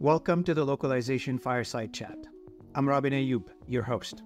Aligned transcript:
Welcome 0.00 0.44
to 0.44 0.52
the 0.52 0.62
Localization 0.62 1.38
Fireside 1.38 1.90
Chat. 1.90 2.18
I'm 2.74 2.86
Robin 2.86 3.14
Ayoub, 3.14 3.44
your 3.66 3.82
host. 3.82 4.22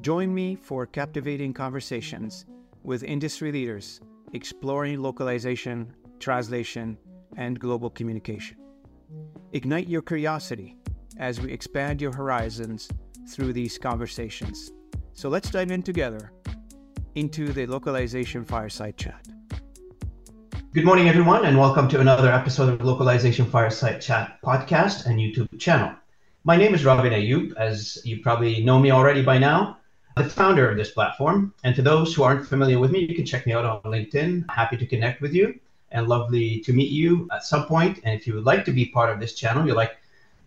Join 0.00 0.32
me 0.32 0.54
for 0.54 0.86
captivating 0.86 1.52
conversations 1.52 2.46
with 2.84 3.02
industry 3.02 3.50
leaders 3.50 4.00
exploring 4.32 5.02
localization, 5.02 5.92
translation, 6.20 6.96
and 7.36 7.58
global 7.58 7.90
communication. 7.90 8.58
Ignite 9.50 9.88
your 9.88 10.02
curiosity 10.02 10.76
as 11.16 11.40
we 11.40 11.50
expand 11.50 12.00
your 12.00 12.12
horizons 12.12 12.88
through 13.28 13.54
these 13.54 13.78
conversations. 13.78 14.70
So 15.14 15.28
let's 15.28 15.50
dive 15.50 15.72
in 15.72 15.82
together 15.82 16.30
into 17.16 17.52
the 17.52 17.66
Localization 17.66 18.44
Fireside 18.44 18.96
Chat. 18.96 19.31
Good 20.74 20.86
morning, 20.86 21.06
everyone, 21.06 21.44
and 21.44 21.58
welcome 21.58 21.86
to 21.88 22.00
another 22.00 22.32
episode 22.32 22.70
of 22.70 22.82
Localization 22.82 23.44
Fireside 23.44 24.00
Chat 24.00 24.38
podcast 24.42 25.04
and 25.04 25.18
YouTube 25.18 25.58
channel. 25.58 25.94
My 26.44 26.56
name 26.56 26.74
is 26.74 26.82
Robin 26.82 27.12
Ayoub, 27.12 27.54
as 27.58 28.00
you 28.06 28.22
probably 28.22 28.64
know 28.64 28.78
me 28.78 28.90
already 28.90 29.22
by 29.22 29.36
now, 29.36 29.76
the 30.16 30.24
founder 30.24 30.70
of 30.70 30.78
this 30.78 30.90
platform. 30.90 31.52
And 31.62 31.76
to 31.76 31.82
those 31.82 32.14
who 32.14 32.22
aren't 32.22 32.48
familiar 32.48 32.78
with 32.78 32.90
me, 32.90 33.00
you 33.00 33.14
can 33.14 33.26
check 33.26 33.44
me 33.44 33.52
out 33.52 33.66
on 33.66 33.82
LinkedIn. 33.82 34.50
Happy 34.50 34.78
to 34.78 34.86
connect 34.86 35.20
with 35.20 35.34
you 35.34 35.60
and 35.90 36.08
lovely 36.08 36.60
to 36.60 36.72
meet 36.72 36.90
you 36.90 37.28
at 37.30 37.44
some 37.44 37.66
point. 37.66 38.00
And 38.04 38.18
if 38.18 38.26
you 38.26 38.32
would 38.32 38.46
like 38.46 38.64
to 38.64 38.72
be 38.72 38.86
part 38.86 39.10
of 39.10 39.20
this 39.20 39.34
channel, 39.34 39.66
you'd 39.66 39.76
like 39.76 39.98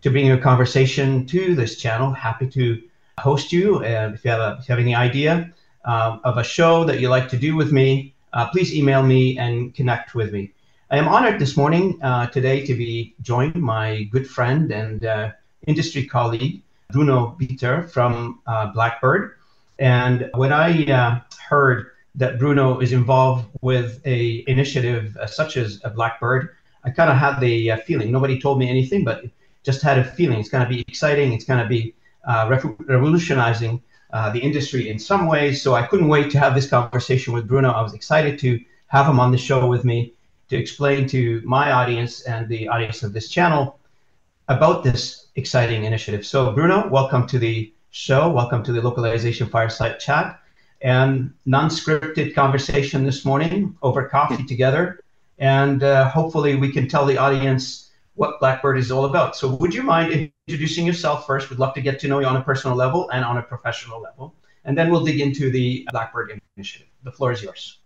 to 0.02 0.10
bring 0.10 0.26
your 0.26 0.40
conversation 0.40 1.28
to 1.28 1.54
this 1.54 1.78
channel, 1.78 2.12
happy 2.12 2.50
to 2.50 2.82
host 3.20 3.52
you. 3.52 3.84
And 3.84 4.16
if 4.16 4.26
you 4.26 4.32
have, 4.32 4.40
a, 4.40 4.58
if 4.60 4.68
you 4.68 4.74
have 4.74 4.84
any 4.84 4.96
idea 4.96 5.54
um, 5.84 6.20
of 6.24 6.40
a 6.40 6.44
show 6.44 6.84
that 6.86 7.00
you 7.00 7.10
like 7.10 7.30
to 7.30 7.38
do 7.38 7.56
with 7.56 7.72
me, 7.72 8.15
uh, 8.36 8.50
please 8.50 8.76
email 8.76 9.02
me 9.02 9.38
and 9.40 9.74
connect 9.74 10.14
with 10.14 10.32
me. 10.32 10.52
I 10.92 10.98
am 10.98 11.08
honored 11.08 11.40
this 11.40 11.58
morning, 11.58 11.98
uh, 12.04 12.28
today, 12.28 12.66
to 12.66 12.76
be 12.76 13.16
joined 13.22 13.56
my 13.56 14.04
good 14.12 14.30
friend 14.30 14.72
and 14.72 15.04
uh, 15.04 15.32
industry 15.66 16.06
colleague, 16.06 16.62
Bruno 16.92 17.36
Bitter 17.40 17.88
from 17.88 18.42
uh, 18.46 18.68
Blackbird. 18.68 19.36
And 19.80 20.30
when 20.36 20.54
I 20.54 20.86
uh, 20.86 21.20
heard 21.50 21.88
that 22.16 22.38
Bruno 22.38 22.80
is 22.80 22.92
involved 22.92 23.48
with 23.62 24.00
a 24.06 24.44
initiative 24.48 25.18
uh, 25.18 25.26
such 25.26 25.58
as 25.58 25.82
a 25.84 25.90
Blackbird, 25.90 26.50
I 26.84 26.92
kind 26.92 27.10
of 27.10 27.18
had 27.18 27.40
the 27.40 27.72
feeling. 27.88 28.12
Nobody 28.12 28.40
told 28.40 28.60
me 28.60 28.70
anything, 28.70 29.04
but 29.04 29.24
just 29.64 29.82
had 29.82 29.98
a 29.98 30.04
feeling. 30.04 30.40
It's 30.40 30.50
going 30.50 30.64
to 30.64 30.70
be 30.70 30.82
exciting. 30.88 31.34
It's 31.34 31.46
going 31.46 31.64
to 31.64 31.68
be 31.68 31.96
revolutionizing 32.88 33.82
uh, 34.16 34.30
the 34.30 34.40
industry 34.40 34.88
in 34.88 34.98
some 34.98 35.28
ways. 35.28 35.62
So 35.62 35.76
I 35.76 35.86
couldn't 35.86 36.08
wait 36.08 36.32
to 36.32 36.40
have 36.40 36.56
this 36.56 36.70
conversation 36.70 37.34
with 37.34 37.50
Bruno. 37.50 37.70
I 37.72 37.82
was 37.82 37.94
excited 37.94 38.40
to 38.40 38.64
have 38.88 39.08
him 39.08 39.20
on 39.20 39.30
the 39.30 39.38
show 39.38 39.68
with 39.68 39.84
me 39.84 40.14
to 40.48 40.56
explain 40.56 41.06
to 41.10 41.42
my 41.44 41.74
audience 41.74 42.22
and 42.22 42.48
the 42.48 42.70
audience 42.70 43.04
of 43.04 43.12
this 43.12 43.28
channel 43.28 43.78
about 44.48 44.86
this 44.86 45.28
exciting 45.36 45.84
initiative. 45.84 46.26
So, 46.26 46.54
Bruno, 46.54 46.88
welcome 46.88 47.28
to 47.28 47.38
the 47.38 47.74
show. 47.92 48.30
Welcome 48.30 48.64
to 48.64 48.72
the 48.72 48.82
Localization 48.82 49.48
Fireside 49.50 50.00
Chat 50.00 50.40
and 50.80 51.34
non 51.46 51.70
scripted 51.70 52.34
conversation 52.34 53.04
this 53.04 53.26
morning 53.26 53.76
over 53.82 54.08
coffee 54.08 54.46
together. 54.54 55.02
And 55.40 55.84
uh, 55.84 56.08
hopefully, 56.08 56.56
we 56.56 56.72
can 56.72 56.88
tell 56.88 57.06
the 57.06 57.18
audience 57.18 57.85
what 58.16 58.40
Blackbird 58.40 58.78
is 58.78 58.92
all 58.92 59.06
about. 59.06 59.36
So, 59.36 59.56
would 59.56 59.74
you 59.74 59.84
mind 59.84 60.32
introducing 60.48 60.86
yourself 60.86 61.28
first? 61.28 61.50
We'd 61.50 61.60
love 61.60 61.74
to 61.76 61.82
get 61.82 62.00
to 62.00 62.08
know 62.08 62.20
you 62.20 62.26
on 62.26 62.38
a 62.38 62.44
personal 62.44 62.76
level 62.76 63.10
and 63.12 63.24
on 63.24 63.38
a 63.38 63.44
professional 63.44 64.02
level. 64.02 64.36
And 64.64 64.78
then 64.78 64.90
we'll 64.90 65.06
dig 65.06 65.20
into 65.20 65.52
the 65.52 65.88
Blackbird 65.92 66.40
initiative. 66.58 66.88
The 67.04 67.12
floor 67.12 67.32
is 67.32 67.44
yours. 67.44 67.80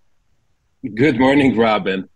Good 0.96 1.20
morning, 1.20 1.58
Robin. 1.58 2.08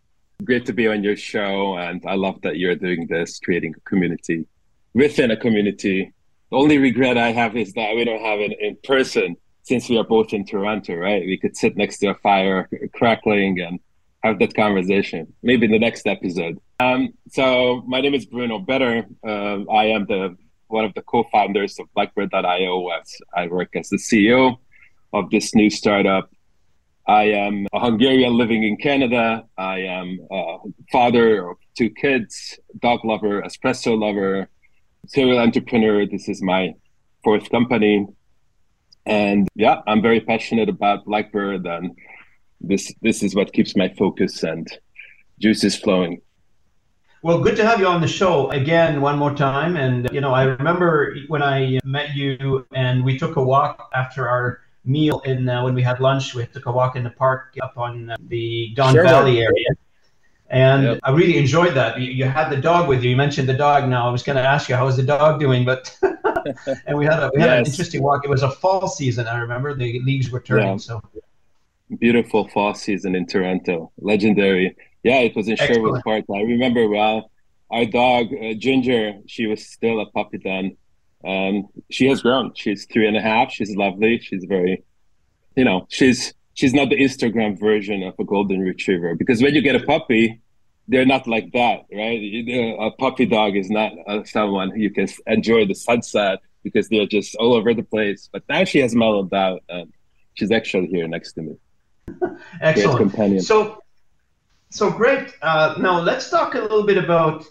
Great 0.43 0.65
to 0.67 0.73
be 0.73 0.87
on 0.87 1.03
your 1.03 1.17
show. 1.17 1.75
And 1.77 2.01
I 2.07 2.15
love 2.15 2.39
that 2.43 2.57
you're 2.57 2.75
doing 2.75 3.07
this, 3.07 3.39
creating 3.39 3.73
a 3.75 3.89
community 3.89 4.45
within 4.93 5.31
a 5.31 5.37
community. 5.37 6.13
The 6.49 6.57
only 6.57 6.77
regret 6.77 7.17
I 7.17 7.31
have 7.31 7.57
is 7.57 7.73
that 7.73 7.95
we 7.95 8.05
don't 8.05 8.21
have 8.21 8.39
it 8.39 8.57
in 8.59 8.77
person 8.83 9.35
since 9.63 9.89
we 9.89 9.97
are 9.97 10.03
both 10.03 10.33
in 10.33 10.45
Toronto, 10.45 10.95
right? 10.95 11.25
We 11.25 11.37
could 11.37 11.57
sit 11.57 11.75
next 11.75 11.97
to 11.99 12.07
a 12.07 12.15
fire 12.15 12.69
crackling 12.93 13.59
and 13.59 13.79
have 14.23 14.39
that 14.39 14.53
conversation. 14.55 15.33
Maybe 15.43 15.65
in 15.65 15.71
the 15.71 15.79
next 15.79 16.07
episode. 16.07 16.59
Um, 16.79 17.13
so 17.29 17.83
my 17.87 18.01
name 18.01 18.13
is 18.13 18.25
Bruno 18.25 18.59
Bitter. 18.59 19.05
Uh, 19.25 19.63
I 19.69 19.85
am 19.85 20.05
the 20.05 20.35
one 20.67 20.85
of 20.85 20.93
the 20.95 21.01
co-founders 21.03 21.77
of 21.77 21.87
Blackbird.io. 21.93 22.89
I 23.35 23.47
work 23.47 23.75
as 23.75 23.89
the 23.89 23.97
CEO 23.97 24.57
of 25.11 25.29
this 25.29 25.53
new 25.53 25.69
startup. 25.69 26.31
I 27.05 27.23
am 27.25 27.67
a 27.73 27.79
Hungarian 27.79 28.33
living 28.37 28.63
in 28.63 28.77
Canada. 28.77 29.43
I 29.57 29.79
am 29.79 30.19
a 30.31 30.57
father 30.91 31.49
of 31.49 31.57
two 31.77 31.89
kids, 31.89 32.57
dog 32.79 33.03
lover, 33.03 33.41
espresso 33.41 33.99
lover, 33.99 34.47
serial 35.05 35.39
entrepreneur. 35.39 36.07
This 36.07 36.29
is 36.29 36.41
my 36.41 36.73
fourth 37.23 37.49
company. 37.49 38.07
And 39.05 39.49
yeah, 39.53 39.81
I'm 39.85 40.01
very 40.01 40.21
passionate 40.21 40.69
about 40.69 41.05
Blackbird 41.05 41.67
and 41.67 41.91
this 42.63 42.93
this 43.01 43.21
is 43.21 43.35
what 43.35 43.53
keeps 43.53 43.75
my 43.75 43.89
focus 43.89 44.43
and 44.43 44.67
juices 45.39 45.75
flowing. 45.75 46.21
Well, 47.21 47.39
good 47.39 47.55
to 47.55 47.65
have 47.65 47.79
you 47.79 47.87
on 47.87 48.01
the 48.01 48.07
show 48.07 48.49
again 48.51 48.99
one 48.99 49.17
more 49.17 49.33
time. 49.33 49.77
And 49.77 50.09
you 50.11 50.21
know, 50.21 50.33
I 50.33 50.43
remember 50.43 51.15
when 51.27 51.41
I 51.41 51.79
met 51.85 52.15
you 52.15 52.65
and 52.73 53.03
we 53.03 53.17
took 53.17 53.35
a 53.35 53.43
walk 53.43 53.89
after 53.93 54.27
our 54.27 54.61
meal 54.85 55.19
in 55.21 55.47
uh, 55.47 55.63
when 55.63 55.73
we 55.73 55.81
had 55.81 55.99
lunch. 55.99 56.35
We 56.35 56.45
took 56.47 56.65
a 56.65 56.71
walk 56.71 56.95
in 56.95 57.03
the 57.03 57.11
park 57.11 57.55
up 57.61 57.77
on 57.77 58.13
the 58.27 58.73
Don 58.75 58.93
sure. 58.93 59.03
Valley 59.03 59.41
area. 59.41 59.69
And 60.49 60.83
yep. 60.83 60.99
I 61.03 61.11
really 61.11 61.37
enjoyed 61.37 61.73
that. 61.75 61.99
You, 61.99 62.11
you, 62.11 62.25
had 62.25 62.49
the 62.49 62.57
dog 62.57 62.87
with 62.87 63.03
you. 63.03 63.09
You 63.09 63.15
mentioned 63.15 63.49
the 63.49 63.55
dog. 63.55 63.89
Now 63.89 64.07
I 64.07 64.11
was 64.11 64.21
going 64.21 64.35
to 64.35 64.43
ask 64.43 64.69
you 64.69 64.75
how 64.75 64.85
was 64.85 64.97
the 64.97 65.03
dog 65.03 65.39
doing, 65.39 65.65
but 65.65 65.97
and 66.85 66.97
we 66.97 67.05
had 67.05 67.23
a 67.23 67.31
we 67.33 67.41
had 67.41 67.57
yes. 67.57 67.67
an 67.67 67.71
interesting 67.71 68.03
walk. 68.03 68.25
It 68.25 68.29
was 68.29 68.43
a 68.43 68.51
fall 68.51 68.87
season. 68.87 69.27
I 69.27 69.37
remember 69.39 69.73
the 69.73 69.99
leaves 70.01 70.29
were 70.29 70.41
turning. 70.41 70.67
Yeah. 70.67 70.77
So 70.77 71.01
beautiful 71.99 72.47
fall 72.49 72.73
season 72.73 73.15
in 73.15 73.25
Toronto. 73.25 73.91
Legendary. 73.99 74.75
Yeah, 75.03 75.19
it 75.19 75.35
was 75.35 75.47
in 75.47 75.53
Excellent. 75.53 75.75
Sherwood 75.75 76.03
Park. 76.03 76.25
I 76.33 76.41
remember 76.41 76.87
well. 76.87 77.29
Our 77.71 77.85
dog 77.85 78.27
uh, 78.33 78.53
Ginger, 78.53 79.13
she 79.27 79.47
was 79.47 79.65
still 79.67 79.99
a 79.99 80.05
puppy 80.11 80.39
then. 80.43 80.77
Um, 81.25 81.67
she 81.89 82.07
has 82.07 82.21
grown. 82.21 82.53
She's 82.55 82.85
three 82.85 83.07
and 83.07 83.17
a 83.17 83.21
half. 83.21 83.51
She's 83.51 83.75
lovely. 83.75 84.19
She's 84.19 84.45
very, 84.45 84.83
you 85.55 85.63
know, 85.63 85.87
she's 85.89 86.33
she's 86.53 86.73
not 86.73 86.89
the 86.89 86.97
Instagram 86.97 87.59
version 87.59 88.03
of 88.03 88.13
a 88.19 88.23
golden 88.23 88.59
retriever 88.59 89.15
because 89.15 89.41
when 89.41 89.55
you 89.55 89.61
get 89.61 89.75
a 89.75 89.79
puppy, 89.79 90.41
they're 90.87 91.05
not 91.05 91.27
like 91.27 91.51
that, 91.53 91.85
right? 91.93 92.77
A 92.79 92.91
puppy 92.91 93.25
dog 93.25 93.55
is 93.55 93.69
not 93.69 93.93
uh, 94.07 94.23
someone 94.25 94.77
you 94.79 94.91
can 94.91 95.07
enjoy 95.27 95.65
the 95.65 95.75
sunset 95.75 96.39
because 96.63 96.89
they're 96.89 97.07
just 97.07 97.35
all 97.35 97.53
over 97.53 97.73
the 97.73 97.83
place. 97.83 98.29
But 98.31 98.43
now 98.49 98.65
she 98.65 98.79
has 98.79 98.93
mellowed 98.93 99.33
out 99.33 99.63
and 99.69 99.91
she's 100.33 100.51
actually 100.51 100.87
here 100.87 101.07
next 101.07 101.33
to 101.33 101.41
me. 101.41 101.55
Excellent. 102.61 103.43
So, 103.43 103.83
so 104.69 104.91
great. 104.91 105.33
Uh, 105.41 105.75
now 105.79 105.99
let's 105.99 106.29
talk 106.29 106.55
a 106.55 106.59
little 106.59 106.83
bit 106.83 106.97
about 106.97 107.45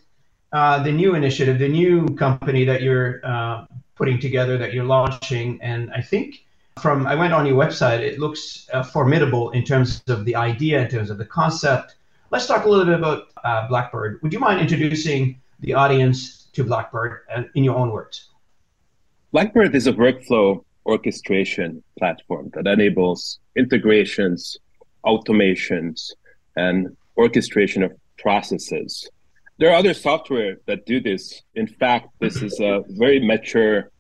uh, 0.53 0.83
the 0.83 0.93
new 0.93 1.15
initiative, 1.15 1.59
the 1.59 1.69
new 1.69 2.07
company 2.17 2.65
that 2.65 2.83
you're 2.83 3.21
uh, 3.25 3.67
putting 3.95 4.19
together, 4.19 4.59
that 4.59 4.73
you're 4.75 4.85
launching. 4.85 5.61
And 5.63 5.91
I 5.93 6.01
think 6.01 6.45
from 6.81 7.07
I 7.07 7.15
went 7.15 7.33
on 7.33 7.47
your 7.47 7.57
website, 7.57 8.01
it 8.01 8.19
looks 8.19 8.69
uh, 8.73 8.83
formidable 8.83 9.51
in 9.51 9.65
terms 9.65 10.03
of 10.09 10.25
the 10.25 10.37
idea, 10.37 10.83
in 10.83 10.89
terms 10.89 11.11
of 11.11 11.19
the 11.19 11.25
concept. 11.25 11.97
Let's 12.31 12.47
talk 12.47 12.65
a 12.65 12.69
little 12.69 12.87
bit 12.87 12.95
about 12.95 13.29
uh, 13.45 13.69
Blackbird. 13.69 14.21
Would 14.23 14.33
you 14.33 14.39
mind 14.39 14.61
introducing 14.61 15.41
the 15.61 15.75
audience 15.75 16.49
to 16.55 16.65
Blackbird 16.65 17.21
uh, 17.35 17.43
in 17.55 17.65
your 17.65 17.77
own 17.77 17.91
words? 17.91 18.31
Blackbird 19.33 19.75
is 19.75 19.87
a 19.87 19.93
workflow 19.93 20.65
orchestration 20.87 21.83
platform 21.99 22.51
that 22.55 22.67
enables 22.67 23.39
integrations, 23.57 24.59
automations, 25.05 26.11
and 26.57 26.97
orchestration 27.17 27.83
of 27.83 27.93
processes. 28.19 29.09
There 29.59 29.71
are 29.71 29.77
other 29.77 29.95
software 29.95 30.57
that 30.67 30.87
do 30.87 31.01
this. 31.01 31.43
In 31.55 31.67
fact, 31.67 32.09
this 32.21 32.43
is 32.43 32.59
a 32.61 32.83
very 32.89 33.25
mature 33.25 33.91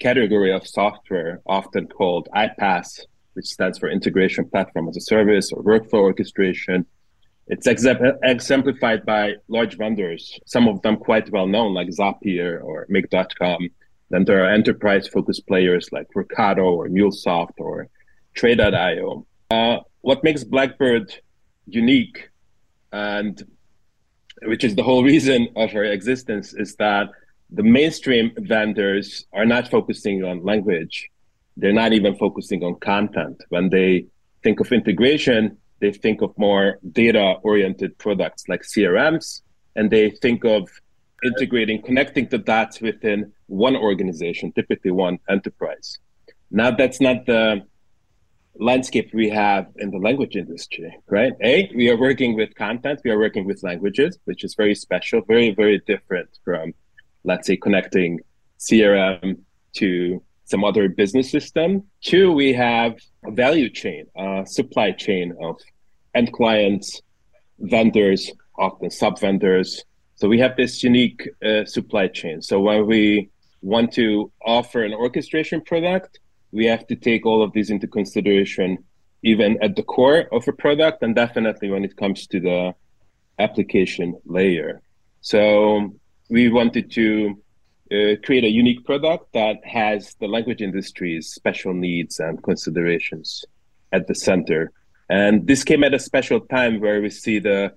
category 0.00 0.52
of 0.52 0.66
software, 0.66 1.40
often 1.46 1.86
called 1.88 2.28
iPaaS, 2.34 3.00
which 3.32 3.46
stands 3.46 3.78
for 3.78 3.88
Integration 3.88 4.48
Platform 4.48 4.88
as 4.88 4.96
a 4.96 5.00
Service 5.00 5.50
or 5.52 5.62
Workflow 5.62 6.00
Orchestration. 6.00 6.84
It's 7.46 7.66
exemplified 7.66 9.06
by 9.06 9.34
large 9.48 9.78
vendors, 9.78 10.38
some 10.44 10.68
of 10.68 10.82
them 10.82 10.96
quite 10.96 11.30
well 11.30 11.46
known, 11.46 11.72
like 11.72 11.88
Zapier 11.88 12.62
or 12.62 12.84
Make.com, 12.90 13.70
then 14.10 14.24
there 14.24 14.44
are 14.44 14.50
enterprise 14.50 15.06
focused 15.08 15.46
players 15.46 15.88
like 15.92 16.08
Workato 16.16 16.64
or 16.64 16.88
MuleSoft 16.88 17.58
or 17.58 17.88
Tray.io. 18.34 19.26
Uh, 19.50 19.78
what 20.00 20.24
makes 20.24 20.44
Blackbird 20.44 21.14
unique 21.66 22.30
and 22.92 23.44
which 24.42 24.64
is 24.64 24.74
the 24.74 24.82
whole 24.82 25.02
reason 25.02 25.48
of 25.56 25.74
our 25.74 25.84
existence 25.84 26.54
is 26.54 26.76
that 26.76 27.08
the 27.50 27.62
mainstream 27.62 28.32
vendors 28.38 29.26
are 29.32 29.46
not 29.46 29.68
focusing 29.70 30.24
on 30.24 30.44
language. 30.44 31.10
They're 31.56 31.72
not 31.72 31.92
even 31.92 32.14
focusing 32.16 32.62
on 32.62 32.76
content. 32.76 33.42
When 33.48 33.70
they 33.70 34.06
think 34.44 34.60
of 34.60 34.70
integration, 34.70 35.56
they 35.80 35.92
think 35.92 36.22
of 36.22 36.36
more 36.36 36.78
data 36.92 37.36
oriented 37.42 37.98
products 37.98 38.48
like 38.48 38.62
CRMs, 38.62 39.42
and 39.76 39.90
they 39.90 40.10
think 40.10 40.44
of 40.44 40.68
integrating, 41.24 41.82
connecting 41.82 42.28
the 42.28 42.38
dots 42.38 42.80
within 42.80 43.32
one 43.48 43.76
organization, 43.76 44.52
typically 44.52 44.92
one 44.92 45.18
enterprise. 45.28 45.98
Now, 46.50 46.70
that's 46.70 47.00
not 47.00 47.26
the 47.26 47.62
landscape 48.58 49.10
we 49.12 49.28
have 49.28 49.66
in 49.76 49.90
the 49.90 49.98
language 49.98 50.36
industry, 50.36 50.96
right? 51.08 51.32
A, 51.42 51.70
we 51.74 51.90
are 51.90 51.96
working 51.96 52.34
with 52.36 52.54
content, 52.54 53.00
we 53.04 53.10
are 53.10 53.18
working 53.18 53.44
with 53.46 53.62
languages, 53.62 54.18
which 54.24 54.44
is 54.44 54.54
very 54.54 54.74
special, 54.74 55.22
very, 55.26 55.50
very 55.54 55.80
different 55.86 56.28
from, 56.44 56.74
let's 57.24 57.46
say, 57.46 57.56
connecting 57.56 58.20
CRM 58.58 59.38
to 59.74 60.22
some 60.44 60.64
other 60.64 60.88
business 60.88 61.30
system. 61.30 61.84
Two, 62.00 62.32
we 62.32 62.52
have 62.52 62.96
a 63.24 63.30
value 63.30 63.68
chain, 63.68 64.06
a 64.16 64.44
supply 64.46 64.92
chain 64.92 65.34
of 65.40 65.60
end 66.14 66.32
clients, 66.32 67.02
vendors, 67.58 68.32
often 68.58 68.90
sub 68.90 69.20
vendors. 69.20 69.84
So 70.16 70.26
we 70.26 70.38
have 70.40 70.56
this 70.56 70.82
unique 70.82 71.28
uh, 71.44 71.64
supply 71.64 72.08
chain. 72.08 72.42
So 72.42 72.60
when 72.60 72.86
we 72.86 73.30
want 73.62 73.92
to 73.92 74.30
offer 74.44 74.84
an 74.84 74.94
orchestration 74.94 75.60
product, 75.60 76.20
we 76.52 76.66
have 76.66 76.86
to 76.86 76.96
take 76.96 77.26
all 77.26 77.42
of 77.42 77.52
these 77.52 77.70
into 77.70 77.86
consideration, 77.86 78.78
even 79.22 79.62
at 79.62 79.76
the 79.76 79.82
core 79.82 80.28
of 80.32 80.46
a 80.48 80.52
product, 80.52 81.02
and 81.02 81.14
definitely 81.14 81.70
when 81.70 81.84
it 81.84 81.96
comes 81.96 82.26
to 82.28 82.40
the 82.40 82.74
application 83.38 84.18
layer. 84.24 84.80
So 85.20 85.94
we 86.30 86.48
wanted 86.48 86.90
to 86.92 87.42
uh, 87.90 88.16
create 88.24 88.44
a 88.44 88.50
unique 88.50 88.84
product 88.84 89.32
that 89.32 89.64
has 89.64 90.14
the 90.20 90.28
language 90.28 90.62
industry's 90.62 91.28
special 91.28 91.72
needs 91.74 92.20
and 92.20 92.42
considerations 92.42 93.44
at 93.92 94.06
the 94.06 94.14
center. 94.14 94.72
And 95.08 95.46
this 95.46 95.64
came 95.64 95.84
at 95.84 95.94
a 95.94 95.98
special 95.98 96.40
time 96.40 96.80
where 96.80 97.00
we 97.00 97.10
see 97.10 97.38
the 97.38 97.72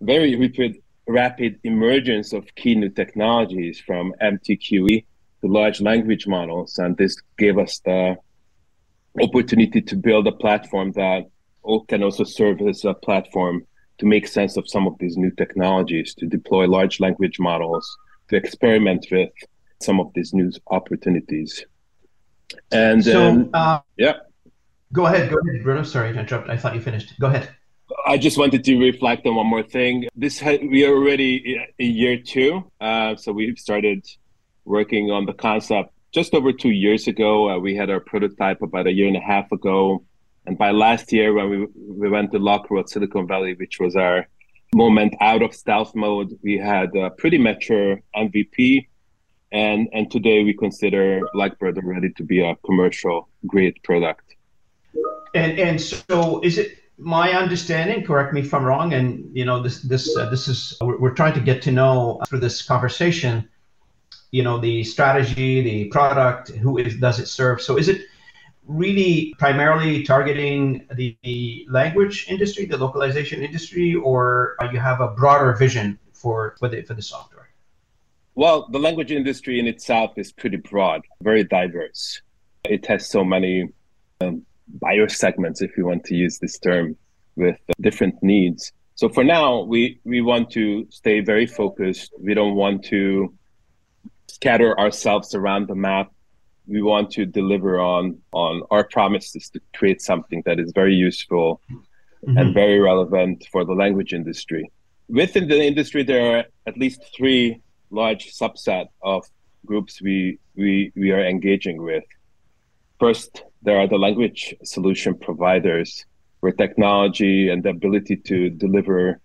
very 0.00 0.36
rapid, 0.36 0.76
rapid 1.06 1.58
emergence 1.64 2.32
of 2.32 2.54
key 2.54 2.74
new 2.76 2.90
technologies 2.90 3.80
from 3.80 4.14
MTQE 4.22 5.04
to 5.40 5.48
large 5.48 5.80
language 5.80 6.26
models. 6.26 6.78
And 6.78 6.96
this 6.96 7.16
gave 7.38 7.58
us 7.58 7.80
the 7.84 8.16
opportunity 9.20 9.80
to 9.82 9.96
build 9.96 10.26
a 10.26 10.32
platform 10.32 10.92
that 10.92 11.24
can 11.88 12.02
also 12.02 12.24
serve 12.24 12.60
as 12.62 12.84
a 12.84 12.94
platform 12.94 13.66
to 13.98 14.06
make 14.06 14.26
sense 14.26 14.56
of 14.56 14.68
some 14.68 14.86
of 14.86 14.94
these 14.98 15.16
new 15.16 15.30
technologies, 15.30 16.14
to 16.14 16.26
deploy 16.26 16.66
large 16.66 17.00
language 17.00 17.38
models, 17.38 17.98
to 18.28 18.36
experiment 18.36 19.06
with 19.10 19.30
some 19.80 20.00
of 20.00 20.10
these 20.14 20.32
new 20.32 20.50
opportunities. 20.68 21.64
And 22.72 23.04
so, 23.04 23.22
um, 23.22 23.50
uh, 23.52 23.80
yeah. 23.96 24.14
Go 24.92 25.06
ahead, 25.06 25.30
go 25.30 25.38
ahead, 25.38 25.62
Bruno. 25.62 25.82
Sorry 25.82 26.12
to 26.12 26.18
interrupt. 26.18 26.48
I 26.48 26.56
thought 26.56 26.74
you 26.74 26.80
finished. 26.80 27.18
Go 27.20 27.28
ahead. 27.28 27.50
I 28.06 28.18
just 28.18 28.38
wanted 28.38 28.64
to 28.64 28.78
reflect 28.78 29.26
on 29.26 29.34
one 29.36 29.46
more 29.46 29.62
thing. 29.62 30.08
This 30.16 30.42
we 30.42 30.84
are 30.84 30.94
already 30.94 31.60
in 31.78 31.90
year 31.90 32.18
two, 32.18 32.70
uh, 32.80 33.16
so 33.16 33.32
we've 33.32 33.58
started 33.58 34.04
working 34.64 35.10
on 35.10 35.26
the 35.26 35.32
concept 35.32 35.92
just 36.12 36.34
over 36.34 36.52
two 36.52 36.70
years 36.70 37.06
ago. 37.06 37.50
Uh, 37.50 37.58
we 37.58 37.74
had 37.74 37.90
our 37.90 38.00
prototype 38.00 38.62
about 38.62 38.86
a 38.86 38.92
year 38.92 39.06
and 39.06 39.16
a 39.16 39.20
half 39.20 39.50
ago. 39.52 40.04
And 40.46 40.58
by 40.58 40.70
last 40.70 41.12
year, 41.12 41.32
when 41.32 41.50
we, 41.50 41.66
we 41.74 42.08
went 42.08 42.32
to 42.32 42.38
LocWorld, 42.38 42.88
Silicon 42.88 43.26
Valley, 43.26 43.54
which 43.54 43.78
was 43.78 43.96
our 43.96 44.26
moment 44.74 45.14
out 45.20 45.42
of 45.42 45.54
stealth 45.54 45.94
mode, 45.94 46.38
we 46.42 46.56
had 46.56 46.94
a 46.96 47.10
pretty 47.10 47.38
mature 47.38 48.00
MVP. 48.16 48.86
And, 49.52 49.88
and 49.92 50.10
today 50.10 50.44
we 50.44 50.54
consider 50.54 51.20
Blackbird 51.34 51.78
ready 51.82 52.10
to 52.16 52.22
be 52.22 52.40
a 52.40 52.56
commercial 52.64 53.28
grade 53.46 53.78
product. 53.82 54.34
And, 55.34 55.58
and 55.58 55.80
so 55.80 56.40
is 56.40 56.58
it 56.58 56.80
my 57.00 57.32
understanding, 57.32 58.04
correct 58.04 58.32
me 58.32 58.40
if 58.42 58.52
I'm 58.52 58.64
wrong, 58.64 58.92
and 58.92 59.34
you 59.34 59.44
know 59.44 59.62
this 59.62 59.80
this 59.82 60.14
uh, 60.16 60.28
this 60.28 60.48
is 60.48 60.76
we're, 60.80 60.98
we're, 60.98 61.14
trying 61.14 61.32
to 61.34 61.40
get 61.40 61.62
to 61.62 61.72
know 61.72 62.20
through 62.28 62.40
this 62.40 62.62
conversation 62.62 63.48
you 64.30 64.42
know 64.42 64.58
the 64.58 64.84
strategy 64.84 65.60
the 65.62 65.84
product 65.86 66.50
who 66.50 66.78
is, 66.78 66.96
does 66.96 67.18
it 67.18 67.26
serve? 67.26 67.60
So 67.60 67.76
is 67.76 67.88
it 67.88 68.02
really 68.66 69.34
primarily 69.38 70.04
targeting 70.04 70.86
the, 70.94 71.16
the 71.24 71.66
language 71.68 72.26
industry 72.28 72.64
the 72.66 72.76
localization 72.76 73.42
industry 73.42 73.94
or 73.94 74.56
you 74.72 74.78
have 74.78 75.00
a 75.00 75.08
broader 75.08 75.52
vision 75.54 75.98
for 76.12 76.54
for 76.58 76.68
the, 76.68 76.82
for 76.82 76.94
the 76.94 77.02
software? 77.02 77.50
Well 78.34 78.68
the 78.70 78.78
language 78.78 79.10
industry 79.10 79.58
in 79.58 79.66
itself 79.66 80.12
is 80.16 80.32
pretty 80.32 80.58
broad 80.58 81.02
very 81.22 81.44
diverse. 81.44 82.22
It 82.64 82.86
has 82.86 83.08
so 83.08 83.24
many 83.24 83.68
um, 84.20 84.44
buyer 84.80 85.08
segments 85.08 85.62
if 85.62 85.76
you 85.76 85.86
want 85.86 86.04
to 86.04 86.14
use 86.14 86.38
this 86.38 86.58
term 86.58 86.96
with 87.34 87.58
different 87.80 88.22
needs. 88.22 88.72
So 88.94 89.08
for 89.08 89.24
now 89.24 89.62
we 89.62 89.98
we 90.04 90.20
want 90.20 90.50
to 90.52 90.86
stay 90.90 91.20
very 91.20 91.46
focused. 91.46 92.12
We 92.20 92.34
don't 92.34 92.54
want 92.54 92.84
to 92.86 93.34
scatter 94.40 94.78
ourselves 94.80 95.34
around 95.34 95.68
the 95.68 95.74
map. 95.74 96.10
We 96.66 96.80
want 96.82 97.10
to 97.12 97.26
deliver 97.26 97.78
on 97.80 98.04
on 98.32 98.62
our 98.70 98.84
promises 98.84 99.50
to 99.50 99.60
create 99.76 100.00
something 100.00 100.42
that 100.46 100.58
is 100.58 100.72
very 100.72 100.94
useful 100.94 101.60
mm-hmm. 101.70 102.38
and 102.38 102.54
very 102.54 102.78
relevant 102.80 103.46
for 103.52 103.64
the 103.64 103.74
language 103.74 104.12
industry. 104.14 104.64
Within 105.08 105.46
the 105.48 105.60
industry, 105.70 106.02
there 106.04 106.24
are 106.32 106.44
at 106.66 106.78
least 106.78 107.00
three 107.16 107.60
large 107.90 108.24
subset 108.40 108.86
of 109.02 109.20
groups 109.66 110.00
we 110.00 110.38
we 110.54 110.92
we 110.96 111.08
are 111.16 111.24
engaging 111.34 111.82
with. 111.82 112.06
First, 112.98 113.42
there 113.66 113.78
are 113.80 113.88
the 113.88 114.02
language 114.06 114.54
solution 114.64 115.12
providers, 115.28 116.06
where 116.40 116.52
technology 116.52 117.50
and 117.50 117.62
the 117.62 117.70
ability 117.70 118.16
to 118.30 118.48
deliver 118.64 119.20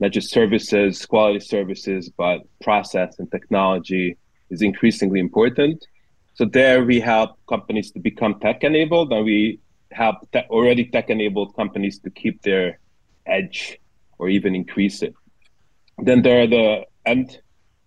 not 0.00 0.12
just 0.12 0.30
services, 0.30 1.06
quality 1.06 1.40
services, 1.40 2.10
but 2.22 2.38
process 2.60 3.18
and 3.18 3.30
technology 3.30 4.16
is 4.50 4.62
increasingly 4.62 5.20
important. 5.20 5.86
So 6.34 6.44
there 6.44 6.84
we 6.84 7.00
help 7.00 7.38
companies 7.48 7.90
to 7.92 8.00
become 8.00 8.38
tech 8.40 8.62
enabled 8.62 9.12
and 9.12 9.24
we 9.24 9.60
help 9.90 10.16
te- 10.32 10.46
already 10.50 10.84
tech 10.84 11.10
enabled 11.10 11.56
companies 11.56 11.98
to 12.00 12.10
keep 12.10 12.42
their 12.42 12.78
edge 13.26 13.78
or 14.18 14.28
even 14.28 14.54
increase 14.54 15.02
it. 15.02 15.14
Then 15.98 16.22
there 16.22 16.42
are 16.42 16.46
the 16.46 16.86
end 17.06 17.40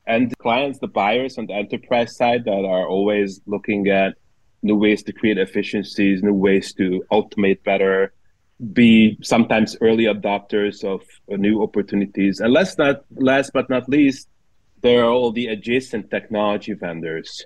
end 0.08 0.34
clients, 0.40 0.80
the 0.80 0.88
buyers 0.88 1.38
on 1.38 1.46
the 1.46 1.54
enterprise 1.54 2.16
side 2.16 2.44
that 2.46 2.66
are 2.66 2.88
always 2.88 3.40
looking 3.46 3.88
at 3.88 4.16
new 4.64 4.76
ways 4.76 5.04
to 5.04 5.14
create 5.14 5.38
efficiencies, 5.38 6.22
new 6.22 6.34
ways 6.34 6.74
to 6.74 7.04
automate 7.12 7.64
better, 7.64 8.14
be 8.74 9.18
sometimes 9.22 9.76
early 9.82 10.06
adopters 10.06 10.84
of 10.84 11.02
new 11.28 11.64
opportunities. 11.64 12.40
And 12.40 12.54
last 12.54 12.78
not 12.78 13.04
last 13.12 13.52
but 13.54 13.70
not 13.70 13.88
least, 13.90 14.28
there 14.82 15.04
are 15.04 15.10
all 15.10 15.32
the 15.32 15.48
adjacent 15.48 16.10
technology 16.10 16.74
vendors 16.74 17.46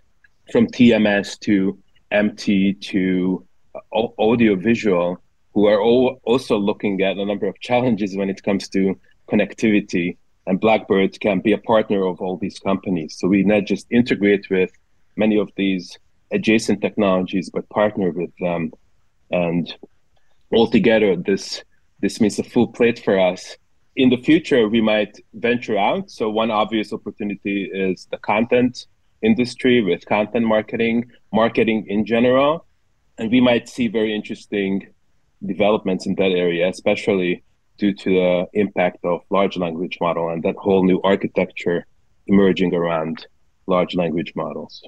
from 0.52 0.68
TMS 0.68 1.40
to 1.40 1.78
MT 2.12 2.74
to 2.74 3.46
uh, 3.76 3.80
audiovisual 4.20 5.22
who 5.54 5.68
are 5.68 5.82
all 5.82 6.20
also 6.24 6.58
looking 6.58 7.02
at 7.02 7.18
a 7.18 7.26
number 7.26 7.48
of 7.48 7.60
challenges 7.60 8.16
when 8.16 8.30
it 8.30 8.44
comes 8.44 8.68
to 8.70 9.00
connectivity. 9.30 10.18
And 10.48 10.60
Blackbird 10.60 11.20
can 11.22 11.40
be 11.40 11.54
a 11.54 11.58
partner 11.58 12.06
of 12.06 12.22
all 12.22 12.38
these 12.38 12.60
companies. 12.60 13.18
So 13.18 13.28
we 13.28 13.44
not 13.44 13.64
just 13.64 13.88
integrate 13.90 14.50
with 14.50 14.72
many 15.16 15.38
of 15.38 15.50
these 15.56 15.98
adjacent 16.32 16.82
technologies, 16.82 17.50
but 17.50 17.68
partner 17.70 18.12
with 18.12 18.32
them. 18.40 18.72
And 19.32 19.74
altogether, 20.54 21.16
this 21.16 21.64
this 22.02 22.20
means 22.22 22.38
a 22.38 22.44
full 22.44 22.68
plate 22.68 23.00
for 23.00 23.18
us 23.20 23.58
in 23.96 24.10
the 24.10 24.18
future, 24.18 24.68
we 24.68 24.82
might 24.82 25.18
venture 25.34 25.78
out. 25.78 26.10
So, 26.10 26.30
one 26.30 26.52
obvious 26.52 26.92
opportunity 26.92 27.70
is 27.74 28.08
the 28.12 28.18
content 28.18 28.88
industry 29.22 29.82
with 29.82 30.06
content 30.06 30.46
marketing, 30.46 31.10
marketing 31.34 31.86
in 31.88 32.06
general. 32.06 32.66
And 33.18 33.32
we 33.32 33.40
might 33.40 33.70
see 33.70 33.88
very 33.88 34.14
interesting 34.14 34.88
developments 35.46 36.06
in 36.06 36.16
that 36.16 36.32
area, 36.32 36.68
especially 36.68 37.44
due 37.78 37.94
to 37.94 38.10
the 38.10 38.48
impact 38.54 39.04
of 39.04 39.22
large 39.30 39.58
language 39.58 39.98
model 40.02 40.30
and 40.30 40.44
that 40.44 40.56
whole 40.56 40.84
new 40.86 41.02
architecture 41.04 41.86
emerging 42.28 42.74
around 42.74 43.28
large 43.68 43.96
language 43.96 44.34
models. 44.36 44.84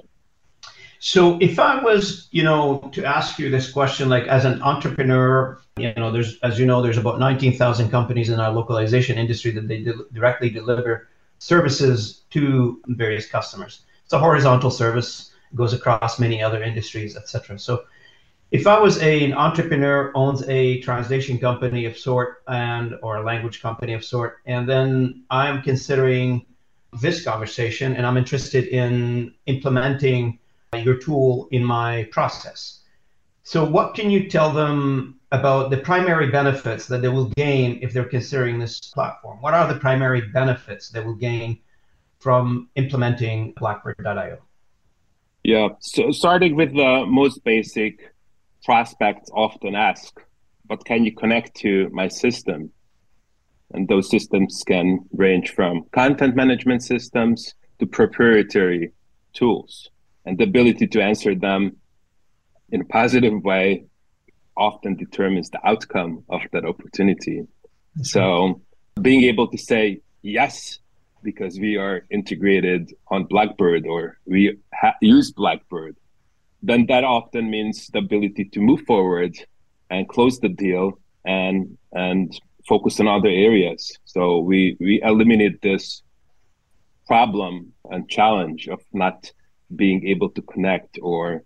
So 1.00 1.38
if 1.40 1.58
I 1.58 1.82
was, 1.82 2.28
you 2.32 2.42
know, 2.42 2.90
to 2.92 3.04
ask 3.04 3.38
you 3.38 3.50
this 3.50 3.70
question, 3.70 4.08
like 4.08 4.26
as 4.26 4.44
an 4.44 4.60
entrepreneur, 4.62 5.60
you 5.80 5.92
know, 5.96 6.10
there's, 6.10 6.38
as 6.40 6.58
you 6.58 6.66
know, 6.66 6.82
there's 6.82 6.98
about 6.98 7.18
19,000 7.18 7.90
companies 7.90 8.30
in 8.30 8.40
our 8.40 8.52
localization 8.52 9.18
industry 9.18 9.50
that 9.52 9.68
they 9.68 9.82
de- 9.82 10.04
directly 10.12 10.50
deliver 10.50 11.08
services 11.38 12.22
to 12.30 12.80
various 12.88 13.28
customers. 13.28 13.82
It's 14.04 14.12
a 14.12 14.18
horizontal 14.18 14.70
service, 14.70 15.32
goes 15.54 15.72
across 15.72 16.18
many 16.18 16.42
other 16.42 16.62
industries, 16.62 17.16
etc. 17.16 17.58
So 17.58 17.84
if 18.50 18.66
I 18.66 18.78
was 18.80 19.02
a, 19.02 19.24
an 19.24 19.34
entrepreneur, 19.34 20.10
owns 20.14 20.42
a 20.48 20.80
translation 20.80 21.38
company 21.38 21.84
of 21.84 21.98
sort 21.98 22.42
and 22.48 22.94
or 23.02 23.16
a 23.16 23.22
language 23.22 23.60
company 23.60 23.92
of 23.92 24.04
sort, 24.04 24.38
and 24.46 24.68
then 24.68 25.24
I'm 25.30 25.62
considering 25.62 26.46
this 27.00 27.22
conversation 27.22 27.94
and 27.94 28.06
I'm 28.06 28.16
interested 28.16 28.68
in 28.68 29.34
implementing 29.46 30.38
your 30.74 30.96
tool 30.96 31.48
in 31.50 31.62
my 31.62 32.08
process. 32.10 32.80
So, 33.42 33.64
what 33.64 33.94
can 33.94 34.10
you 34.10 34.28
tell 34.28 34.52
them 34.52 35.17
about 35.30 35.70
the 35.70 35.76
primary 35.76 36.30
benefits 36.30 36.86
that 36.86 37.02
they 37.02 37.08
will 37.08 37.28
gain 37.30 37.78
if 37.82 37.92
they're 37.92 38.04
considering 38.04 38.58
this 38.58 38.80
platform? 38.80 39.38
What 39.40 39.54
are 39.54 39.72
the 39.72 39.78
primary 39.78 40.22
benefits 40.32 40.88
they 40.88 41.00
will 41.00 41.14
gain 41.14 41.58
from 42.18 42.68
implementing 42.76 43.52
Blackbird.io? 43.54 44.38
Yeah, 45.44 45.68
so 45.80 46.10
starting 46.10 46.56
with 46.56 46.74
the 46.74 47.04
most 47.06 47.44
basic, 47.44 48.12
prospects 48.64 49.30
often 49.32 49.74
ask, 49.74 50.20
"What 50.66 50.84
can 50.84 51.04
you 51.04 51.12
connect 51.12 51.54
to 51.58 51.88
my 51.90 52.08
system?" 52.08 52.70
And 53.72 53.86
those 53.86 54.10
systems 54.10 54.64
can 54.66 55.00
range 55.12 55.50
from 55.50 55.84
content 55.92 56.34
management 56.34 56.82
systems 56.82 57.54
to 57.78 57.86
proprietary 57.86 58.92
tools. 59.32 59.90
And 60.24 60.36
the 60.38 60.44
ability 60.44 60.86
to 60.88 61.02
answer 61.02 61.34
them 61.34 61.76
in 62.70 62.80
a 62.80 62.84
positive 62.84 63.42
way 63.44 63.84
often 64.58 64.96
determines 64.96 65.48
the 65.50 65.60
outcome 65.66 66.24
of 66.28 66.42
that 66.52 66.64
opportunity. 66.64 67.46
So 68.02 68.60
being 69.00 69.22
able 69.24 69.48
to 69.48 69.58
say 69.58 70.00
yes 70.22 70.78
because 71.22 71.58
we 71.58 71.76
are 71.76 72.02
integrated 72.10 72.92
on 73.08 73.24
Blackbird 73.24 73.86
or 73.86 74.18
we 74.26 74.56
ha- 74.74 74.94
use 75.00 75.30
Blackbird, 75.32 75.96
then 76.62 76.86
that 76.86 77.04
often 77.04 77.50
means 77.50 77.88
the 77.88 77.98
ability 77.98 78.44
to 78.52 78.60
move 78.60 78.82
forward 78.82 79.36
and 79.90 80.08
close 80.08 80.38
the 80.40 80.48
deal 80.48 80.98
and 81.24 81.76
and 81.92 82.38
focus 82.68 83.00
on 83.00 83.08
other 83.08 83.28
areas. 83.28 83.96
So 84.04 84.38
we 84.38 84.76
we 84.80 85.00
eliminate 85.02 85.62
this 85.62 86.02
problem 87.06 87.72
and 87.90 88.08
challenge 88.08 88.68
of 88.68 88.80
not 88.92 89.32
being 89.74 90.06
able 90.06 90.30
to 90.30 90.42
connect 90.42 90.98
or 91.02 91.42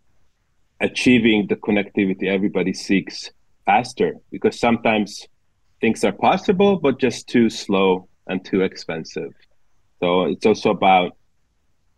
achieving 0.82 1.46
the 1.46 1.56
connectivity 1.56 2.24
everybody 2.24 2.74
seeks 2.74 3.30
faster 3.64 4.14
because 4.30 4.58
sometimes 4.58 5.26
things 5.80 6.04
are 6.04 6.12
possible 6.12 6.78
but 6.78 6.98
just 6.98 7.28
too 7.28 7.48
slow 7.48 8.08
and 8.26 8.44
too 8.44 8.60
expensive. 8.62 9.32
So 10.00 10.24
it's 10.24 10.44
also 10.44 10.70
about 10.70 11.16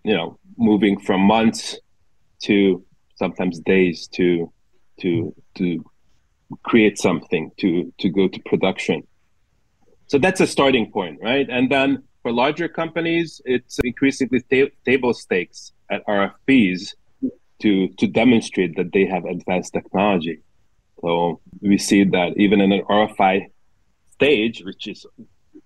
you 0.04 0.14
know 0.14 0.38
moving 0.56 1.00
from 1.00 1.22
months 1.22 1.78
to 2.42 2.84
sometimes 3.16 3.58
days 3.60 4.06
to 4.08 4.52
to 5.00 5.34
to 5.56 5.84
create 6.62 6.98
something 6.98 7.50
to 7.58 7.92
to 7.98 8.08
go 8.10 8.28
to 8.28 8.40
production. 8.44 9.02
So 10.06 10.18
that's 10.18 10.40
a 10.40 10.46
starting 10.46 10.92
point 10.92 11.18
right? 11.22 11.48
And 11.48 11.70
then 11.70 12.02
for 12.22 12.32
larger 12.32 12.68
companies 12.68 13.40
it's 13.46 13.78
increasingly 13.82 14.42
table 14.84 15.14
stakes 15.14 15.72
at 15.90 16.06
rfps 16.06 16.94
to 17.60 17.88
to 17.88 18.06
demonstrate 18.06 18.76
that 18.76 18.92
they 18.92 19.06
have 19.06 19.24
advanced 19.24 19.72
technology. 19.72 20.40
So 21.00 21.40
we 21.60 21.78
see 21.78 22.04
that 22.04 22.34
even 22.36 22.60
in 22.60 22.72
an 22.72 22.82
RFI 22.82 23.46
stage, 24.12 24.62
which 24.64 24.86
is 24.86 25.06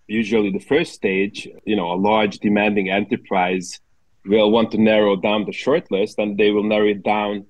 usually 0.09 0.51
the 0.51 0.59
first 0.59 0.95
stage, 0.95 1.49
you 1.65 1.77
know, 1.77 1.93
a 1.93 1.99
large 2.11 2.39
demanding 2.39 2.91
enterprise 2.91 3.81
will 4.25 4.51
want 4.51 4.71
to 4.73 4.79
narrow 4.79 5.17
down 5.17 5.45
the 5.45 5.53
shortlist 5.53 6.15
and 6.19 6.37
they 6.37 6.51
will 6.51 6.65
narrow 6.65 6.89
it 6.89 7.03
down. 7.03 7.47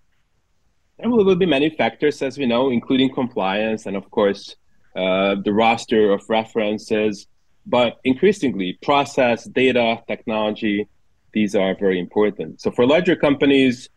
There 0.99 1.09
will, 1.09 1.37
be 1.37 1.47
many 1.47 1.71
factors, 1.71 2.21
as 2.23 2.37
we 2.37 2.47
know, 2.47 2.71
including 2.71 3.15
compliance 3.15 3.87
and, 3.87 3.97
of 3.97 4.11
course, 4.11 4.57
uh, 4.97 5.37
the 5.45 5.53
roster 5.53 6.13
of 6.13 6.29
references. 6.29 7.29
But 7.67 7.99
increasingly, 8.03 8.79
process, 8.83 9.45
data, 9.45 10.03
technology, 10.09 10.89
these 11.33 11.55
are 11.55 11.77
very 11.79 12.01
important. 12.01 12.61
So 12.61 12.73
for 12.73 12.85
larger 12.85 13.15
companies, 13.15 13.89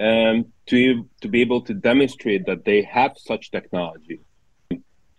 um, 0.00 0.46
to 0.66 1.08
to 1.20 1.28
be 1.28 1.40
able 1.42 1.60
to 1.60 1.74
demonstrate 1.74 2.46
that 2.46 2.64
they 2.64 2.82
have 2.82 3.12
such 3.16 3.50
technology. 3.50 4.20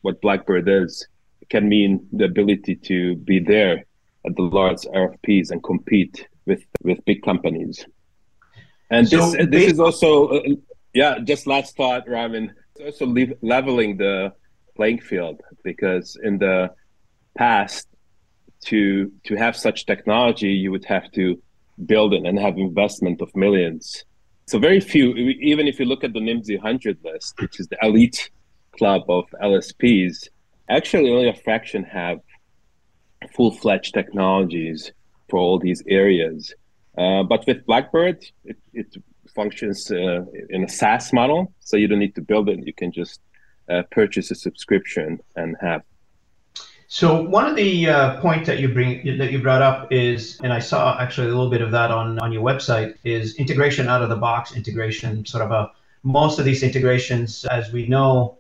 What 0.02 0.20
Blackbird 0.22 0.68
is 0.68 1.08
can 1.50 1.70
mean 1.70 2.08
the 2.12 2.26
ability 2.26 2.76
to 2.76 3.16
be 3.18 3.40
there 3.40 3.86
at 4.26 4.36
the 4.36 4.42
large 4.42 4.82
RFPs 4.82 5.52
and 5.52 5.64
compete 5.64 6.28
with 6.46 6.64
with 6.82 7.06
big 7.06 7.22
companies. 7.22 7.86
And 8.90 9.08
so 9.08 9.32
this 9.32 9.48
this 9.50 9.72
is 9.74 9.80
also 9.80 10.28
uh, 10.30 10.42
yeah. 10.94 11.20
Just 11.20 11.46
last 11.46 11.78
thought, 11.78 12.10
Ramin. 12.10 12.54
It's 12.76 13.02
also 13.02 13.14
leveling 13.42 13.98
the 13.98 14.34
playing 14.76 15.02
field 15.02 15.42
because 15.64 16.18
in 16.24 16.40
the 16.40 16.72
past, 17.38 17.88
to 18.66 19.12
to 19.26 19.36
have 19.36 19.56
such 19.56 19.86
technology, 19.86 20.50
you 20.50 20.72
would 20.72 20.86
have 20.86 21.12
to 21.12 21.40
build 21.86 22.14
it 22.14 22.26
and 22.26 22.40
have 22.40 22.58
investment 22.58 23.22
of 23.22 23.36
millions 23.36 24.06
so 24.52 24.60
very 24.60 24.82
few, 24.82 25.14
even 25.16 25.66
if 25.66 25.80
you 25.80 25.86
look 25.86 26.04
at 26.04 26.12
the 26.12 26.20
Nimdzi 26.20 26.58
100 26.58 26.98
list, 27.06 27.40
which 27.40 27.58
is 27.58 27.70
the 27.70 27.78
elite 27.82 28.30
club 28.78 29.04
of 29.08 29.24
LSPs, 29.42 30.28
actually 30.70 31.10
only 31.10 31.30
a 31.30 31.34
fraction 31.34 31.86
have 31.86 32.20
full-fledged 33.34 33.94
technologies 33.94 34.92
for 35.30 35.40
all 35.40 35.58
these 35.58 35.82
areas. 35.88 36.54
Uh, 36.98 37.24
but 37.24 37.48
with 37.48 37.66
Blackbird, 37.66 38.26
it, 38.44 38.58
it 38.74 38.94
functions 39.34 39.90
uh, 39.90 40.26
in 40.50 40.66
a 40.66 40.70
SaaS 40.70 41.14
model, 41.14 41.54
so 41.62 41.78
you 41.78 41.88
don't 41.88 42.00
need 42.00 42.16
to 42.16 42.22
build 42.22 42.50
it. 42.50 42.60
You 42.68 42.74
can 42.74 42.92
just 42.92 43.22
uh, 43.70 43.84
purchase 43.90 44.32
a 44.32 44.36
subscription 44.36 45.22
and 45.38 45.56
have 45.62 45.84
so 46.94 47.22
one 47.24 47.46
of 47.46 47.56
the 47.56 47.88
uh, 47.88 48.20
points 48.20 48.48
that 48.48 48.60
you 48.60 48.68
bring 48.68 49.18
that 49.18 49.32
you 49.32 49.42
brought 49.42 49.62
up 49.62 49.94
is, 49.94 50.38
and 50.44 50.52
I 50.52 50.60
saw 50.60 51.00
actually 51.00 51.28
a 51.28 51.30
little 51.30 51.50
bit 51.50 51.62
of 51.62 51.72
that 51.72 51.90
on 51.90 52.20
on 52.20 52.34
your 52.34 52.44
website, 52.44 52.96
is 53.06 53.36
integration 53.36 53.88
out 53.88 54.02
of 54.02 54.10
the 54.10 54.18
box 54.18 54.58
integration. 54.58 55.26
Sort 55.26 55.42
of 55.42 55.52
a 55.52 55.72
most 56.04 56.38
of 56.38 56.44
these 56.44 56.64
integrations, 56.64 57.46
as 57.46 57.72
we 57.72 57.88
know, 57.88 58.40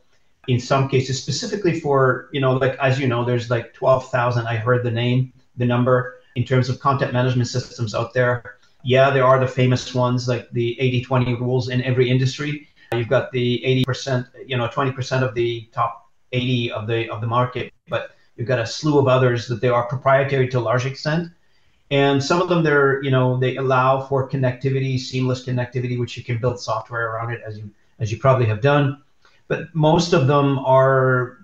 in 0.50 0.60
some 0.60 0.90
cases 0.90 1.18
specifically 1.18 1.80
for 1.80 2.28
you 2.34 2.42
know 2.42 2.52
like 2.58 2.78
as 2.80 3.00
you 3.00 3.08
know, 3.08 3.24
there's 3.24 3.50
like 3.50 3.74
twelve 3.74 4.12
thousand. 4.12 4.48
I 4.48 4.58
heard 4.58 4.84
the 4.84 4.92
name, 4.92 5.32
the 5.56 5.66
number 5.66 6.20
in 6.36 6.44
terms 6.44 6.68
of 6.68 6.78
content 6.82 7.14
management 7.14 7.48
systems 7.48 7.96
out 7.96 8.14
there. 8.14 8.58
Yeah, 8.84 9.12
there 9.12 9.24
are 9.24 9.40
the 9.40 9.48
famous 9.48 9.96
ones 9.96 10.28
like 10.28 10.52
the 10.52 10.76
80-20 10.82 11.40
rules 11.40 11.70
in 11.70 11.82
every 11.84 12.10
industry. 12.10 12.68
You've 12.94 13.08
got 13.08 13.32
the 13.32 13.64
80%, 13.88 14.28
you 14.48 14.58
know, 14.58 14.68
20% 14.68 15.24
of 15.24 15.36
the 15.36 15.70
top 15.72 16.10
80 16.32 16.72
of 16.72 16.88
the 16.88 17.10
of 17.10 17.22
the 17.22 17.28
market, 17.28 17.72
but 17.88 18.12
You've 18.36 18.48
got 18.48 18.60
a 18.60 18.66
slew 18.66 19.00
of 19.00 19.08
others 19.08 19.48
that 19.48 19.62
they 19.62 19.70
are 19.70 19.88
proprietary 19.88 20.48
to 20.50 20.60
a 20.60 20.62
large 20.62 20.86
extent. 20.86 21.30
And 21.92 22.24
some 22.24 22.42
of 22.42 22.48
them, 22.48 22.64
they're, 22.64 23.04
you 23.04 23.12
know, 23.12 23.38
they 23.38 23.58
allow 23.58 24.02
for 24.02 24.30
connectivity, 24.30 24.98
seamless 24.98 25.46
connectivity, 25.46 26.00
which 26.00 26.16
you 26.16 26.24
can 26.24 26.38
build 26.38 26.60
software 26.60 27.12
around 27.12 27.34
it 27.34 27.42
as 27.46 27.58
you, 27.58 27.70
as 28.00 28.12
you 28.12 28.18
probably 28.18 28.46
have 28.46 28.62
done. 28.62 29.04
But 29.50 29.76
most 29.76 30.14
of 30.14 30.28
them 30.28 30.60
are, 30.60 31.40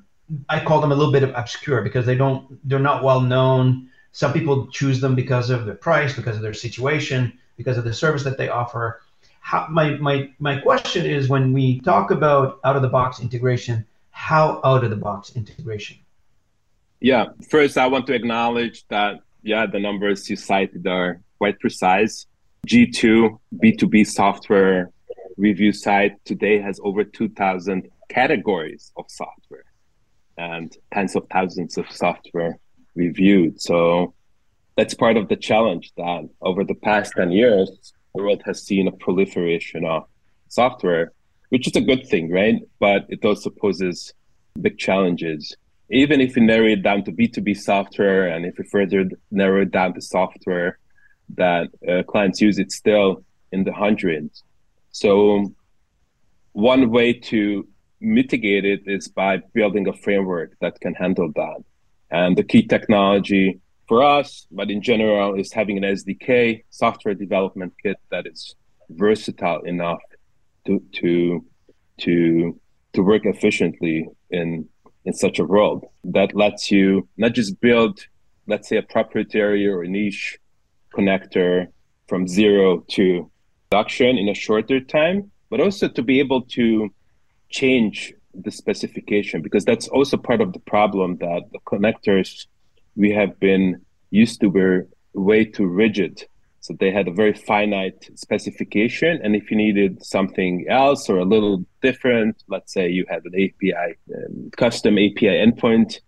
I 0.48 0.64
call 0.64 0.80
them 0.80 0.94
a 0.94 0.96
little 0.96 1.12
bit 1.12 1.24
of 1.24 1.34
obscure 1.36 1.82
because 1.82 2.06
they 2.06 2.16
don't, 2.16 2.58
they're 2.68 2.80
not 2.80 3.04
well 3.04 3.20
known. 3.20 3.90
Some 4.14 4.32
people 4.32 4.68
choose 4.68 5.02
them 5.02 5.14
because 5.14 5.50
of 5.50 5.66
their 5.66 5.76
price, 5.76 6.16
because 6.16 6.38
of 6.38 6.42
their 6.42 6.54
situation, 6.54 7.38
because 7.58 7.78
of 7.78 7.84
the 7.84 7.94
service 7.94 8.24
that 8.24 8.38
they 8.38 8.48
offer. 8.48 9.02
How, 9.42 9.68
my, 9.70 9.98
my, 9.98 10.30
my 10.40 10.58
question 10.60 11.06
is 11.06 11.28
when 11.28 11.52
we 11.52 11.82
talk 11.82 12.12
about 12.12 12.60
out 12.64 12.78
of 12.78 12.82
the 12.82 12.90
box 12.90 13.20
integration, 13.20 13.86
how 14.12 14.62
out 14.64 14.86
of 14.86 14.90
the 14.90 14.96
box 14.96 15.36
integration? 15.36 15.98
Yeah, 17.00 17.26
first 17.50 17.78
I 17.78 17.88
want 17.88 18.08
to 18.08 18.14
acknowledge 18.14 18.86
that 18.88 19.20
yeah, 19.44 19.66
the 19.66 19.80
numbers 19.80 20.30
you 20.30 20.36
cited 20.36 20.88
are 20.88 21.22
quite 21.38 21.60
precise. 21.60 22.26
G2 22.68 23.40
B2B 23.64 24.08
software 24.08 24.92
review 25.38 25.72
site 25.72 26.14
today 26.26 26.60
has 26.60 26.80
over 26.84 27.04
2,000 27.04 27.88
categories 28.10 28.92
of 28.98 29.06
software 29.10 29.66
and 30.38 30.76
tens 30.92 31.16
of 31.16 31.28
thousands 31.32 31.78
of 31.78 31.90
software 31.92 32.58
reviewed. 32.96 33.62
So 33.62 34.14
that's 34.76 34.96
part 34.96 35.18
of 35.18 35.30
the 35.30 35.36
challenge 35.36 35.94
that 35.98 36.28
over 36.42 36.64
the 36.64 36.76
past 36.76 37.14
10 37.16 37.32
years, 37.32 37.94
the 38.16 38.24
world 38.24 38.42
has 38.46 38.64
seen 38.64 38.88
a 38.88 38.92
proliferation 38.92 39.86
of 39.86 40.08
software, 40.48 41.14
which 41.50 41.68
is 41.68 41.76
a 41.76 41.82
good 41.82 42.08
thing, 42.08 42.32
right? 42.32 42.60
But 42.80 43.06
it 43.10 43.24
also 43.24 43.52
poses 43.52 44.14
big 44.60 44.78
challenges 44.80 45.56
even 45.90 46.20
if 46.22 46.36
you 46.36 46.44
narrow 46.44 46.68
it 46.68 46.84
down 46.84 47.04
to 47.06 47.12
B2B 47.12 47.58
software 47.58 48.28
and 48.28 48.46
if 48.46 48.58
you 48.60 48.66
further 48.66 49.10
narrow 49.32 49.62
it 49.62 49.72
down 49.72 49.94
to 49.94 50.02
software 50.02 50.80
that 51.36 51.70
uh, 51.88 52.04
clients 52.04 52.42
use, 52.42 52.58
it's 52.60 52.76
still 52.76 53.24
in 53.52 53.64
the 53.64 53.74
hundreds. 53.74 54.44
So, 54.92 55.54
one 56.54 56.90
way 56.90 57.14
to 57.14 57.68
mitigate 58.00 58.66
it 58.66 58.82
is 58.86 59.08
by 59.08 59.38
building 59.54 59.88
a 59.88 59.94
framework 59.94 60.54
that 60.62 60.80
can 60.80 60.94
handle 60.94 61.32
that. 61.36 61.64
And 62.10 62.38
the 62.38 62.44
key 62.44 62.66
technology 62.66 63.60
for 63.88 64.04
us, 64.04 64.48
but 64.52 64.70
in 64.70 64.82
general, 64.82 65.36
is 65.36 65.54
having 65.54 65.78
an 65.78 65.84
SDK 65.84 66.64
software 66.70 67.14
development 67.14 67.74
kit 67.82 67.98
that 68.12 68.26
is 68.28 68.56
versatile 68.90 69.62
enough 69.62 70.00
to 70.66 70.82
to 70.94 71.46
to 72.02 72.60
to 72.94 73.02
work 73.02 73.26
efficiently 73.26 74.08
in 74.30 74.68
in 75.08 75.14
such 75.14 75.40
a 75.40 75.46
world 75.46 75.86
that 76.04 76.36
lets 76.36 76.70
you 76.70 77.08
not 77.16 77.34
just 77.34 77.62
build, 77.62 78.06
let's 78.46 78.68
say, 78.68 78.76
a 78.76 78.84
proprietary 78.84 79.66
or 79.66 79.86
niche 79.86 80.38
connector 80.94 81.68
from 82.10 82.28
zero 82.28 82.84
to 82.90 83.32
production 83.70 84.18
in 84.18 84.28
a 84.28 84.34
shorter 84.34 84.82
time, 84.82 85.32
but 85.50 85.62
also 85.62 85.88
to 85.88 86.02
be 86.02 86.20
able 86.20 86.42
to 86.42 86.90
change 87.50 88.14
the 88.34 88.52
specification 88.52 89.42
because 89.42 89.64
that's 89.64 89.88
also 89.88 90.18
part 90.18 90.42
of 90.42 90.52
the 90.52 90.60
problem 90.60 91.16
that 91.18 91.44
the 91.54 91.60
connectors 91.60 92.46
we 92.98 93.10
have 93.10 93.40
been 93.40 93.80
used 94.12 94.42
to 94.42 94.48
were 94.48 94.88
way 95.14 95.46
too 95.46 95.68
rigid. 95.68 96.26
So 96.68 96.76
they 96.78 96.92
had 96.92 97.08
a 97.08 97.12
very 97.12 97.34
finite 97.34 98.10
specification. 98.16 99.22
And 99.24 99.38
if 99.38 99.50
you 99.50 99.56
needed 99.56 100.04
something 100.06 100.66
else 100.68 101.10
or 101.10 101.20
a 101.20 101.24
little 101.24 101.66
different, 101.82 102.44
let's 102.50 102.74
say 102.74 102.90
you 102.90 103.06
had 103.08 103.24
an 103.24 103.36
API, 103.36 103.96
um, 104.14 104.52
custom 104.58 104.96
API 104.96 105.36
endpoint, 105.46 106.02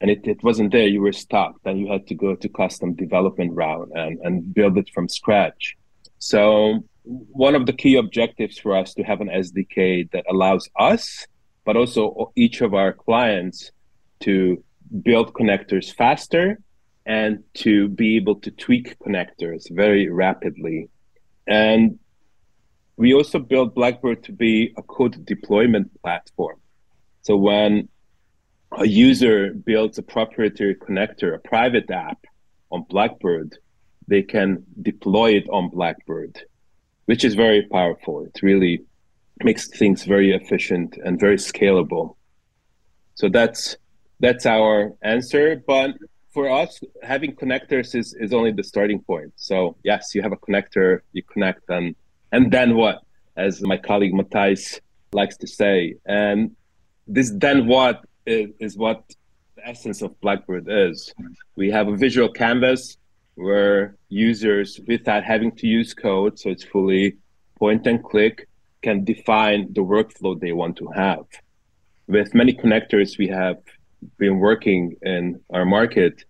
and 0.00 0.10
it, 0.10 0.26
it 0.26 0.42
wasn't 0.42 0.72
there, 0.72 0.86
you 0.86 1.02
were 1.02 1.12
stuck. 1.12 1.62
Then 1.62 1.76
you 1.76 1.92
had 1.92 2.06
to 2.06 2.14
go 2.14 2.34
to 2.34 2.48
custom 2.48 2.94
development 2.94 3.52
route 3.52 3.90
and, 3.94 4.18
and 4.22 4.54
build 4.54 4.78
it 4.78 4.88
from 4.94 5.10
scratch. 5.10 5.76
So 6.18 6.84
one 7.04 7.54
of 7.54 7.66
the 7.66 7.74
key 7.74 7.96
objectives 7.96 8.56
for 8.56 8.74
us 8.74 8.94
to 8.94 9.02
have 9.02 9.20
an 9.20 9.28
SDK 9.28 10.10
that 10.12 10.24
allows 10.30 10.70
us, 10.78 11.26
but 11.66 11.76
also 11.76 12.32
each 12.34 12.62
of 12.62 12.72
our 12.72 12.94
clients 12.94 13.72
to 14.20 14.64
build 15.02 15.34
connectors 15.34 15.94
faster 15.94 16.58
and 17.08 17.42
to 17.54 17.88
be 17.88 18.16
able 18.16 18.36
to 18.36 18.50
tweak 18.50 18.98
connectors 18.98 19.64
very 19.70 20.10
rapidly. 20.10 20.90
And 21.46 21.98
we 22.98 23.14
also 23.14 23.38
built 23.38 23.74
Blackbird 23.74 24.22
to 24.24 24.32
be 24.32 24.74
a 24.76 24.82
code 24.82 25.24
deployment 25.24 25.90
platform. 26.02 26.60
So 27.22 27.34
when 27.36 27.88
a 28.76 28.86
user 28.86 29.54
builds 29.54 29.96
a 29.96 30.02
proprietary 30.02 30.74
connector, 30.74 31.34
a 31.34 31.38
private 31.38 31.90
app 31.90 32.18
on 32.70 32.84
Blackbird, 32.90 33.56
they 34.06 34.22
can 34.22 34.64
deploy 34.82 35.30
it 35.32 35.48
on 35.48 35.70
Blackbird, 35.70 36.42
which 37.06 37.24
is 37.24 37.34
very 37.34 37.66
powerful. 37.72 38.24
It 38.24 38.38
really 38.42 38.82
makes 39.42 39.68
things 39.68 40.04
very 40.04 40.32
efficient 40.32 40.98
and 41.02 41.18
very 41.18 41.36
scalable. 41.36 42.16
So 43.14 43.30
that's 43.30 43.78
that's 44.20 44.44
our 44.44 44.92
answer. 45.02 45.62
But 45.66 45.92
for 46.38 46.48
us, 46.48 46.78
having 47.02 47.32
connectors 47.34 47.96
is, 47.96 48.14
is 48.14 48.32
only 48.32 48.52
the 48.52 48.62
starting 48.62 49.00
point. 49.10 49.32
So 49.34 49.56
yes, 49.82 50.14
you 50.14 50.22
have 50.22 50.30
a 50.30 50.36
connector, 50.36 51.00
you 51.12 51.24
connect, 51.34 51.62
and 51.68 51.96
and 52.30 52.52
then 52.56 52.76
what? 52.76 52.96
As 53.36 53.60
my 53.72 53.76
colleague 53.76 54.14
Matthijs 54.20 54.78
likes 55.20 55.36
to 55.38 55.48
say, 55.48 55.96
and 56.06 56.38
this 57.08 57.32
then 57.44 57.66
what 57.66 57.96
is, 58.24 58.50
is 58.60 58.76
what 58.84 58.98
the 59.56 59.66
essence 59.72 60.00
of 60.00 60.10
Blackbird 60.20 60.66
is. 60.86 61.12
We 61.56 61.72
have 61.76 61.88
a 61.88 61.96
visual 61.96 62.30
canvas 62.42 62.82
where 63.34 63.96
users, 64.08 64.78
without 64.86 65.24
having 65.24 65.50
to 65.60 65.66
use 65.66 65.92
code, 65.92 66.38
so 66.38 66.50
it's 66.50 66.66
fully 66.74 67.16
point 67.58 67.84
and 67.88 67.98
click, 68.10 68.46
can 68.86 69.04
define 69.12 69.60
the 69.72 69.84
workflow 69.94 70.38
they 70.38 70.52
want 70.52 70.76
to 70.82 70.86
have. 71.02 71.24
With 72.06 72.32
many 72.32 72.52
connectors 72.52 73.18
we 73.18 73.26
have 73.26 73.58
been 74.18 74.38
working 74.38 74.96
in 75.02 75.40
our 75.50 75.64
market, 75.64 76.24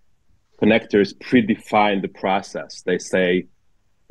connectors 0.61 1.15
predefine 1.15 2.03
the 2.03 2.09
process. 2.09 2.83
They 2.83 2.99
say 2.99 3.47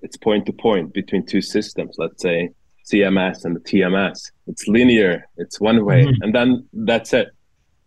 it's 0.03 0.17
point 0.17 0.45
to 0.45 0.53
point 0.53 0.93
between 0.93 1.25
two 1.25 1.41
systems, 1.41 1.95
let's 1.97 2.21
say 2.21 2.49
CMS 2.85 3.45
and 3.45 3.55
the 3.55 3.59
TMS. 3.59 4.31
It's 4.47 4.67
linear, 4.67 5.27
it's 5.37 5.59
one 5.59 5.83
way, 5.85 6.05
mm-hmm. 6.05 6.21
and 6.21 6.33
then 6.33 6.67
that's 6.73 7.13
it. 7.13 7.29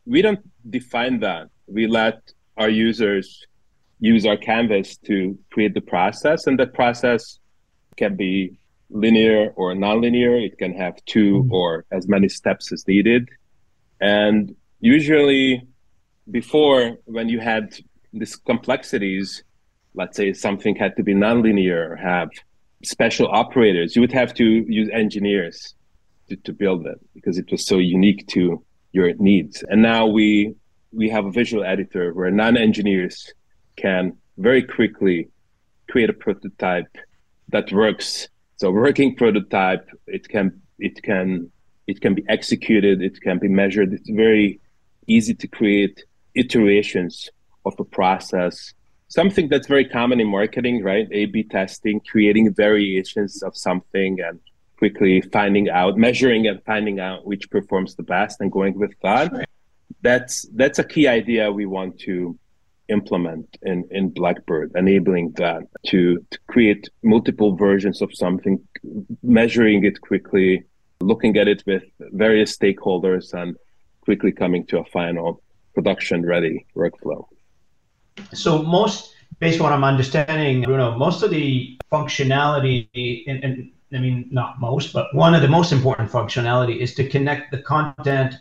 We 0.06 0.22
don't 0.22 0.40
define 0.68 1.20
that. 1.20 1.48
We 1.66 1.86
let 1.86 2.32
our 2.56 2.68
users 2.68 3.46
use 4.00 4.26
our 4.26 4.36
canvas 4.36 4.96
to 4.98 5.38
create 5.50 5.74
the 5.74 5.80
process, 5.80 6.46
and 6.46 6.58
that 6.58 6.74
process 6.74 7.38
can 7.96 8.16
be 8.16 8.58
linear 8.90 9.52
or 9.56 9.74
nonlinear. 9.74 10.44
It 10.44 10.58
can 10.58 10.74
have 10.74 11.02
2 11.06 11.44
mm-hmm. 11.44 11.52
or 11.52 11.84
as 11.92 12.08
many 12.08 12.28
steps 12.28 12.72
as 12.72 12.86
needed. 12.86 13.28
And 14.00 14.54
usually 14.80 15.66
before 16.30 16.96
when 17.04 17.28
you 17.28 17.40
had 17.40 17.78
these 18.12 18.36
complexities 18.36 19.44
let's 19.94 20.16
say 20.16 20.32
something 20.32 20.74
had 20.76 20.96
to 20.96 21.02
be 21.02 21.14
nonlinear 21.14 21.98
have 22.00 22.30
special 22.84 23.28
operators 23.28 23.94
you 23.94 24.02
would 24.02 24.12
have 24.12 24.32
to 24.34 24.44
use 24.68 24.88
engineers 24.92 25.74
to, 26.30 26.36
to 26.36 26.52
build 26.52 26.86
it 26.86 26.98
because 27.14 27.36
it 27.36 27.50
was 27.50 27.66
so 27.66 27.76
unique 27.78 28.26
to 28.28 28.64
your 28.92 29.12
needs. 29.14 29.62
And 29.68 29.82
now 29.82 30.06
we 30.06 30.54
we 30.92 31.08
have 31.10 31.26
a 31.26 31.30
visual 31.30 31.62
editor 31.62 32.12
where 32.14 32.30
non-engineers 32.30 33.32
can 33.76 34.16
very 34.38 34.62
quickly 34.62 35.28
create 35.88 36.10
a 36.10 36.12
prototype 36.12 36.92
that 37.50 37.70
works. 37.70 38.28
So 38.56 38.70
working 38.70 39.14
prototype 39.14 39.88
it 40.06 40.28
can 40.28 40.60
it 40.78 41.02
can 41.02 41.50
it 41.86 42.00
can 42.00 42.14
be 42.14 42.24
executed 42.28 43.02
it 43.02 43.20
can 43.20 43.38
be 43.38 43.48
measured. 43.48 43.92
It's 43.92 44.10
very 44.10 44.60
easy 45.06 45.34
to 45.34 45.46
create 45.46 46.04
iterations 46.34 47.30
of 47.64 47.74
a 47.78 47.84
process. 47.84 48.74
Something 49.08 49.48
that's 49.48 49.66
very 49.66 49.84
common 49.84 50.20
in 50.20 50.28
marketing, 50.28 50.82
right? 50.84 51.08
A 51.10 51.26
B 51.26 51.42
testing, 51.42 52.00
creating 52.00 52.54
variations 52.54 53.42
of 53.42 53.56
something 53.56 54.20
and 54.20 54.38
quickly 54.78 55.20
finding 55.20 55.68
out, 55.68 55.96
measuring 55.96 56.46
and 56.46 56.62
finding 56.64 57.00
out 57.00 57.26
which 57.26 57.50
performs 57.50 57.96
the 57.96 58.02
best 58.02 58.40
and 58.40 58.50
going 58.52 58.78
with 58.78 58.94
that. 59.02 59.32
That's 60.02 60.46
that's 60.54 60.78
a 60.78 60.84
key 60.84 61.06
idea 61.08 61.50
we 61.50 61.66
want 61.66 61.98
to 62.00 62.38
implement 62.88 63.56
in, 63.62 63.86
in 63.90 64.10
Blackbird, 64.10 64.72
enabling 64.74 65.32
that 65.32 65.62
to, 65.86 66.24
to 66.30 66.38
create 66.48 66.88
multiple 67.02 67.56
versions 67.56 68.02
of 68.02 68.14
something, 68.14 68.60
measuring 69.22 69.84
it 69.84 70.00
quickly, 70.00 70.64
looking 71.00 71.36
at 71.36 71.46
it 71.46 71.62
with 71.66 71.84
various 71.98 72.56
stakeholders 72.56 73.32
and 73.32 73.56
quickly 74.00 74.32
coming 74.32 74.66
to 74.66 74.78
a 74.80 74.84
final 74.86 75.42
production 75.74 76.26
ready 76.26 76.66
workflow. 76.74 77.26
So 78.32 78.62
most, 78.62 79.14
based 79.38 79.60
on 79.60 79.64
what 79.64 79.72
I'm 79.72 79.84
understanding, 79.84 80.62
Bruno, 80.62 80.96
most 80.96 81.22
of 81.22 81.30
the 81.30 81.78
functionality, 81.92 83.24
and, 83.26 83.42
and 83.44 83.70
I 83.92 83.98
mean 83.98 84.28
not 84.30 84.60
most, 84.60 84.92
but 84.92 85.14
one 85.14 85.34
of 85.34 85.42
the 85.42 85.48
most 85.48 85.72
important 85.72 86.10
functionality 86.10 86.78
is 86.78 86.94
to 86.94 87.08
connect 87.08 87.50
the 87.50 87.58
content 87.58 88.34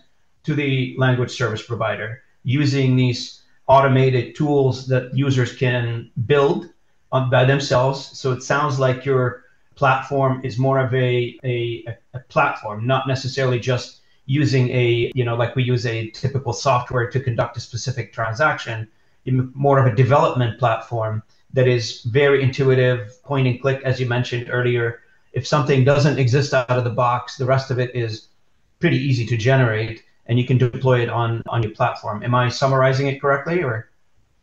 to 0.43 0.53
the 0.55 0.95
language 0.97 1.31
service 1.31 1.61
provider 1.61 2.23
using 2.43 2.95
these 2.95 3.41
automated 3.67 4.35
tools 4.35 4.87
that 4.87 5.15
users 5.15 5.55
can 5.55 6.09
build 6.25 6.69
on, 7.11 7.29
by 7.29 7.45
themselves. 7.45 8.17
So 8.17 8.31
it 8.31 8.41
sounds 8.41 8.79
like 8.79 9.05
your 9.05 9.43
platform 9.75 10.41
is 10.43 10.57
more 10.57 10.79
of 10.79 10.93
a, 10.93 11.39
a, 11.43 11.85
a 12.13 12.19
platform, 12.29 12.85
not 12.85 13.07
necessarily 13.07 13.59
just 13.59 14.01
using 14.25 14.69
a, 14.69 15.11
you 15.15 15.23
know, 15.23 15.35
like 15.35 15.55
we 15.55 15.63
use 15.63 15.85
a 15.85 16.09
typical 16.11 16.53
software 16.53 17.09
to 17.09 17.19
conduct 17.19 17.57
a 17.57 17.59
specific 17.59 18.13
transaction, 18.13 18.87
more 19.31 19.79
of 19.79 19.91
a 19.91 19.95
development 19.95 20.59
platform 20.59 21.23
that 21.53 21.67
is 21.67 22.01
very 22.03 22.43
intuitive, 22.43 23.21
point 23.23 23.47
and 23.47 23.61
click, 23.61 23.81
as 23.83 23.99
you 23.99 24.07
mentioned 24.07 24.49
earlier. 24.51 25.01
If 25.33 25.47
something 25.47 25.83
doesn't 25.83 26.19
exist 26.19 26.53
out 26.53 26.69
of 26.69 26.83
the 26.83 26.89
box, 26.89 27.37
the 27.37 27.45
rest 27.45 27.71
of 27.71 27.79
it 27.79 27.95
is 27.95 28.27
pretty 28.79 28.97
easy 28.97 29.25
to 29.25 29.37
generate 29.37 30.03
and 30.27 30.39
you 30.39 30.45
can 30.45 30.57
deploy 30.57 31.01
it 31.01 31.09
on, 31.09 31.41
on 31.47 31.63
your 31.63 31.71
platform. 31.71 32.23
Am 32.23 32.35
I 32.35 32.49
summarizing 32.49 33.07
it 33.07 33.19
correctly 33.19 33.63
or? 33.63 33.89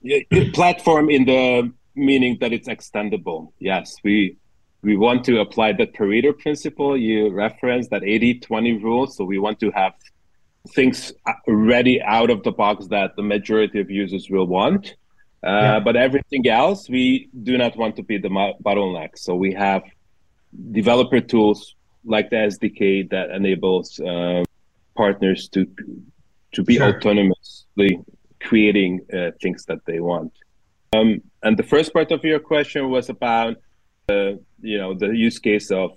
Yeah, 0.02 0.18
platform 0.52 1.10
in 1.10 1.24
the 1.24 1.72
meaning 1.94 2.38
that 2.40 2.52
it's 2.52 2.68
extendable. 2.68 3.52
Yes, 3.58 3.96
we 4.04 4.36
we 4.82 4.96
want 4.96 5.24
to 5.24 5.40
apply 5.40 5.72
the 5.72 5.86
Pareto 5.86 6.38
principle. 6.38 6.96
You 6.96 7.30
referenced 7.30 7.90
that 7.90 8.04
80 8.04 8.40
20 8.40 8.78
rule. 8.78 9.06
So 9.06 9.24
we 9.24 9.38
want 9.38 9.58
to 9.60 9.70
have 9.72 9.94
things 10.74 11.12
ready 11.46 12.00
out 12.02 12.30
of 12.30 12.42
the 12.42 12.52
box 12.52 12.86
that 12.88 13.16
the 13.16 13.22
majority 13.22 13.80
of 13.80 13.90
users 13.90 14.28
will 14.30 14.46
want. 14.46 14.94
Uh, 15.44 15.50
yeah. 15.50 15.80
But 15.80 15.96
everything 15.96 16.48
else, 16.48 16.88
we 16.88 17.28
do 17.42 17.56
not 17.56 17.76
want 17.76 17.96
to 17.96 18.02
be 18.02 18.18
the 18.18 18.28
bottleneck. 18.28 19.16
So 19.16 19.34
we 19.34 19.52
have 19.54 19.82
developer 20.72 21.20
tools 21.20 21.74
like 22.04 22.30
the 22.30 22.36
SDK 22.36 23.10
that 23.10 23.30
enables 23.30 24.00
uh, 24.00 24.44
partners 24.96 25.48
to 25.50 25.66
to 26.52 26.62
be 26.62 26.76
sure. 26.76 26.92
autonomously 26.92 28.04
creating 28.40 29.00
uh, 29.12 29.30
things 29.42 29.66
that 29.66 29.80
they 29.86 30.00
want. 30.00 30.32
Um, 30.94 31.20
and 31.42 31.56
the 31.56 31.62
first 31.62 31.92
part 31.92 32.10
of 32.12 32.24
your 32.24 32.38
question 32.38 32.90
was 32.90 33.08
about 33.08 33.56
the 34.06 34.40
you 34.60 34.78
know 34.78 34.94
the 34.94 35.08
use 35.08 35.38
case 35.38 35.70
of 35.70 35.90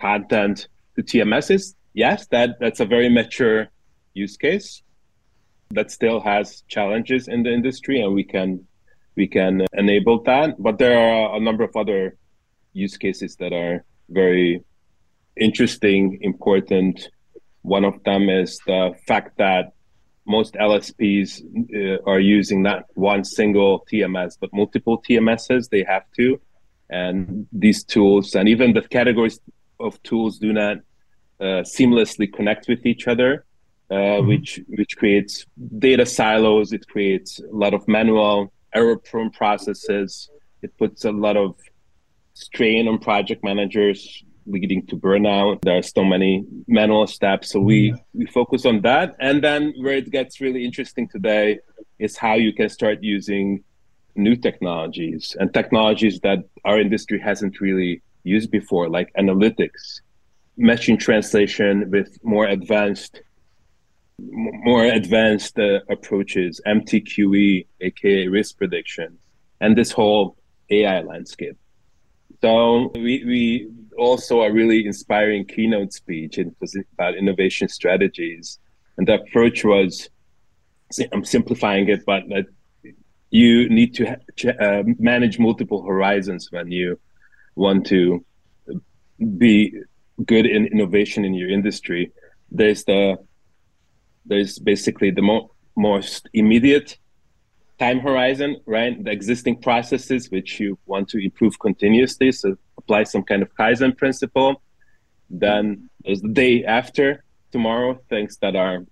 content 0.00 0.68
to 0.94 1.02
TMSs. 1.02 1.74
Yes, 1.94 2.26
that 2.28 2.58
that's 2.60 2.80
a 2.80 2.84
very 2.84 3.08
mature 3.08 3.68
use 4.16 4.36
case 4.36 4.82
that 5.70 5.90
still 5.90 6.20
has 6.20 6.62
challenges 6.68 7.28
in 7.28 7.42
the 7.42 7.52
industry, 7.52 8.00
and 8.00 8.14
we 8.14 8.24
can 8.24 8.66
we 9.16 9.26
can 9.26 9.66
enable 9.72 10.22
that. 10.24 10.60
But 10.62 10.78
there 10.78 10.98
are 10.98 11.36
a 11.36 11.40
number 11.40 11.64
of 11.64 11.74
other 11.76 12.16
use 12.72 12.96
cases 12.96 13.36
that 13.36 13.52
are 13.52 13.84
very 14.08 14.62
interesting, 15.36 16.18
important. 16.22 17.08
One 17.62 17.84
of 17.84 18.02
them 18.04 18.28
is 18.28 18.60
the 18.66 18.94
fact 19.06 19.38
that 19.38 19.72
most 20.26 20.54
LSPs 20.54 21.28
uh, 21.74 22.10
are 22.10 22.20
using 22.20 22.62
not 22.62 22.84
one 22.94 23.24
single 23.24 23.86
TMS, 23.90 24.36
but 24.40 24.50
multiple 24.52 25.02
TMSs. 25.08 25.68
They 25.70 25.84
have 25.84 26.04
to 26.16 26.40
and 26.88 27.46
these 27.52 27.84
tools 27.84 28.34
and 28.34 28.48
even 28.48 28.72
the 28.72 28.82
categories 28.82 29.40
of 29.80 30.00
tools 30.02 30.38
do 30.38 30.52
not 30.52 30.78
uh, 31.40 31.62
seamlessly 31.62 32.32
connect 32.32 32.68
with 32.68 32.86
each 32.86 33.08
other, 33.08 33.44
uh, 33.90 33.94
mm-hmm. 33.94 34.28
which 34.28 34.60
which 34.68 34.96
creates 34.96 35.46
data 35.78 36.06
silos. 36.06 36.72
It 36.72 36.86
creates 36.88 37.40
a 37.40 37.54
lot 37.54 37.74
of 37.74 37.86
manual 37.86 38.52
error-prone 38.74 39.30
processes. 39.30 40.28
It 40.62 40.76
puts 40.78 41.04
a 41.04 41.12
lot 41.12 41.36
of 41.36 41.54
strain 42.34 42.88
on 42.88 42.98
project 42.98 43.42
managers, 43.42 44.22
leading 44.46 44.86
to 44.86 44.96
burnout. 44.96 45.62
There 45.62 45.78
are 45.78 45.82
so 45.82 46.04
many 46.04 46.44
manual 46.68 47.06
steps. 47.06 47.50
So 47.50 47.60
we, 47.60 47.94
we 48.12 48.26
focus 48.26 48.66
on 48.66 48.82
that. 48.82 49.16
And 49.20 49.42
then 49.42 49.72
where 49.78 49.94
it 49.94 50.10
gets 50.10 50.40
really 50.40 50.64
interesting 50.64 51.08
today 51.08 51.60
is 51.98 52.16
how 52.16 52.34
you 52.34 52.52
can 52.52 52.68
start 52.68 53.02
using 53.02 53.64
new 54.14 54.36
technologies 54.36 55.36
and 55.38 55.52
technologies 55.52 56.20
that 56.20 56.40
our 56.64 56.80
industry 56.80 57.18
hasn't 57.18 57.60
really 57.60 58.02
used 58.24 58.50
before, 58.50 58.88
like 58.88 59.12
analytics, 59.14 60.00
machine 60.56 60.98
translation 60.98 61.90
with 61.90 62.18
more 62.22 62.46
advanced 62.46 63.20
more 64.18 64.84
advanced 64.84 65.58
uh, 65.58 65.80
approaches, 65.90 66.60
MTQE, 66.66 67.66
aka 67.80 68.28
risk 68.28 68.56
prediction, 68.56 69.18
and 69.60 69.76
this 69.76 69.92
whole 69.92 70.36
AI 70.70 71.02
landscape. 71.02 71.56
So 72.42 72.90
we, 72.94 73.24
we 73.24 73.70
also 73.98 74.42
a 74.42 74.52
really 74.52 74.84
inspiring 74.86 75.46
keynote 75.46 75.92
speech 75.92 76.38
it 76.38 76.54
was 76.60 76.76
about 76.92 77.16
innovation 77.16 77.68
strategies. 77.68 78.58
And 78.98 79.08
the 79.08 79.14
approach 79.14 79.64
was, 79.64 80.08
I'm 81.12 81.24
simplifying 81.24 81.88
it, 81.88 82.04
but 82.06 82.24
that 82.28 82.46
you 83.30 83.68
need 83.68 83.94
to 83.94 84.16
uh, 84.60 84.82
manage 84.98 85.38
multiple 85.38 85.82
horizons 85.82 86.48
when 86.50 86.70
you 86.70 86.98
want 87.54 87.86
to 87.86 88.24
be 89.36 89.72
good 90.24 90.46
in 90.46 90.66
innovation 90.66 91.24
in 91.24 91.34
your 91.34 91.50
industry. 91.50 92.12
There's 92.50 92.84
the 92.84 93.18
there's 94.26 94.58
basically 94.58 95.10
the 95.10 95.22
mo- 95.22 95.50
most 95.76 96.28
immediate 96.32 96.98
time 97.78 98.00
horizon, 98.00 98.56
right? 98.66 99.02
The 99.02 99.10
existing 99.10 99.60
processes 99.60 100.30
which 100.30 100.58
you 100.60 100.78
want 100.86 101.08
to 101.10 101.22
improve 101.22 101.58
continuously, 101.58 102.32
so 102.32 102.56
apply 102.78 103.04
some 103.04 103.22
kind 103.22 103.42
of 103.42 103.54
Kaizen 103.54 103.96
principle. 103.96 104.62
Then 105.28 105.90
there's 106.04 106.22
the 106.22 106.28
day 106.28 106.64
after 106.64 107.24
tomorrow, 107.52 108.00
things 108.08 108.38
that 108.38 108.56
are, 108.56 108.84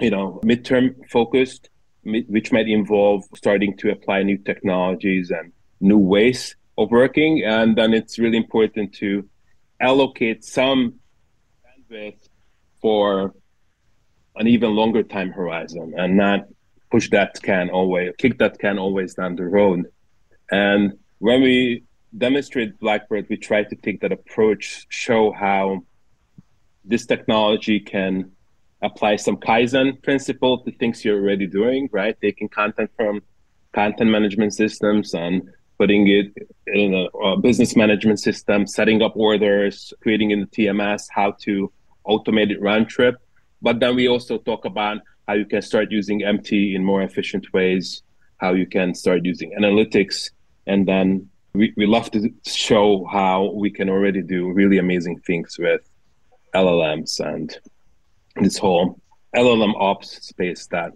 you 0.00 0.10
know, 0.10 0.40
midterm 0.44 0.94
focused, 1.08 1.70
which 2.04 2.52
might 2.52 2.68
involve 2.68 3.24
starting 3.34 3.76
to 3.78 3.90
apply 3.90 4.22
new 4.22 4.38
technologies 4.38 5.30
and 5.30 5.52
new 5.80 5.98
ways 5.98 6.56
of 6.76 6.90
working. 6.90 7.42
And 7.44 7.76
then 7.76 7.94
it's 7.94 8.18
really 8.18 8.38
important 8.38 8.92
to 8.94 9.28
allocate 9.80 10.44
some 10.44 10.94
bandwidth 11.64 12.28
for 12.80 13.34
an 14.36 14.46
even 14.46 14.74
longer 14.74 15.02
time 15.02 15.30
horizon 15.30 15.94
and 15.96 16.16
not 16.16 16.46
push 16.90 17.08
that 17.10 17.40
can 17.42 17.70
always 17.70 18.12
kick 18.18 18.38
that 18.38 18.58
can 18.58 18.78
always 18.78 19.14
down 19.14 19.36
the 19.36 19.44
road. 19.44 19.86
And 20.50 20.98
when 21.18 21.42
we 21.42 21.84
demonstrate 22.16 22.78
Blackbird, 22.78 23.26
we 23.28 23.36
try 23.36 23.64
to 23.64 23.76
take 23.76 24.00
that 24.00 24.12
approach, 24.12 24.86
show 24.88 25.32
how 25.32 25.84
this 26.84 27.06
technology 27.06 27.80
can 27.80 28.32
apply 28.82 29.16
some 29.16 29.36
Kaizen 29.36 30.02
principle 30.02 30.58
to 30.64 30.72
things 30.72 31.04
you're 31.04 31.20
already 31.20 31.46
doing, 31.46 31.88
right? 31.92 32.16
Taking 32.20 32.48
content 32.48 32.90
from 32.96 33.22
content 33.72 34.10
management 34.10 34.52
systems 34.52 35.14
and 35.14 35.42
putting 35.78 36.06
it 36.08 36.26
in 36.66 36.94
a, 36.94 37.04
a 37.18 37.36
business 37.36 37.74
management 37.76 38.20
system, 38.20 38.66
setting 38.66 39.02
up 39.02 39.16
orders, 39.16 39.94
creating 40.02 40.30
in 40.32 40.40
the 40.40 40.46
TMS, 40.46 41.04
how 41.10 41.32
to 41.40 41.72
automate 42.06 42.50
it 42.50 42.60
round 42.60 42.88
trip. 42.88 43.16
But 43.62 43.80
then 43.80 43.94
we 43.94 44.08
also 44.08 44.38
talk 44.38 44.64
about 44.64 44.98
how 45.28 45.34
you 45.34 45.46
can 45.46 45.62
start 45.62 45.90
using 45.90 46.24
MT 46.24 46.74
in 46.74 46.84
more 46.84 47.02
efficient 47.02 47.46
ways, 47.52 48.02
how 48.38 48.52
you 48.54 48.66
can 48.66 48.94
start 48.94 49.24
using 49.24 49.54
analytics. 49.58 50.30
And 50.66 50.86
then 50.86 51.28
we, 51.54 51.72
we 51.76 51.86
love 51.86 52.10
to 52.10 52.28
show 52.44 53.06
how 53.10 53.52
we 53.54 53.70
can 53.70 53.88
already 53.88 54.22
do 54.22 54.52
really 54.52 54.78
amazing 54.78 55.20
things 55.20 55.56
with 55.58 55.80
LLMs 56.54 57.20
and 57.20 57.56
this 58.36 58.58
whole 58.58 59.00
LLM 59.34 59.74
ops 59.80 60.26
space 60.26 60.66
that 60.68 60.92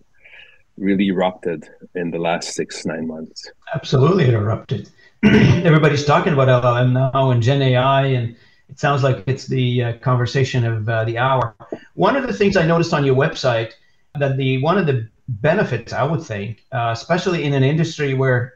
really 0.76 1.08
erupted 1.08 1.68
in 1.94 2.10
the 2.10 2.18
last 2.18 2.54
six, 2.54 2.84
nine 2.84 3.06
months. 3.06 3.50
Absolutely, 3.74 4.24
it 4.24 4.34
erupted. 4.34 4.90
Everybody's 5.24 6.04
talking 6.04 6.32
about 6.32 6.48
LLM 6.62 6.92
now 6.92 7.30
and 7.30 7.42
Gen 7.42 7.62
AI, 7.62 8.06
and 8.06 8.36
it 8.68 8.78
sounds 8.78 9.02
like 9.02 9.24
it's 9.26 9.46
the 9.46 9.82
uh, 9.82 9.92
conversation 9.98 10.64
of 10.64 10.88
uh, 10.88 11.04
the 11.04 11.18
hour. 11.18 11.54
One 11.94 12.16
of 12.16 12.26
the 12.26 12.32
things 12.32 12.56
I 12.56 12.66
noticed 12.66 12.92
on 12.92 13.04
your 13.04 13.14
website 13.14 13.72
that 14.18 14.36
the 14.36 14.62
one 14.62 14.78
of 14.78 14.86
the 14.86 15.08
benefits 15.28 15.92
I 15.92 16.04
would 16.04 16.22
think, 16.22 16.64
uh, 16.72 16.90
especially 16.92 17.44
in 17.44 17.52
an 17.52 17.62
industry 17.62 18.14
where 18.14 18.54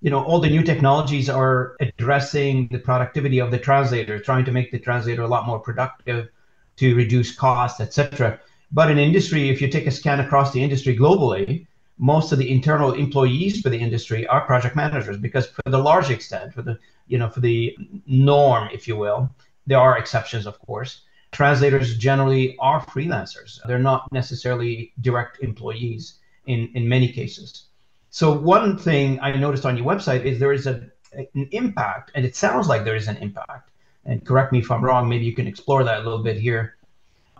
you 0.00 0.10
know 0.10 0.22
all 0.22 0.40
the 0.40 0.50
new 0.50 0.62
technologies 0.62 1.28
are 1.28 1.76
addressing 1.80 2.68
the 2.68 2.78
productivity 2.78 3.38
of 3.38 3.50
the 3.50 3.58
translator, 3.58 4.18
trying 4.18 4.44
to 4.44 4.52
make 4.52 4.70
the 4.70 4.78
translator 4.78 5.22
a 5.22 5.28
lot 5.28 5.46
more 5.46 5.58
productive, 5.58 6.28
to 6.76 6.94
reduce 6.94 7.34
costs, 7.34 7.80
etc. 7.80 8.40
But 8.70 8.90
in 8.90 8.98
industry, 8.98 9.50
if 9.50 9.60
you 9.60 9.68
take 9.68 9.86
a 9.86 9.90
scan 9.90 10.20
across 10.20 10.52
the 10.52 10.62
industry 10.62 10.96
globally, 10.96 11.66
most 12.02 12.32
of 12.32 12.38
the 12.38 12.50
internal 12.50 12.92
employees 12.92 13.60
for 13.62 13.70
the 13.70 13.78
industry 13.78 14.26
are 14.26 14.42
project 14.42 14.74
managers 14.76 15.16
because 15.16 15.46
for 15.46 15.70
the 15.70 15.78
large 15.78 16.10
extent, 16.10 16.52
for 16.52 16.62
the 16.62 16.76
you 17.06 17.16
know 17.18 17.30
for 17.30 17.40
the 17.40 17.76
norm, 18.06 18.68
if 18.72 18.88
you 18.88 18.96
will, 18.96 19.30
there 19.66 19.78
are 19.78 19.96
exceptions, 19.96 20.46
of 20.46 20.58
course 20.66 21.02
translators 21.32 21.96
generally 21.96 22.56
are 22.58 22.84
freelancers. 22.84 23.58
They're 23.66 23.78
not 23.78 24.10
necessarily 24.12 24.92
direct 25.00 25.42
employees 25.42 26.18
in, 26.46 26.70
in 26.74 26.88
many 26.88 27.10
cases. 27.10 27.64
So 28.10 28.38
one 28.38 28.76
thing 28.76 29.18
I 29.20 29.32
noticed 29.32 29.64
on 29.64 29.76
your 29.76 29.86
website 29.86 30.24
is 30.24 30.38
there 30.38 30.52
is 30.52 30.66
a, 30.66 30.86
an 31.14 31.48
impact, 31.50 32.12
and 32.14 32.24
it 32.24 32.36
sounds 32.36 32.68
like 32.68 32.84
there 32.84 32.96
is 32.96 33.08
an 33.08 33.16
impact. 33.16 33.70
And 34.04 34.24
correct 34.24 34.52
me 34.52 34.58
if 34.58 34.70
I'm 34.70 34.84
wrong. 34.84 35.08
Maybe 35.08 35.24
you 35.24 35.34
can 35.34 35.46
explore 35.46 35.82
that 35.84 36.00
a 36.00 36.02
little 36.02 36.22
bit 36.22 36.36
here 36.36 36.76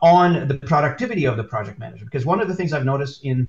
on 0.00 0.48
the 0.48 0.54
productivity 0.54 1.26
of 1.26 1.36
the 1.36 1.44
project 1.44 1.78
manager. 1.78 2.04
Because 2.04 2.24
one 2.24 2.40
of 2.40 2.48
the 2.48 2.54
things 2.54 2.72
I've 2.72 2.84
noticed 2.84 3.24
in 3.24 3.48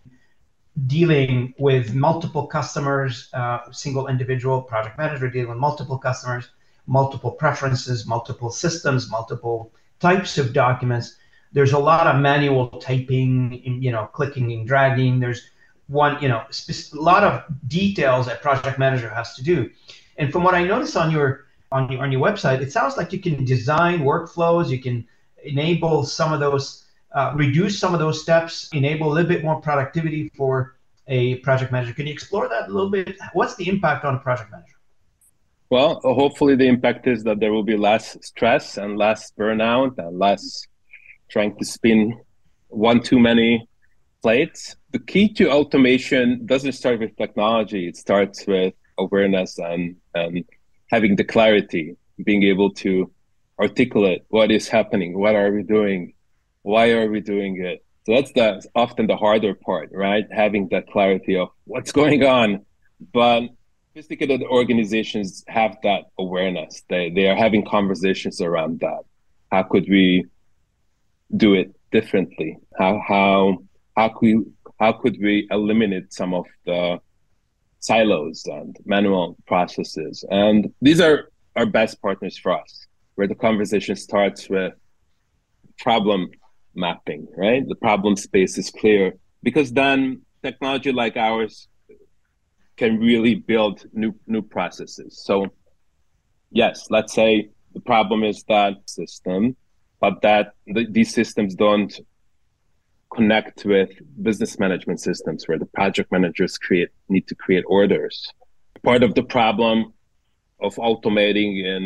dealing 0.87 1.53
with 1.57 1.93
multiple 1.93 2.47
customers, 2.47 3.29
uh, 3.33 3.71
single 3.71 4.07
individual 4.07 4.61
project 4.61 4.97
manager 4.97 5.29
dealing 5.29 5.49
with 5.49 5.57
multiple 5.57 5.97
customers, 5.97 6.49
multiple 6.87 7.31
preferences, 7.31 8.07
multiple 8.07 8.49
systems, 8.49 9.09
multiple 9.09 9.71
types 9.99 10.37
of 10.37 10.51
documents. 10.53 11.17
There's 11.51 11.73
a 11.73 11.79
lot 11.79 12.07
of 12.07 12.19
manual 12.19 12.67
typing, 12.69 13.81
you 13.81 13.91
know, 13.91 14.07
clicking 14.07 14.51
and 14.51 14.67
dragging. 14.67 15.19
There's 15.19 15.49
one, 15.87 16.21
you 16.21 16.27
know, 16.27 16.43
a 16.49 16.95
lot 16.95 17.23
of 17.23 17.43
details 17.67 18.25
that 18.25 18.41
project 18.41 18.79
manager 18.79 19.09
has 19.09 19.35
to 19.35 19.43
do. 19.43 19.69
And 20.17 20.31
from 20.31 20.43
what 20.43 20.55
I 20.55 20.63
noticed 20.63 20.97
on 20.97 21.11
your 21.11 21.45
on 21.71 21.91
your 21.91 22.01
on 22.01 22.11
your 22.11 22.21
website, 22.21 22.61
it 22.61 22.71
sounds 22.71 22.97
like 22.97 23.13
you 23.13 23.19
can 23.19 23.45
design 23.45 23.99
workflows. 23.99 24.69
You 24.69 24.79
can 24.79 25.07
enable 25.43 26.03
some 26.03 26.33
of 26.33 26.39
those, 26.39 26.82
uh, 27.13 27.33
reduce 27.35 27.79
some 27.79 27.93
of 27.93 27.99
those 27.99 28.21
steps, 28.21 28.69
enable 28.73 29.11
a 29.11 29.13
little 29.13 29.29
bit 29.29 29.43
more 29.43 29.61
productivity 29.61 30.31
for 30.35 30.75
a 31.07 31.35
project 31.35 31.71
manager. 31.71 31.93
Can 31.93 32.07
you 32.07 32.13
explore 32.13 32.47
that 32.49 32.69
a 32.69 32.71
little 32.71 32.89
bit? 32.89 33.17
What's 33.33 33.55
the 33.55 33.67
impact 33.67 34.05
on 34.05 34.15
a 34.15 34.19
project 34.19 34.51
manager? 34.51 34.73
Well, 35.69 35.99
hopefully 36.03 36.55
the 36.55 36.67
impact 36.67 37.07
is 37.07 37.23
that 37.23 37.39
there 37.39 37.51
will 37.51 37.63
be 37.63 37.77
less 37.77 38.17
stress 38.21 38.77
and 38.77 38.97
less 38.97 39.31
burnout 39.37 39.97
and 39.97 40.19
less 40.19 40.67
trying 41.29 41.57
to 41.57 41.65
spin 41.65 42.19
one 42.67 43.01
too 43.01 43.19
many 43.19 43.67
plates. 44.21 44.75
The 44.91 44.99
key 44.99 45.33
to 45.33 45.51
automation 45.51 46.45
doesn't 46.45 46.73
start 46.73 46.99
with 46.99 47.15
technology. 47.17 47.87
It 47.87 47.97
starts 47.97 48.45
with 48.45 48.73
awareness 48.97 49.57
and, 49.57 49.95
and 50.13 50.45
having 50.91 51.15
the 51.15 51.23
clarity, 51.23 51.95
being 52.23 52.43
able 52.43 52.71
to 52.85 53.11
articulate 53.59 54.23
what 54.29 54.51
is 54.51 54.67
happening, 54.67 55.17
what 55.17 55.35
are 55.35 55.51
we 55.51 55.63
doing, 55.63 56.13
why 56.63 56.91
are 56.91 57.09
we 57.09 57.21
doing 57.21 57.61
it. 57.63 57.85
So 58.05 58.15
that's 58.15 58.33
the 58.33 58.61
often 58.75 59.07
the 59.07 59.15
harder 59.15 59.53
part, 59.53 59.89
right? 59.93 60.25
Having 60.31 60.69
that 60.71 60.87
clarity 60.87 61.37
of 61.37 61.49
what's 61.65 61.91
going 61.91 62.23
on. 62.25 62.65
But 63.13 63.43
sophisticated 63.93 64.41
organizations 64.43 65.43
have 65.47 65.77
that 65.83 66.05
awareness. 66.17 66.83
They 66.89 67.11
they 67.11 67.27
are 67.29 67.35
having 67.35 67.63
conversations 67.65 68.41
around 68.41 68.79
that. 68.79 69.03
How 69.51 69.63
could 69.63 69.87
we 69.87 70.25
do 71.35 71.53
it 71.53 71.75
differently? 71.91 72.57
How 72.77 73.01
how 73.07 73.57
how 73.95 74.09
could 74.09 74.21
we, 74.21 74.45
how 74.79 74.93
could 74.93 75.17
we 75.21 75.47
eliminate 75.51 76.11
some 76.11 76.33
of 76.33 76.45
the 76.65 76.99
silos 77.79 78.45
and 78.45 78.75
manual 78.85 79.37
processes? 79.45 80.25
And 80.29 80.73
these 80.81 80.99
are 80.99 81.29
our 81.55 81.67
best 81.67 82.01
partners 82.01 82.37
for 82.37 82.51
us, 82.59 82.87
where 83.15 83.27
the 83.27 83.35
conversation 83.35 83.95
starts 83.95 84.49
with 84.49 84.73
problem 85.77 86.29
mapping, 86.75 87.27
right? 87.37 87.67
The 87.67 87.75
problem 87.75 88.15
space 88.15 88.57
is 88.57 88.69
clear 88.69 89.13
because 89.41 89.71
then 89.71 90.21
technology 90.41 90.91
like 90.91 91.17
ours 91.17 91.67
can 92.77 92.99
really 92.99 93.35
build 93.35 93.85
new 93.93 94.13
new 94.27 94.41
processes. 94.41 95.21
So 95.23 95.47
yes, 96.51 96.87
let's 96.89 97.13
say 97.13 97.49
the 97.73 97.81
problem 97.81 98.23
is 98.23 98.43
that 98.47 98.73
system, 98.85 99.55
but 99.99 100.21
that 100.21 100.53
the, 100.67 100.87
these 100.89 101.13
systems 101.13 101.55
don't 101.55 101.93
connect 103.13 103.65
with 103.65 103.89
business 104.23 104.57
management 104.57 104.99
systems 104.99 105.47
where 105.47 105.59
the 105.59 105.67
project 105.67 106.11
managers 106.11 106.57
create 106.57 106.89
need 107.09 107.27
to 107.27 107.35
create 107.35 107.63
orders. 107.67 108.27
part 108.83 109.03
of 109.03 109.13
the 109.13 109.23
problem 109.23 109.93
of 110.59 110.75
automating 110.75 111.63
in 111.73 111.83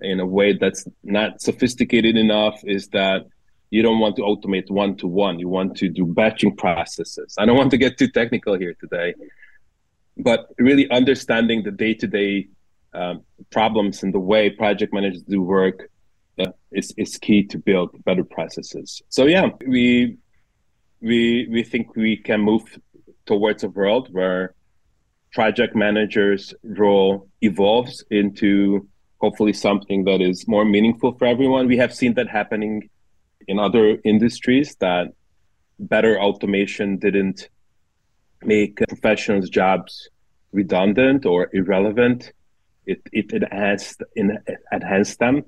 in 0.00 0.20
a 0.20 0.26
way 0.26 0.56
that's 0.62 0.86
not 1.02 1.40
sophisticated 1.40 2.16
enough 2.16 2.58
is 2.64 2.88
that 2.88 3.26
you 3.70 3.82
don't 3.82 4.00
want 4.00 4.16
to 4.16 4.22
automate 4.22 4.70
one 4.70 4.96
to 4.96 5.06
one. 5.06 5.38
You 5.38 5.48
want 5.48 5.76
to 5.78 5.88
do 5.88 6.04
batching 6.04 6.56
processes. 6.56 7.34
I 7.38 7.46
don't 7.46 7.56
want 7.56 7.70
to 7.70 7.78
get 7.78 7.98
too 7.98 8.08
technical 8.08 8.58
here 8.58 8.74
today, 8.80 9.14
but 10.16 10.48
really 10.58 10.90
understanding 10.90 11.62
the 11.62 11.70
day 11.70 11.94
to 11.94 12.06
day 12.06 12.48
problems 13.50 14.02
and 14.02 14.12
the 14.12 14.18
way 14.18 14.50
project 14.50 14.92
managers 14.92 15.22
do 15.22 15.42
work 15.42 15.90
uh, 16.38 16.46
is, 16.72 16.92
is 16.96 17.18
key 17.18 17.44
to 17.44 17.58
build 17.58 18.02
better 18.04 18.24
processes. 18.24 19.02
So 19.08 19.26
yeah, 19.26 19.50
we 19.66 20.16
we 21.00 21.48
we 21.50 21.62
think 21.62 21.96
we 21.96 22.16
can 22.16 22.40
move 22.40 22.62
towards 23.26 23.62
a 23.64 23.68
world 23.68 24.08
where 24.12 24.54
project 25.32 25.76
managers 25.76 26.52
role 26.64 27.28
evolves 27.40 28.04
into 28.10 28.86
hopefully 29.20 29.52
something 29.52 30.04
that 30.04 30.20
is 30.20 30.48
more 30.48 30.64
meaningful 30.64 31.12
for 31.12 31.26
everyone. 31.26 31.68
We 31.68 31.76
have 31.76 31.94
seen 31.94 32.14
that 32.14 32.28
happening 32.28 32.90
in 33.48 33.58
other 33.58 33.98
industries 34.04 34.76
that 34.76 35.12
better 35.78 36.20
automation 36.20 36.98
didn't 36.98 37.48
make 38.42 38.76
professionals' 38.88 39.50
jobs 39.50 40.08
redundant 40.52 41.26
or 41.26 41.48
irrelevant. 41.52 42.32
It, 42.86 43.00
it 43.12 43.32
enhanced, 43.32 44.02
enhanced 44.72 45.18
them. 45.18 45.44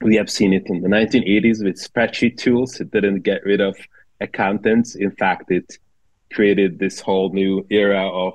We 0.00 0.16
have 0.16 0.30
seen 0.30 0.52
it 0.52 0.64
in 0.66 0.82
the 0.82 0.88
1980s 0.88 1.64
with 1.64 1.76
spreadsheet 1.76 2.36
tools. 2.38 2.80
It 2.80 2.90
didn't 2.90 3.20
get 3.20 3.44
rid 3.44 3.60
of 3.60 3.76
accountants. 4.20 4.94
In 4.94 5.10
fact, 5.10 5.50
it 5.50 5.78
created 6.32 6.78
this 6.78 7.00
whole 7.00 7.32
new 7.32 7.66
era 7.70 8.08
of 8.08 8.34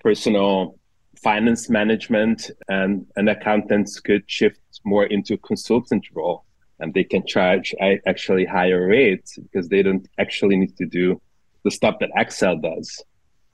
personal 0.00 0.78
finance 1.16 1.68
management 1.68 2.50
and, 2.68 3.06
and 3.16 3.28
accountants 3.28 3.98
could 4.00 4.22
shift 4.26 4.60
more 4.84 5.06
into 5.06 5.36
consultant 5.38 6.06
role 6.14 6.44
and 6.80 6.94
they 6.94 7.04
can 7.04 7.26
charge 7.26 7.74
actually 8.06 8.44
higher 8.44 8.86
rates 8.86 9.38
because 9.38 9.68
they 9.68 9.82
don't 9.82 10.08
actually 10.18 10.56
need 10.56 10.76
to 10.76 10.86
do 10.86 11.20
the 11.64 11.70
stuff 11.70 11.96
that 12.00 12.10
Excel 12.16 12.56
does. 12.56 13.02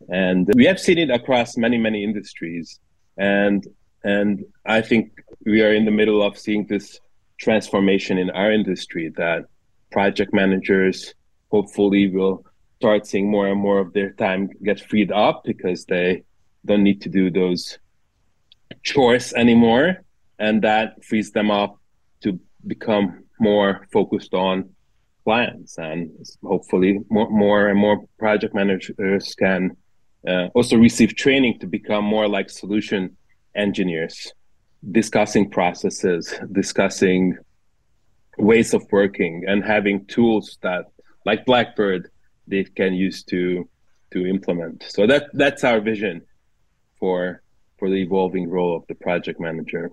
And 0.08 0.50
we 0.54 0.66
have 0.66 0.78
seen 0.78 0.98
it 0.98 1.10
across 1.10 1.56
many, 1.56 1.78
many 1.78 2.04
industries. 2.04 2.78
And 3.16 3.66
and 4.02 4.44
I 4.66 4.82
think 4.82 5.12
we 5.46 5.62
are 5.62 5.72
in 5.72 5.87
the 5.87 5.90
middle 5.90 6.22
of 6.22 6.38
seeing 6.38 6.66
this 6.66 7.00
transformation 7.38 8.18
in 8.18 8.30
our 8.30 8.52
industry 8.52 9.08
that 9.16 9.46
project 9.90 10.34
managers 10.34 11.14
hopefully 11.50 12.10
will 12.10 12.44
start 12.76 13.06
seeing 13.06 13.30
more 13.30 13.48
and 13.48 13.60
more 13.60 13.78
of 13.78 13.92
their 13.92 14.10
time 14.10 14.50
get 14.62 14.78
freed 14.78 15.10
up 15.10 15.42
because 15.44 15.87
they 15.87 16.22
don't 16.66 16.82
need 16.82 17.00
to 17.00 17.08
do 17.08 17.30
those 17.30 17.78
chores 18.82 19.32
anymore 19.32 20.02
and 20.38 20.62
that 20.62 21.02
frees 21.02 21.30
them 21.30 21.50
up 21.50 21.78
become 22.66 23.24
more 23.40 23.87
focused 23.92 24.35
on 24.35 24.70
clients 25.24 25.79
and 25.79 26.11
hopefully 26.42 27.00
more, 27.11 27.31
more 27.31 27.68
and 27.68 27.79
more 27.79 28.05
project 28.18 28.55
managers 28.55 29.35
can 29.35 29.77
uh, 30.29 30.46
also 30.55 30.77
receive 30.77 31.16
training 31.16 31.59
to 31.59 31.66
become 31.66 32.05
more 32.05 32.29
like 32.29 32.48
solution 32.50 33.16
engineers 33.55 34.33
discussing 34.92 35.48
processes 35.48 36.35
discussing 36.53 37.37
ways 38.38 38.74
of 38.74 38.83
working 38.90 39.44
and 39.46 39.64
having 39.64 40.05
tools 40.07 40.59
that 40.62 40.85
like 41.24 41.44
blackbird 41.46 42.11
they 42.46 42.64
can 42.64 42.92
use 42.92 43.22
to 43.22 43.68
to 44.12 44.27
implement. 44.27 44.85
So 44.88 45.07
that 45.07 45.24
that's 45.33 45.64
our 45.64 45.81
vision 45.81 46.22
for 46.98 47.42
for 47.79 47.88
the 47.88 47.96
evolving 47.96 48.48
role 48.48 48.77
of 48.77 48.87
the 48.88 48.94
project 48.94 49.40
manager 49.40 49.90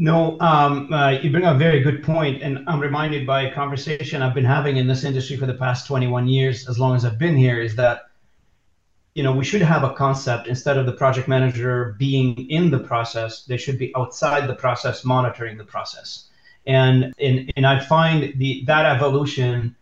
no, 0.00 0.40
um, 0.40 0.90
uh, 0.90 1.10
you 1.10 1.30
bring 1.30 1.44
up 1.44 1.56
a 1.56 1.58
very 1.58 1.80
good 1.80 2.02
point, 2.02 2.40
and 2.42 2.64
I'm 2.66 2.80
reminded 2.80 3.26
by 3.26 3.42
a 3.42 3.52
conversation 3.52 4.22
I've 4.22 4.32
been 4.32 4.46
having 4.46 4.78
in 4.78 4.86
this 4.86 5.04
industry 5.04 5.36
for 5.36 5.44
the 5.44 5.52
past 5.52 5.86
21 5.86 6.26
years, 6.26 6.66
as 6.70 6.78
long 6.78 6.96
as 6.96 7.04
I've 7.04 7.18
been 7.18 7.36
here, 7.36 7.60
is 7.60 7.76
that 7.76 8.04
you 9.14 9.22
know 9.22 9.34
we 9.34 9.44
should 9.44 9.60
have 9.60 9.84
a 9.84 9.92
concept. 9.92 10.46
Instead 10.46 10.78
of 10.78 10.86
the 10.86 10.92
project 10.92 11.28
manager 11.28 11.96
being 11.98 12.48
in 12.48 12.70
the 12.70 12.78
process, 12.78 13.44
they 13.44 13.58
should 13.58 13.78
be 13.78 13.94
outside 13.94 14.48
the 14.48 14.54
process, 14.54 15.04
monitoring 15.04 15.58
the 15.58 15.64
process, 15.64 16.30
and 16.66 17.12
and 17.20 17.52
and 17.54 17.66
I 17.66 17.80
find 17.80 18.32
the 18.38 18.64
that 18.68 18.86
evolution, 18.86 19.76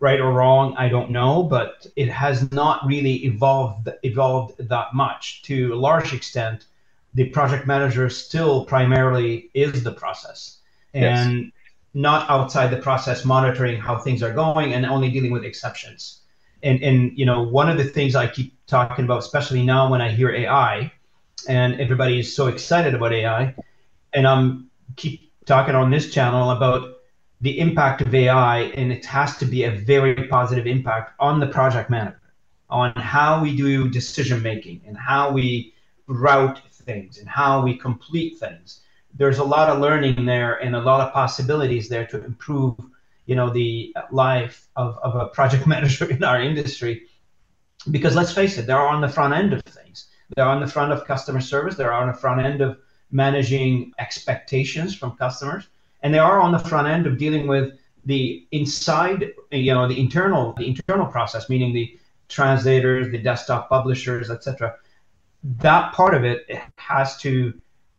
right 0.00 0.20
or 0.20 0.32
wrong, 0.32 0.74
I 0.76 0.90
don't 0.90 1.10
know, 1.10 1.44
but 1.44 1.86
it 1.96 2.10
has 2.10 2.52
not 2.52 2.86
really 2.86 3.24
evolved 3.24 3.88
evolved 4.02 4.68
that 4.68 4.92
much. 4.92 5.40
To 5.44 5.72
a 5.72 5.76
large 5.76 6.12
extent 6.12 6.66
the 7.14 7.26
project 7.26 7.66
manager 7.66 8.08
still 8.10 8.64
primarily 8.64 9.50
is 9.54 9.82
the 9.82 9.92
process 9.92 10.58
and 10.92 11.42
yes. 11.42 11.52
not 11.94 12.28
outside 12.28 12.68
the 12.68 12.76
process 12.76 13.24
monitoring 13.24 13.80
how 13.80 13.98
things 13.98 14.22
are 14.22 14.32
going 14.32 14.74
and 14.74 14.84
only 14.84 15.10
dealing 15.10 15.32
with 15.32 15.44
exceptions 15.44 16.20
and 16.62 16.82
and 16.82 17.16
you 17.16 17.24
know 17.24 17.42
one 17.42 17.68
of 17.68 17.76
the 17.76 17.84
things 17.84 18.14
i 18.14 18.26
keep 18.26 18.54
talking 18.66 19.04
about 19.04 19.18
especially 19.18 19.62
now 19.62 19.90
when 19.90 20.00
i 20.00 20.10
hear 20.10 20.30
ai 20.30 20.90
and 21.48 21.80
everybody 21.80 22.18
is 22.18 22.34
so 22.34 22.48
excited 22.48 22.94
about 22.94 23.12
ai 23.12 23.54
and 24.12 24.26
i'm 24.26 24.68
keep 24.96 25.30
talking 25.46 25.74
on 25.74 25.90
this 25.90 26.12
channel 26.12 26.50
about 26.50 26.96
the 27.40 27.58
impact 27.60 28.00
of 28.00 28.14
ai 28.14 28.62
and 28.76 28.92
it 28.92 29.04
has 29.04 29.36
to 29.36 29.44
be 29.44 29.64
a 29.64 29.70
very 29.70 30.14
positive 30.28 30.66
impact 30.66 31.12
on 31.20 31.38
the 31.38 31.46
project 31.46 31.90
manager 31.90 32.20
on 32.70 32.92
how 32.96 33.42
we 33.42 33.54
do 33.54 33.88
decision 33.88 34.42
making 34.42 34.80
and 34.86 34.96
how 34.96 35.30
we 35.30 35.72
route 36.06 36.60
things 36.84 37.18
and 37.18 37.28
how 37.28 37.62
we 37.62 37.76
complete 37.76 38.38
things. 38.38 38.80
There's 39.14 39.38
a 39.38 39.44
lot 39.44 39.68
of 39.68 39.80
learning 39.80 40.24
there 40.26 40.54
and 40.56 40.74
a 40.74 40.80
lot 40.80 41.00
of 41.00 41.12
possibilities 41.12 41.88
there 41.88 42.06
to 42.06 42.24
improve, 42.24 42.74
you 43.26 43.36
know, 43.36 43.50
the 43.50 43.94
life 44.10 44.66
of, 44.76 44.98
of 45.02 45.14
a 45.14 45.28
project 45.28 45.66
manager 45.74 46.10
in 46.10 46.22
our 46.24 46.40
industry. 46.40 47.06
Because 47.90 48.16
let's 48.16 48.32
face 48.32 48.58
it, 48.58 48.66
they're 48.66 48.78
on 48.78 49.00
the 49.00 49.08
front 49.08 49.34
end 49.34 49.52
of 49.52 49.62
things. 49.62 50.06
They're 50.34 50.46
on 50.46 50.60
the 50.60 50.66
front 50.66 50.92
of 50.92 51.04
customer 51.06 51.40
service. 51.40 51.76
They're 51.76 51.92
on 51.92 52.08
the 52.08 52.14
front 52.14 52.40
end 52.40 52.60
of 52.60 52.78
managing 53.10 53.92
expectations 53.98 54.96
from 54.96 55.16
customers, 55.16 55.68
and 56.02 56.12
they 56.12 56.18
are 56.18 56.40
on 56.40 56.52
the 56.52 56.58
front 56.58 56.88
end 56.88 57.06
of 57.06 57.18
dealing 57.18 57.46
with 57.46 57.78
the 58.06 58.46
inside, 58.50 59.32
you 59.52 59.72
know, 59.72 59.86
the 59.86 59.98
internal, 59.98 60.54
the 60.54 60.66
internal 60.66 61.06
process, 61.06 61.48
meaning 61.48 61.72
the 61.72 61.98
translators, 62.28 63.10
the 63.12 63.18
desktop 63.18 63.68
publishers, 63.68 64.30
etc 64.30 64.74
that 65.44 65.92
part 65.92 66.14
of 66.14 66.24
it 66.24 66.46
has 66.76 67.16
to 67.18 67.52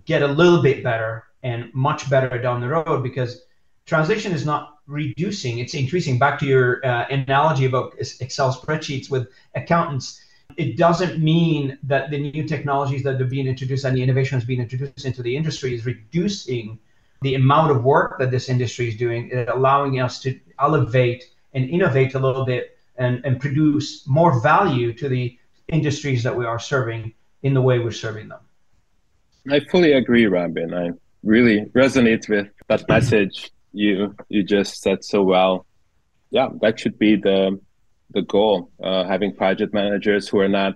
get 0.06 0.24
a 0.24 0.28
little 0.28 0.62
bit 0.62 0.84
better 0.84 1.26
and 1.44 1.74
much 1.74 2.10
better 2.10 2.42
down 2.42 2.60
the 2.60 2.68
road 2.68 3.04
because 3.04 3.44
translation 3.86 4.32
is 4.32 4.46
not 4.46 4.80
reducing 4.88 5.60
it's 5.60 5.74
increasing. 5.74 6.20
Back 6.20 6.40
to 6.40 6.46
your 6.46 6.86
uh, 6.86 7.06
analogy 7.10 7.66
about 7.66 7.94
excel 8.00 8.54
spreadsheets 8.54 9.10
with 9.10 9.28
accountants 9.56 10.22
it 10.58 10.78
doesn't 10.78 11.22
mean 11.22 11.78
that 11.84 12.12
the 12.12 12.18
new 12.18 12.48
technologies 12.48 13.04
that 13.04 13.20
are 13.20 13.26
being 13.26 13.48
introduced 13.48 13.84
and 13.84 13.98
the 13.98 14.04
innovations 14.04 14.46
being 14.46 14.62
introduced 14.62 15.06
into 15.06 15.22
the 15.22 15.36
industry 15.36 15.74
is 15.74 15.86
reducing 15.86 16.80
the 17.22 17.36
amount 17.36 17.72
of 17.72 17.84
work 17.84 18.20
that 18.20 18.32
this 18.32 18.48
industry 18.48 18.90
is 18.90 18.96
doing 18.96 19.30
it's 19.32 19.50
allowing 19.52 20.00
us 20.00 20.20
to 20.22 20.40
elevate 20.60 21.26
and 21.54 21.70
innovate 21.70 22.14
a 22.14 22.20
little 22.20 22.46
bit 22.46 22.78
and, 22.98 23.26
and 23.26 23.40
produce 23.42 24.08
more 24.08 24.40
value 24.42 24.94
to 24.94 25.10
the 25.10 25.38
industries 25.68 26.24
that 26.24 26.36
we 26.36 26.46
are 26.46 26.60
serving 26.60 27.12
in 27.46 27.54
the 27.54 27.62
way 27.62 27.78
we're 27.78 27.92
serving 27.92 28.28
them. 28.28 28.40
I 29.50 29.60
fully 29.72 29.94
agree, 29.94 30.26
Robin. 30.26 30.74
I 30.74 30.90
really 31.24 31.66
resonate 31.76 32.28
with 32.28 32.48
that 32.68 32.90
message 32.90 33.52
you 33.72 34.16
you 34.30 34.42
just 34.44 34.82
said 34.82 35.04
so 35.04 35.22
well. 35.22 35.68
Yeah, 36.32 36.50
that 36.62 36.80
should 36.80 36.98
be 36.98 37.16
the 37.16 37.60
the 38.16 38.24
goal. 38.24 38.72
Uh, 38.84 39.04
having 39.04 39.36
project 39.36 39.74
managers 39.76 40.28
who 40.28 40.40
are 40.40 40.54
not 40.62 40.74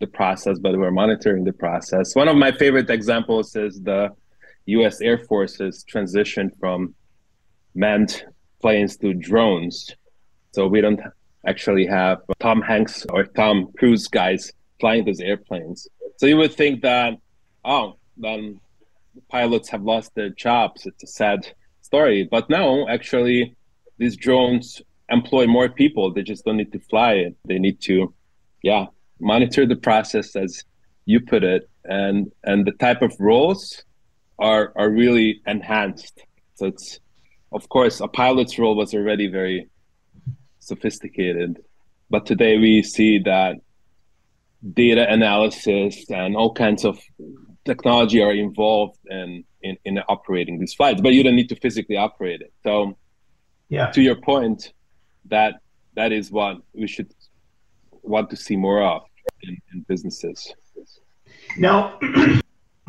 the 0.00 0.06
process, 0.06 0.58
but 0.58 0.74
who 0.74 0.82
are 0.82 0.90
monitoring 0.90 1.44
the 1.44 1.54
process. 1.54 2.14
One 2.14 2.28
of 2.28 2.36
my 2.36 2.52
favorite 2.52 2.90
examples 2.90 3.56
is 3.56 3.80
the 3.80 4.10
U.S. 4.66 5.00
Air 5.00 5.18
Force's 5.18 5.84
transition 5.84 6.50
from 6.60 6.94
manned 7.74 8.24
planes 8.60 8.98
to 8.98 9.14
drones. 9.14 9.90
So 10.52 10.66
we 10.66 10.80
don't 10.82 11.00
actually 11.46 11.86
have 11.86 12.18
Tom 12.40 12.60
Hanks 12.60 13.06
or 13.10 13.24
Tom 13.24 13.72
Cruise 13.78 14.08
guys 14.08 14.52
flying 14.80 15.04
those 15.04 15.20
airplanes. 15.20 15.86
So 16.16 16.26
you 16.26 16.36
would 16.38 16.54
think 16.54 16.82
that, 16.82 17.14
oh, 17.64 17.96
then 18.16 18.60
pilots 19.28 19.68
have 19.70 19.82
lost 19.82 20.14
their 20.14 20.30
jobs. 20.30 20.86
It's 20.86 21.02
a 21.02 21.06
sad 21.06 21.46
story. 21.82 22.28
But 22.30 22.48
no, 22.50 22.88
actually, 22.88 23.54
these 23.98 24.16
drones 24.16 24.82
employ 25.08 25.46
more 25.46 25.68
people. 25.68 26.12
They 26.12 26.22
just 26.22 26.44
don't 26.44 26.56
need 26.56 26.72
to 26.72 26.80
fly 26.80 27.12
it. 27.14 27.36
They 27.44 27.58
need 27.58 27.80
to, 27.82 28.14
yeah, 28.62 28.86
monitor 29.20 29.66
the 29.66 29.76
process 29.76 30.36
as 30.36 30.64
you 31.04 31.20
put 31.20 31.44
it, 31.44 31.68
and 31.84 32.30
and 32.44 32.66
the 32.66 32.72
type 32.72 33.02
of 33.02 33.12
roles 33.18 33.82
are 34.38 34.72
are 34.76 34.90
really 34.90 35.40
enhanced. 35.46 36.22
So 36.54 36.66
it's, 36.66 37.00
of 37.52 37.68
course, 37.68 38.00
a 38.00 38.08
pilot's 38.08 38.58
role 38.58 38.76
was 38.76 38.94
already 38.94 39.28
very 39.28 39.68
sophisticated, 40.60 41.58
but 42.10 42.26
today 42.26 42.58
we 42.58 42.82
see 42.82 43.18
that 43.20 43.56
data 44.74 45.10
analysis 45.10 46.04
and 46.10 46.36
all 46.36 46.52
kinds 46.52 46.84
of 46.84 46.98
technology 47.64 48.22
are 48.22 48.32
involved 48.32 48.98
in, 49.08 49.44
in, 49.62 49.76
in 49.84 49.98
operating 50.08 50.58
these 50.58 50.74
flights, 50.74 51.00
but 51.00 51.12
you 51.12 51.22
don't 51.22 51.36
need 51.36 51.48
to 51.48 51.56
physically 51.56 51.96
operate 51.96 52.40
it. 52.40 52.52
So, 52.62 52.96
yeah, 53.68 53.90
to 53.92 54.02
your 54.02 54.16
point, 54.16 54.72
that 55.26 55.60
that 55.94 56.12
is 56.12 56.30
what 56.30 56.58
we 56.72 56.86
should 56.86 57.12
want 58.02 58.30
to 58.30 58.36
see 58.36 58.56
more 58.56 58.82
of 58.82 59.02
in, 59.42 59.56
in 59.72 59.84
businesses. 59.88 60.52
Now, 61.56 61.98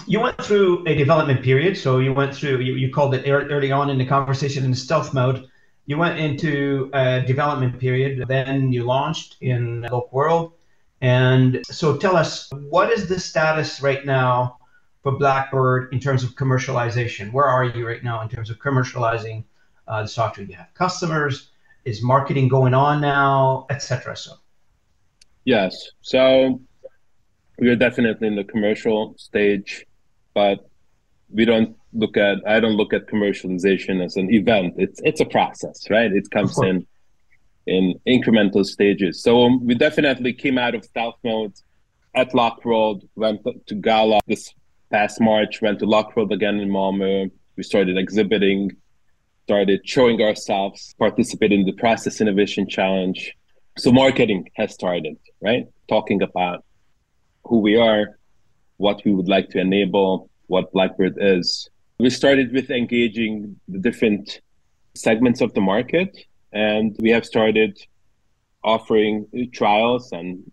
you 0.07 0.19
went 0.19 0.41
through 0.41 0.85
a 0.87 0.95
development 0.95 1.43
period. 1.43 1.77
So 1.77 1.99
you 1.99 2.13
went 2.13 2.35
through, 2.35 2.59
you, 2.59 2.73
you 2.73 2.91
called 2.91 3.13
it 3.13 3.29
early 3.29 3.71
on 3.71 3.89
in 3.89 3.97
the 3.97 4.05
conversation 4.05 4.63
in 4.65 4.73
stealth 4.73 5.13
mode. 5.13 5.47
You 5.85 5.97
went 5.97 6.19
into 6.19 6.89
a 6.93 7.21
development 7.21 7.79
period, 7.79 8.27
then 8.27 8.71
you 8.71 8.83
launched 8.83 9.37
in 9.41 9.81
Local 9.81 10.09
World. 10.11 10.53
And 11.01 11.61
so 11.65 11.97
tell 11.97 12.15
us, 12.15 12.49
what 12.69 12.91
is 12.91 13.07
the 13.07 13.19
status 13.19 13.81
right 13.81 14.05
now 14.05 14.57
for 15.01 15.17
Blackbird 15.17 15.91
in 15.93 15.99
terms 15.99 16.23
of 16.23 16.35
commercialization? 16.35 17.31
Where 17.31 17.45
are 17.45 17.65
you 17.65 17.87
right 17.87 18.03
now 18.03 18.21
in 18.21 18.29
terms 18.29 18.51
of 18.51 18.59
commercializing 18.59 19.43
uh, 19.87 20.03
the 20.03 20.07
software? 20.07 20.45
You 20.45 20.55
have 20.55 20.73
customers, 20.75 21.49
is 21.85 22.03
marketing 22.03 22.47
going 22.47 22.75
on 22.75 23.01
now, 23.01 23.65
etc. 23.71 24.15
So, 24.15 24.33
yes. 25.45 25.89
So 26.01 26.61
we 27.57 27.69
are 27.69 27.75
definitely 27.75 28.27
in 28.27 28.35
the 28.35 28.43
commercial 28.43 29.15
stage, 29.17 29.85
but 30.35 30.69
we 31.29 31.45
don't 31.45 31.75
look 31.93 32.17
at 32.17 32.37
I 32.47 32.59
don't 32.59 32.77
look 32.77 32.93
at 32.93 33.07
commercialization 33.07 34.03
as 34.03 34.17
an 34.17 34.31
event. 34.31 34.75
It's 34.77 35.01
it's 35.03 35.21
a 35.21 35.25
process, 35.25 35.89
right? 35.89 36.11
It 36.11 36.29
comes 36.29 36.57
in 36.61 36.85
in 37.67 37.99
incremental 38.07 38.65
stages. 38.65 39.21
So 39.21 39.43
um, 39.45 39.65
we 39.65 39.75
definitely 39.75 40.33
came 40.33 40.57
out 40.57 40.75
of 40.75 40.83
stealth 40.83 41.15
mode 41.23 41.53
at 42.15 42.31
LocWorld, 42.31 43.07
went 43.15 43.41
to 43.67 43.75
Gala 43.75 44.19
this 44.27 44.53
past 44.91 45.21
March, 45.21 45.61
went 45.61 45.79
to 45.79 45.85
LocWorld 45.85 46.31
again 46.31 46.59
in 46.59 46.69
Malmö. 46.69 47.31
We 47.55 47.63
started 47.63 47.97
exhibiting, 47.97 48.71
started 49.45 49.81
showing 49.85 50.21
ourselves, 50.21 50.93
participated 50.99 51.59
in 51.59 51.65
the 51.65 51.73
Process 51.73 52.21
Innovation 52.21 52.67
Challenge. 52.67 53.33
So 53.77 53.91
marketing 53.91 54.49
has 54.55 54.73
started, 54.73 55.17
right? 55.41 55.65
Talking 55.87 56.21
about 56.21 56.65
who 57.45 57.59
we 57.59 57.77
are, 57.77 58.19
what 58.77 59.01
we 59.05 59.13
would 59.13 59.29
like 59.29 59.49
to 59.49 59.59
enable, 59.59 60.29
what 60.47 60.71
Blackbird 60.73 61.17
is. 61.19 61.69
We 61.99 62.09
started 62.09 62.51
with 62.51 62.69
engaging 62.71 63.59
the 63.67 63.79
different 63.79 64.41
segments 64.95 65.39
of 65.39 65.53
the 65.53 65.61
market, 65.61 66.17
and 66.53 66.95
we 66.99 67.09
have 67.11 67.25
started 67.25 67.79
offering 68.63 69.25
trials 69.53 70.11
and 70.11 70.51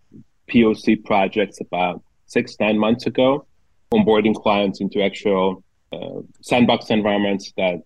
POC 0.49 1.03
projects 1.05 1.59
about 1.61 2.01
six, 2.25 2.55
nine 2.59 2.77
months 2.77 3.05
ago, 3.05 3.45
onboarding 3.93 4.35
clients 4.35 4.81
into 4.81 5.03
actual 5.03 5.63
uh, 5.91 6.21
sandbox 6.41 6.89
environments 6.89 7.53
that 7.57 7.81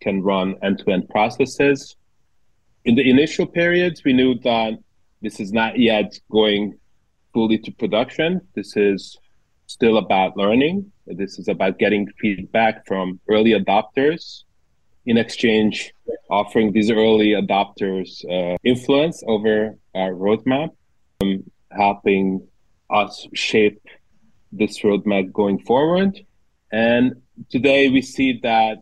can 0.00 0.22
run 0.22 0.56
end 0.62 0.78
to 0.78 0.90
end 0.90 1.08
processes. 1.08 1.96
In 2.84 2.94
the 2.94 3.08
initial 3.08 3.46
periods, 3.46 4.02
we 4.04 4.12
knew 4.12 4.34
that 4.40 4.74
this 5.22 5.38
is 5.38 5.52
not 5.52 5.78
yet 5.78 6.18
going 6.30 6.78
fully 7.34 7.58
to 7.58 7.70
production. 7.72 8.40
This 8.54 8.76
is 8.76 9.18
still 9.66 9.98
about 9.98 10.36
learning. 10.36 10.90
This 11.06 11.38
is 11.38 11.48
about 11.48 11.78
getting 11.78 12.08
feedback 12.20 12.86
from 12.86 13.20
early 13.28 13.52
adopters. 13.52 14.44
In 15.06 15.16
exchange, 15.16 15.92
offering 16.30 16.72
these 16.72 16.90
early 16.90 17.30
adopters 17.30 18.24
uh, 18.30 18.56
influence 18.62 19.22
over 19.26 19.76
our 19.94 20.12
roadmap, 20.12 20.70
um, 21.22 21.42
helping 21.70 22.46
us 22.90 23.26
shape 23.34 23.80
this 24.52 24.80
roadmap 24.80 25.32
going 25.32 25.58
forward. 25.60 26.20
And 26.70 27.22
today 27.50 27.88
we 27.88 28.02
see 28.02 28.40
that 28.42 28.78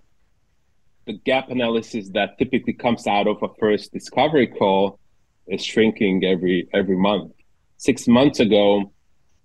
the 1.06 1.14
gap 1.14 1.50
analysis 1.50 2.10
that 2.10 2.36
typically 2.38 2.74
comes 2.74 3.06
out 3.06 3.26
of 3.26 3.42
a 3.42 3.48
first 3.58 3.92
discovery 3.92 4.46
call 4.46 4.98
is 5.46 5.64
shrinking 5.64 6.24
every 6.24 6.68
every 6.74 6.96
month 6.96 7.32
six 7.78 8.06
months 8.06 8.40
ago, 8.40 8.92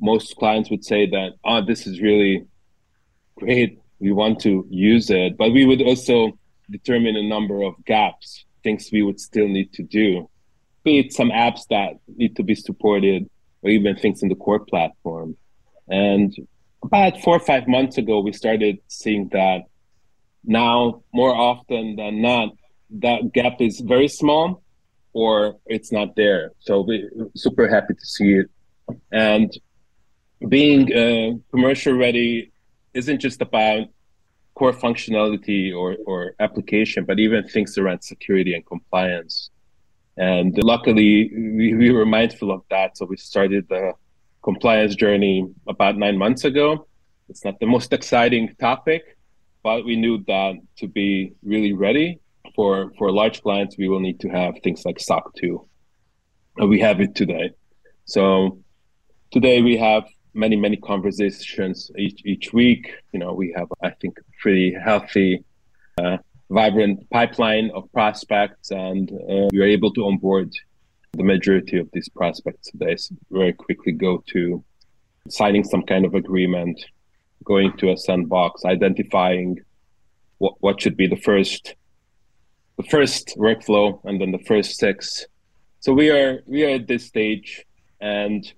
most 0.02 0.36
clients 0.36 0.70
would 0.70 0.84
say 0.84 1.10
that, 1.10 1.34
oh, 1.46 1.64
this 1.66 1.88
is 1.88 2.02
really 2.02 2.46
great. 3.38 3.80
We 4.00 4.12
want 4.12 4.42
to 4.42 4.68
use 4.70 5.10
it. 5.10 5.38
But 5.38 5.52
we 5.54 5.66
would 5.66 5.82
also 5.82 6.38
determine 6.78 7.16
a 7.16 7.30
number 7.36 7.58
of 7.64 7.74
gaps, 7.86 8.46
things 8.64 8.90
we 8.92 9.02
would 9.08 9.20
still 9.20 9.48
need 9.48 9.70
to 9.74 9.84
do, 9.84 10.30
be 10.84 11.00
it 11.00 11.14
some 11.14 11.32
apps 11.32 11.62
that 11.70 11.92
need 12.22 12.36
to 12.36 12.44
be 12.44 12.56
supported 12.56 13.30
or 13.62 13.70
even 13.70 13.96
things 13.96 14.22
in 14.24 14.30
the 14.30 14.36
core 14.36 14.66
platform. 14.72 15.30
And 15.88 16.30
about 16.84 17.22
four 17.22 17.36
or 17.38 17.46
five 17.52 17.66
months 17.68 17.98
ago, 17.98 18.16
we 18.20 18.34
started 18.34 18.80
seeing 18.88 19.30
that 19.32 19.62
now 20.44 21.04
more 21.14 21.36
often 21.36 21.96
than 21.96 22.22
not, 22.22 22.50
that 23.06 23.32
gap 23.34 23.62
is 23.62 23.80
very 23.80 24.08
small 24.08 24.62
or 25.14 25.58
it's 25.66 25.92
not 25.92 26.16
there. 26.16 26.52
So 26.60 26.82
we're 26.82 27.10
super 27.36 27.68
happy 27.76 27.94
to 27.94 28.06
see 28.06 28.32
it. 28.42 28.48
And 29.12 29.50
being 30.56 30.82
uh, 30.94 31.38
commercial 31.52 31.94
ready 31.94 32.52
isn't 32.94 33.20
just 33.20 33.42
about 33.42 33.88
core 34.56 34.74
functionality 34.74 35.76
or, 35.76 35.98
or 36.06 36.36
application, 36.40 37.06
but 37.06 37.20
even 37.20 37.48
things 37.48 37.78
around 37.78 38.02
security 38.02 38.54
and 38.54 38.66
compliance. 38.66 39.50
And 40.18 40.56
luckily, 40.64 41.32
we, 41.34 41.74
we 41.74 41.92
were 41.92 42.06
mindful 42.06 42.52
of 42.52 42.62
that. 42.70 42.98
So 42.98 43.06
we 43.06 43.18
started 43.18 43.68
the 43.68 43.94
compliance 44.44 44.96
journey 44.96 45.48
about 45.68 45.98
nine 45.98 46.18
months 46.18 46.44
ago. 46.44 46.88
It's 47.30 47.44
not 47.44 47.60
the 47.60 47.66
most 47.66 47.94
exciting 47.94 48.56
topic, 48.60 49.18
but 49.64 49.86
we 49.86 49.96
knew 49.96 50.24
that 50.28 50.56
to 50.78 50.88
be 50.88 51.34
really 51.44 51.74
ready 51.74 52.20
for 52.56 52.92
for 52.98 53.12
large 53.12 53.42
clients, 53.42 53.78
we 53.78 53.88
will 53.88 54.00
need 54.00 54.20
to 54.22 54.30
have 54.30 54.56
things 54.64 54.86
like 54.86 55.00
SOC 55.00 55.34
2. 55.36 55.68
And 56.58 56.70
we 56.70 56.80
have 56.80 57.02
it 57.02 57.16
today. 57.16 57.52
So 58.06 58.60
today 59.32 59.62
we 59.62 59.78
have 59.78 60.04
many 60.34 60.56
many 60.56 60.78
conversations 60.78 61.92
each 61.98 62.22
each 62.26 62.54
week. 62.54 62.94
You 63.12 63.20
know, 63.20 63.34
we 63.34 63.54
have 63.58 63.68
I 63.84 63.92
think 63.92 64.20
pretty 64.42 64.74
healthy, 64.74 65.44
uh, 65.98 66.18
vibrant 66.50 67.10
pipeline 67.10 67.72
of 67.74 67.92
prospects, 67.92 68.72
and 68.72 69.12
uh, 69.12 69.48
we 69.52 69.62
are 69.62 69.74
able 69.78 69.94
to 69.94 70.06
onboard 70.06 70.52
the 71.14 71.24
majority 71.24 71.78
of 71.78 71.90
these 71.94 72.10
prospects 72.10 72.72
today. 72.72 72.96
So 72.96 73.16
very 73.30 73.54
quickly 73.54 73.92
go 73.92 74.24
to 74.34 74.64
signing 75.30 75.64
some 75.64 75.84
kind 75.84 76.06
of 76.06 76.16
agreement, 76.16 76.84
going 77.44 77.78
to 77.78 77.92
a 77.92 77.98
sandbox, 77.98 78.66
identifying 78.66 79.60
what 80.40 80.56
what 80.60 80.82
should 80.82 80.98
be 80.98 81.08
the 81.08 81.22
first 81.30 81.76
the 82.78 82.84
first 82.84 83.36
workflow 83.38 84.04
and 84.06 84.20
then 84.20 84.32
the 84.32 84.44
first 84.46 84.78
six. 84.78 85.26
So 85.80 85.94
we 85.94 86.10
are 86.10 86.42
we 86.48 86.66
are 86.66 86.76
at 86.76 86.88
this 86.88 87.06
stage, 87.06 87.66
and 88.02 88.52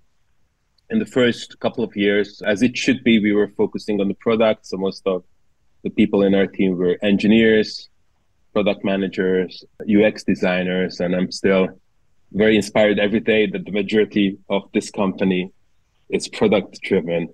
in 0.89 0.99
the 0.99 1.05
first 1.05 1.59
couple 1.59 1.83
of 1.83 1.95
years, 1.95 2.41
as 2.45 2.61
it 2.61 2.77
should 2.77 3.03
be, 3.03 3.19
we 3.19 3.33
were 3.33 3.51
focusing 3.57 3.99
on 4.01 4.07
the 4.07 4.13
product. 4.15 4.65
So 4.67 4.77
most 4.77 5.03
of 5.05 5.23
the 5.83 5.89
people 5.89 6.23
in 6.23 6.35
our 6.35 6.47
team 6.47 6.77
were 6.77 6.97
engineers, 7.01 7.89
product 8.53 8.83
managers, 8.83 9.63
UX 9.81 10.23
designers, 10.23 10.99
and 10.99 11.15
I'm 11.15 11.31
still 11.31 11.67
very 12.31 12.55
inspired 12.55 12.99
every 12.99 13.19
day 13.19 13.47
that 13.47 13.65
the 13.65 13.71
majority 13.71 14.37
of 14.49 14.63
this 14.73 14.91
company 14.91 15.51
is 16.09 16.27
product 16.27 16.79
driven. 16.81 17.29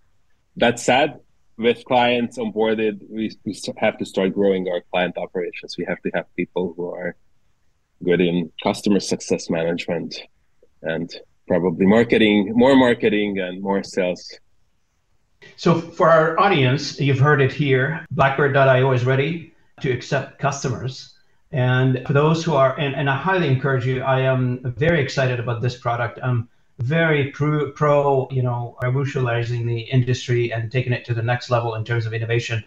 That 0.58 0.80
said, 0.80 1.20
with 1.58 1.84
clients 1.86 2.38
onboarded, 2.38 3.02
we, 3.10 3.32
we 3.46 3.56
have 3.78 3.98
to 3.98 4.06
start 4.06 4.34
growing 4.34 4.68
our 4.68 4.82
client 4.92 5.18
operations. 5.18 5.76
We 5.78 5.86
have 5.86 6.02
to 6.02 6.12
have 6.16 6.26
people 6.36 6.74
who 6.76 6.90
are 6.90 7.16
good 8.04 8.22
in 8.22 8.52
customer 8.64 9.00
success 9.00 9.50
management 9.50 10.20
and 10.82 11.14
probably 11.52 11.86
marketing, 11.86 12.54
more 12.56 12.78
marketing 12.78 13.40
and 13.40 13.62
more 13.62 13.84
sales. 13.84 14.24
So, 15.58 15.82
for 15.82 16.08
our 16.10 16.40
audience, 16.40 16.98
you've 16.98 17.20
heard 17.20 17.42
it 17.42 17.52
here 17.52 18.06
Blackbird.io 18.12 18.94
is 18.94 19.04
ready 19.04 19.54
to 19.82 19.92
accept 19.92 20.40
customers. 20.40 21.14
And 21.52 22.08
for 22.08 22.14
those 22.14 22.42
who 22.46 22.54
are, 22.54 22.80
and, 22.80 22.96
and 22.96 23.10
I 23.10 23.18
highly 23.18 23.50
encourage 23.50 23.86
you, 23.86 24.02
I 24.02 24.22
am 24.22 24.74
very 24.78 25.02
excited 25.02 25.42
about 25.42 25.62
this 25.62 25.76
product. 25.76 26.20
I'm 26.24 26.48
very 26.80 27.32
pro, 27.32 27.72
pro, 27.74 28.30
you 28.32 28.44
know, 28.44 28.78
revolutionizing 28.82 29.66
the 29.66 29.82
industry 29.98 30.54
and 30.54 30.72
taking 30.72 30.94
it 30.94 31.04
to 31.06 31.14
the 31.14 31.22
next 31.22 31.50
level 31.50 31.76
in 31.76 31.84
terms 31.84 32.06
of 32.06 32.14
innovation. 32.14 32.64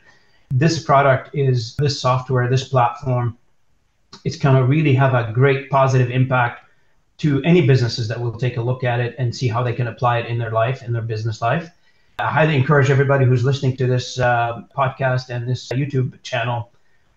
This 0.50 0.82
product 0.82 1.30
is 1.34 1.74
this 1.76 1.98
software, 1.98 2.50
this 2.50 2.68
platform, 2.68 3.38
it's 4.26 4.36
going 4.36 4.56
to 4.56 4.64
really 4.64 4.94
have 4.94 5.14
a 5.14 5.32
great 5.32 5.70
positive 5.70 6.10
impact 6.10 6.63
to 7.18 7.42
any 7.44 7.66
businesses 7.66 8.08
that 8.08 8.20
will 8.20 8.32
take 8.32 8.56
a 8.56 8.62
look 8.62 8.84
at 8.84 9.00
it 9.00 9.14
and 9.18 9.34
see 9.34 9.48
how 9.48 9.62
they 9.62 9.72
can 9.72 9.86
apply 9.86 10.18
it 10.18 10.26
in 10.26 10.38
their 10.38 10.50
life, 10.50 10.82
in 10.82 10.92
their 10.92 11.02
business 11.02 11.40
life. 11.40 11.70
I 12.18 12.28
highly 12.28 12.56
encourage 12.56 12.90
everybody 12.90 13.24
who's 13.24 13.44
listening 13.44 13.76
to 13.78 13.86
this 13.86 14.18
uh, 14.18 14.62
podcast 14.76 15.30
and 15.30 15.48
this 15.48 15.68
YouTube 15.70 16.22
channel, 16.22 16.70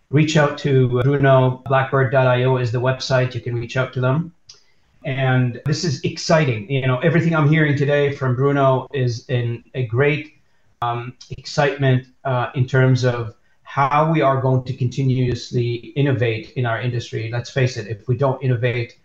reach 0.09 0.37
out 0.37 0.57
to 0.59 1.01
Bruno. 1.01 1.61
Blackbird.io 1.67 2.57
is 2.57 2.71
the 2.71 2.81
website. 2.81 3.35
You 3.35 3.41
can 3.41 3.55
reach 3.55 3.77
out 3.77 3.93
to 3.93 4.01
them 4.01 4.33
And 5.03 5.61
this 5.65 5.83
is 5.83 6.01
exciting. 6.03 6.69
You 6.71 6.87
know, 6.87 6.99
everything 6.99 7.35
I'm 7.35 7.49
hearing 7.49 7.77
today 7.77 8.11
from 8.11 8.35
Bruno 8.35 8.87
is 8.93 9.27
in 9.29 9.63
a 9.75 9.85
great 9.85 10.33
um, 10.81 11.15
excitement 11.29 12.07
uh, 12.23 12.51
in 12.55 12.67
terms 12.67 13.05
of 13.05 13.35
how 13.63 14.11
we 14.11 14.21
are 14.21 14.41
going 14.41 14.63
to 14.63 14.73
continuously 14.73 15.93
innovate 15.95 16.51
in 16.55 16.65
our 16.65 16.81
industry. 16.81 17.29
Let's 17.31 17.49
face 17.49 17.77
it, 17.77 17.87
if 17.87 18.07
we 18.07 18.17
don't 18.17 18.41
innovate 18.43 18.97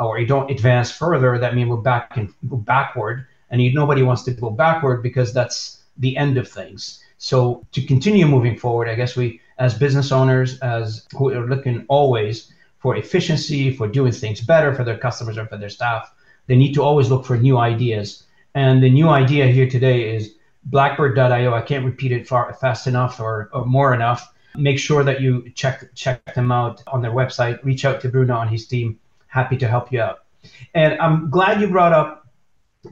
or 0.00 0.18
you 0.18 0.26
don't 0.26 0.50
advance 0.50 0.90
further, 0.90 1.38
that 1.38 1.54
means 1.54 1.68
we're 1.68 1.76
back 1.76 2.16
and 2.16 2.32
backward. 2.42 3.26
And 3.50 3.62
nobody 3.74 4.02
wants 4.02 4.22
to 4.24 4.32
go 4.32 4.50
backward 4.50 5.02
because 5.02 5.32
that's 5.32 5.82
the 5.98 6.16
end 6.16 6.38
of 6.38 6.48
things. 6.48 7.02
So 7.18 7.66
to 7.72 7.82
continue 7.84 8.26
moving 8.26 8.56
forward, 8.56 8.88
I 8.88 8.94
guess 8.94 9.16
we, 9.16 9.40
as 9.58 9.74
business 9.74 10.10
owners, 10.10 10.58
as 10.60 11.06
who 11.16 11.30
are 11.30 11.46
looking 11.46 11.84
always 11.88 12.52
for 12.78 12.96
efficiency, 12.96 13.76
for 13.76 13.86
doing 13.88 14.12
things 14.12 14.40
better 14.40 14.74
for 14.74 14.84
their 14.84 14.96
customers 14.96 15.36
or 15.36 15.46
for 15.46 15.58
their 15.58 15.68
staff, 15.68 16.14
they 16.46 16.56
need 16.56 16.72
to 16.74 16.82
always 16.82 17.10
look 17.10 17.26
for 17.26 17.36
new 17.36 17.58
ideas. 17.58 18.24
And 18.54 18.82
the 18.82 18.90
new 18.90 19.08
idea 19.08 19.46
here 19.48 19.68
today 19.68 20.14
is 20.16 20.34
blackbird.io. 20.64 21.52
I 21.52 21.62
can't 21.62 21.84
repeat 21.84 22.12
it 22.12 22.26
far, 22.26 22.52
fast 22.54 22.86
enough 22.86 23.20
or, 23.20 23.50
or 23.52 23.66
more 23.66 23.94
enough. 23.94 24.32
Make 24.56 24.78
sure 24.78 25.04
that 25.04 25.20
you 25.20 25.50
check 25.50 25.94
check 25.94 26.34
them 26.34 26.50
out 26.50 26.82
on 26.86 27.02
their 27.02 27.12
website. 27.12 27.62
Reach 27.62 27.84
out 27.84 28.00
to 28.00 28.08
Bruno 28.08 28.40
and 28.40 28.50
his 28.50 28.66
team. 28.66 28.98
Happy 29.30 29.56
to 29.56 29.68
help 29.68 29.92
you 29.92 30.00
out. 30.00 30.24
And 30.74 31.00
I'm 31.00 31.30
glad 31.30 31.60
you 31.60 31.68
brought 31.68 31.92
up 31.92 32.26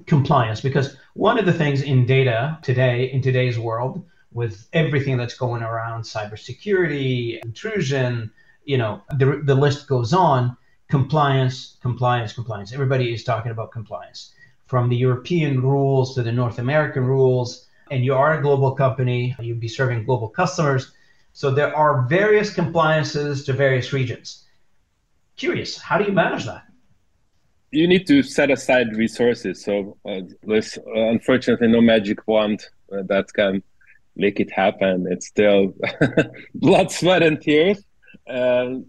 compliance 0.07 0.61
because 0.61 0.97
one 1.15 1.39
of 1.39 1.47
the 1.47 1.53
things 1.53 1.83
in 1.83 2.07
data 2.07 2.59
today, 2.63 3.11
in 3.13 3.21
today's 3.21 3.59
world, 3.59 4.05
with 4.33 4.69
everything 4.73 5.17
that's 5.17 5.37
going 5.37 5.63
around 5.63 6.03
cybersecurity, 6.03 7.43
intrusion, 7.45 8.31
you 8.65 8.79
know, 8.79 9.03
the, 9.17 9.41
the 9.45 9.55
list 9.55 9.89
goes 9.89 10.13
on. 10.13 10.57
Compliance, 10.89 11.77
compliance, 11.83 12.33
compliance. 12.33 12.73
Everybody 12.73 13.13
is 13.13 13.25
talking 13.25 13.51
about 13.51 13.73
compliance 13.73 14.33
from 14.67 14.89
the 14.89 14.97
European 14.97 15.61
rules 15.61 16.15
to 16.15 16.23
the 16.23 16.33
North 16.33 16.59
American 16.59 17.05
rules. 17.05 17.67
And 17.91 18.05
you 18.05 18.15
are 18.15 18.39
a 18.39 18.43
global 18.43 18.73
company, 18.73 19.35
you'd 19.41 19.61
be 19.61 19.69
serving 19.69 20.05
global 20.05 20.29
customers. 20.29 20.93
So 21.33 21.51
there 21.51 21.75
are 21.75 22.07
various 22.07 22.55
compliances 22.55 23.45
to 23.45 23.53
various 23.53 23.93
regions. 23.93 24.45
Curious, 25.39 25.79
how 25.79 25.99
do 25.99 26.05
you 26.05 26.13
manage 26.13 26.45
that? 26.45 26.65
You 27.71 27.87
need 27.87 28.07
to 28.09 28.23
set 28.23 28.51
aside 28.51 28.97
resources. 28.97 29.65
So 29.65 29.97
uh, 30.05 30.21
there's 30.43 30.77
uh, 30.79 31.09
unfortunately 31.09 31.69
no 31.69 31.81
magic 31.81 32.27
wand 32.27 32.65
uh, 32.93 33.03
that 33.07 33.33
can 33.33 33.63
make 34.17 34.41
it 34.41 34.51
happen. 34.51 35.07
It's 35.11 35.29
still 35.29 35.75
blood, 36.55 36.91
sweat, 36.91 37.23
and 37.23 37.41
tears. 37.41 37.83
Uh, 38.29 38.81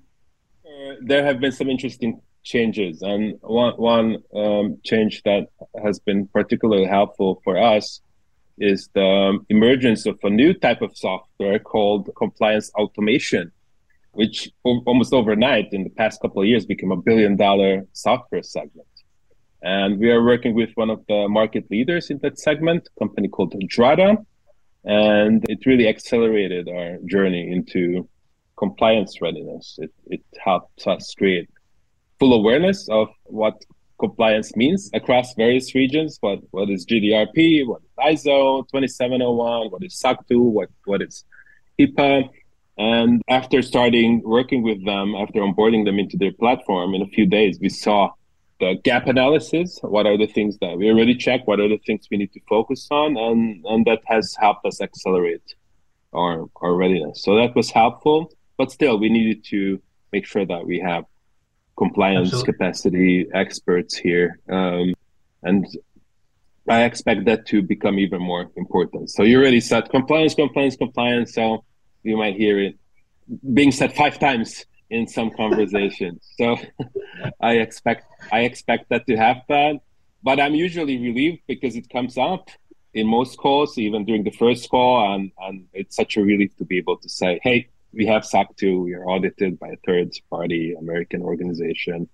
there 1.01 1.23
have 1.23 1.39
been 1.39 1.51
some 1.51 1.69
interesting 1.69 2.21
changes. 2.43 3.01
And 3.01 3.37
one, 3.41 3.73
one 3.73 4.17
um, 4.35 4.77
change 4.83 5.21
that 5.23 5.47
has 5.83 5.99
been 5.99 6.27
particularly 6.27 6.85
helpful 6.85 7.41
for 7.43 7.57
us 7.57 8.01
is 8.57 8.89
the 8.93 9.39
emergence 9.49 10.05
of 10.05 10.17
a 10.23 10.29
new 10.29 10.53
type 10.53 10.81
of 10.81 10.97
software 10.97 11.59
called 11.59 12.09
compliance 12.17 12.71
automation, 12.75 13.51
which 14.11 14.49
almost 14.63 15.13
overnight 15.13 15.69
in 15.71 15.83
the 15.83 15.89
past 15.91 16.21
couple 16.21 16.41
of 16.41 16.47
years 16.47 16.65
became 16.65 16.91
a 16.91 16.97
billion 16.97 17.35
dollar 17.35 17.85
software 17.93 18.43
segment. 18.43 18.87
And 19.61 19.99
we 19.99 20.09
are 20.09 20.23
working 20.23 20.53
with 20.53 20.71
one 20.75 20.89
of 20.89 21.05
the 21.07 21.27
market 21.27 21.69
leaders 21.69 22.09
in 22.09 22.19
that 22.19 22.39
segment, 22.39 22.87
a 22.95 22.99
company 22.99 23.27
called 23.27 23.53
Drata. 23.67 24.17
And 24.85 25.43
it 25.49 25.65
really 25.65 25.87
accelerated 25.87 26.69
our 26.69 26.97
journey 27.05 27.51
into 27.51 28.07
compliance 28.57 29.21
readiness. 29.21 29.77
It, 29.81 29.91
it 30.07 30.23
helped 30.43 30.87
us 30.87 31.13
create 31.13 31.49
full 32.19 32.33
awareness 32.33 32.87
of 32.89 33.09
what 33.25 33.61
compliance 33.99 34.55
means 34.55 34.89
across 34.93 35.33
various 35.35 35.75
regions. 35.75 36.17
What 36.21 36.39
what 36.51 36.69
is 36.69 36.85
GDRP? 36.85 37.67
What 37.67 37.81
is 37.83 38.23
ISO 38.25 38.67
2701? 38.69 39.71
What 39.71 39.83
is 39.83 39.99
SOC 39.99 40.27
2? 40.27 40.41
What 40.41 40.69
what 40.85 41.01
is 41.01 41.25
HIPAA? 41.77 42.29
And 42.79 43.21
after 43.27 43.61
starting 43.61 44.21
working 44.23 44.63
with 44.63 44.85
them, 44.85 45.13
after 45.13 45.41
onboarding 45.41 45.83
them 45.83 45.99
into 45.99 46.15
their 46.15 46.31
platform, 46.31 46.95
in 46.95 47.01
a 47.01 47.07
few 47.07 47.25
days, 47.25 47.59
we 47.59 47.67
saw 47.67 48.11
the 48.61 48.75
gap 48.85 49.05
analysis. 49.07 49.79
What 49.81 50.05
are 50.05 50.17
the 50.17 50.27
things 50.27 50.57
that 50.59 50.77
we 50.77 50.89
already 50.89 51.15
checked? 51.15 51.45
What 51.45 51.59
are 51.59 51.67
the 51.67 51.79
things 51.85 52.07
we 52.09 52.15
need 52.15 52.31
to 52.31 52.39
focus 52.47 52.87
on? 52.89 53.17
And 53.17 53.65
and 53.65 53.85
that 53.85 53.99
has 54.05 54.33
helped 54.39 54.65
us 54.65 54.79
accelerate 54.79 55.43
our 56.13 56.45
our 56.61 56.73
readiness. 56.73 57.21
So 57.21 57.35
that 57.35 57.53
was 57.53 57.69
helpful, 57.69 58.31
but 58.57 58.71
still, 58.71 58.97
we 58.97 59.09
needed 59.09 59.43
to 59.45 59.81
make 60.13 60.25
sure 60.25 60.45
that 60.45 60.65
we 60.65 60.79
have 60.79 61.03
compliance 61.77 62.29
Absolutely. 62.29 62.53
capacity 62.53 63.27
experts 63.33 63.97
here. 63.97 64.39
Um, 64.49 64.93
and 65.43 65.65
I 66.69 66.83
expect 66.83 67.25
that 67.25 67.45
to 67.47 67.61
become 67.61 67.99
even 67.99 68.21
more 68.21 68.49
important. 68.55 69.09
So 69.09 69.23
you 69.23 69.37
already 69.37 69.59
said 69.59 69.89
compliance, 69.89 70.33
compliance, 70.33 70.77
compliance. 70.77 71.33
So 71.33 71.65
you 72.03 72.17
might 72.17 72.35
hear 72.35 72.59
it 72.59 72.77
being 73.53 73.71
said 73.71 73.95
five 73.95 74.19
times 74.19 74.65
in 74.89 75.07
some 75.07 75.29
conversations. 75.31 76.27
so 76.37 76.57
I 77.41 77.53
expect 77.57 78.05
I 78.31 78.41
expect 78.41 78.89
that 78.89 79.05
to 79.07 79.15
happen. 79.15 79.81
But 80.21 80.39
I'm 80.39 80.55
usually 80.55 80.97
relieved 80.97 81.43
because 81.47 81.75
it 81.75 81.89
comes 81.89 82.17
up 82.17 82.49
in 82.93 83.07
most 83.07 83.37
calls, 83.37 83.77
even 83.77 84.03
during 84.03 84.23
the 84.23 84.31
first 84.31 84.69
call, 84.69 85.13
and, 85.13 85.31
and 85.39 85.65
it's 85.73 85.95
such 85.95 86.17
a 86.17 86.21
relief 86.21 86.55
to 86.57 86.65
be 86.65 86.77
able 86.77 86.97
to 86.97 87.07
say, 87.07 87.39
hey, 87.41 87.69
we 87.93 88.05
have 88.05 88.25
SOC 88.25 88.55
2, 88.57 88.81
we 88.81 88.93
are 88.95 89.05
audited 89.05 89.59
by 89.59 89.69
a 89.69 89.77
third 89.85 90.11
party 90.29 90.73
American 90.73 91.21
organization. 91.21 92.09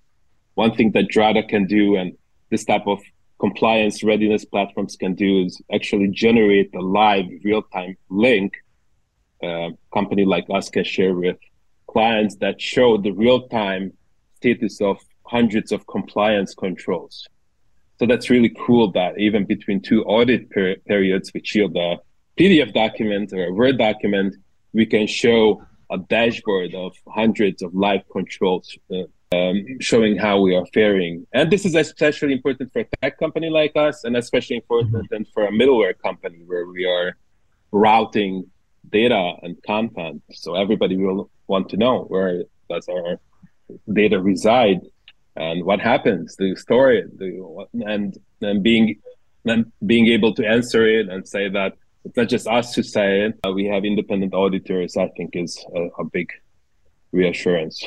One 0.53 0.75
thing 0.75 0.91
that 0.91 1.09
Drata 1.09 1.47
can 1.47 1.65
do 1.65 1.95
and 1.97 2.17
this 2.49 2.63
type 2.63 2.87
of 2.87 3.01
compliance 3.39 4.03
readiness 4.03 4.45
platforms 4.45 4.95
can 4.95 5.15
do 5.15 5.45
is 5.45 5.61
actually 5.73 6.07
generate 6.09 6.73
a 6.73 6.79
live 6.79 7.25
real 7.43 7.63
time 7.63 7.97
link. 8.09 8.53
A 9.43 9.71
company 9.93 10.25
like 10.25 10.45
us 10.49 10.69
can 10.69 10.83
share 10.83 11.13
with 11.13 11.37
clients 11.87 12.35
that 12.37 12.61
show 12.61 12.97
the 12.97 13.11
real 13.11 13.47
time 13.47 13.93
status 14.37 14.81
of 14.81 14.97
hundreds 15.25 15.71
of 15.71 15.85
compliance 15.87 16.53
controls. 16.53 17.27
So 17.97 18.05
that's 18.05 18.29
really 18.29 18.53
cool 18.65 18.91
that 18.91 19.17
even 19.17 19.45
between 19.45 19.81
two 19.81 20.03
audit 20.03 20.49
per- 20.49 20.75
periods, 20.87 21.33
which 21.33 21.55
yield 21.55 21.75
a 21.77 21.97
PDF 22.37 22.73
document 22.73 23.31
or 23.33 23.45
a 23.45 23.53
Word 23.53 23.77
document, 23.77 24.35
we 24.73 24.85
can 24.85 25.07
show 25.07 25.63
a 25.89 25.97
dashboard 25.97 26.75
of 26.75 26.93
hundreds 27.07 27.61
of 27.61 27.73
live 27.73 28.01
controls 28.11 28.77
uh, 28.91 29.03
um, 29.35 29.65
showing 29.79 30.17
how 30.17 30.39
we 30.39 30.55
are 30.55 30.65
faring. 30.73 31.25
And 31.33 31.51
this 31.51 31.65
is 31.65 31.75
especially 31.75 32.33
important 32.33 32.71
for 32.73 32.79
a 32.79 32.87
tech 33.01 33.17
company 33.17 33.49
like 33.49 33.75
us, 33.75 34.03
and 34.03 34.17
especially 34.17 34.57
important 34.57 35.09
mm-hmm. 35.09 35.23
for 35.33 35.45
a 35.45 35.51
middleware 35.51 35.97
company 35.97 36.39
where 36.45 36.65
we 36.67 36.85
are 36.85 37.17
routing 37.71 38.45
data 38.91 39.33
and 39.41 39.61
content. 39.63 40.23
So 40.31 40.55
everybody 40.55 40.97
will 40.97 41.29
want 41.47 41.69
to 41.69 41.77
know 41.77 42.03
where 42.03 42.43
does 42.69 42.87
our 42.87 43.19
data 43.91 44.19
reside 44.19 44.81
and 45.35 45.63
what 45.65 45.79
happens. 45.79 46.35
You 46.39 46.55
store 46.55 46.91
it? 46.91 47.07
And 47.73 48.17
and 48.41 48.63
being 48.63 48.99
and 49.45 49.71
being 49.85 50.07
able 50.07 50.33
to 50.35 50.45
answer 50.45 50.87
it 50.87 51.09
and 51.09 51.27
say 51.27 51.49
that 51.49 51.73
it's 52.03 52.17
not 52.17 52.29
just 52.29 52.47
us 52.47 52.75
who 52.75 52.83
say 52.83 53.21
it. 53.21 53.39
We 53.53 53.65
have 53.65 53.83
independent 53.83 54.33
auditors. 54.33 54.95
I 54.97 55.07
think 55.17 55.35
is 55.35 55.63
a, 55.75 55.87
a 55.99 56.05
big 56.05 56.31
reassurance. 57.11 57.83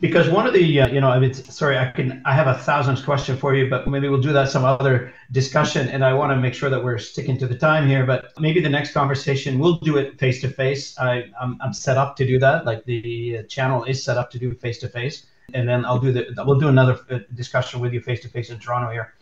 Because 0.00 0.28
one 0.28 0.46
of 0.46 0.54
the, 0.54 0.80
uh, 0.80 0.88
you 0.88 1.00
know, 1.00 1.10
I 1.10 1.18
mean, 1.18 1.34
sorry, 1.34 1.76
I 1.76 1.90
can, 1.90 2.22
I 2.24 2.32
have 2.32 2.46
a 2.46 2.54
thousandth 2.54 3.04
question 3.04 3.36
for 3.36 3.54
you, 3.54 3.68
but 3.68 3.88
maybe 3.88 4.08
we'll 4.08 4.20
do 4.20 4.32
that 4.32 4.48
some 4.48 4.64
other 4.64 5.12
discussion. 5.32 5.88
And 5.88 6.04
I 6.04 6.14
want 6.14 6.30
to 6.30 6.36
make 6.36 6.54
sure 6.54 6.70
that 6.70 6.82
we're 6.82 6.98
sticking 6.98 7.36
to 7.38 7.46
the 7.46 7.56
time 7.56 7.88
here. 7.88 8.06
But 8.06 8.32
maybe 8.38 8.60
the 8.60 8.68
next 8.68 8.92
conversation 8.92 9.58
we'll 9.58 9.78
do 9.78 9.96
it 9.96 10.18
face 10.18 10.40
to 10.42 10.48
face. 10.48 10.98
I'm, 10.98 11.58
I'm 11.60 11.72
set 11.72 11.96
up 11.96 12.16
to 12.16 12.26
do 12.26 12.38
that. 12.38 12.64
Like 12.64 12.84
the 12.84 13.44
channel 13.48 13.84
is 13.84 14.04
set 14.04 14.16
up 14.16 14.30
to 14.30 14.38
do 14.38 14.54
face 14.54 14.78
to 14.78 14.88
face, 14.88 15.26
and 15.54 15.68
then 15.68 15.84
I'll 15.84 15.98
do 15.98 16.12
the, 16.12 16.26
we'll 16.46 16.60
do 16.60 16.68
another 16.68 17.00
uh, 17.10 17.18
discussion 17.34 17.80
with 17.80 17.92
you 17.92 18.00
face 18.00 18.20
to 18.20 18.28
face 18.28 18.50
in 18.50 18.58
Toronto 18.58 18.92
here. 18.92 19.14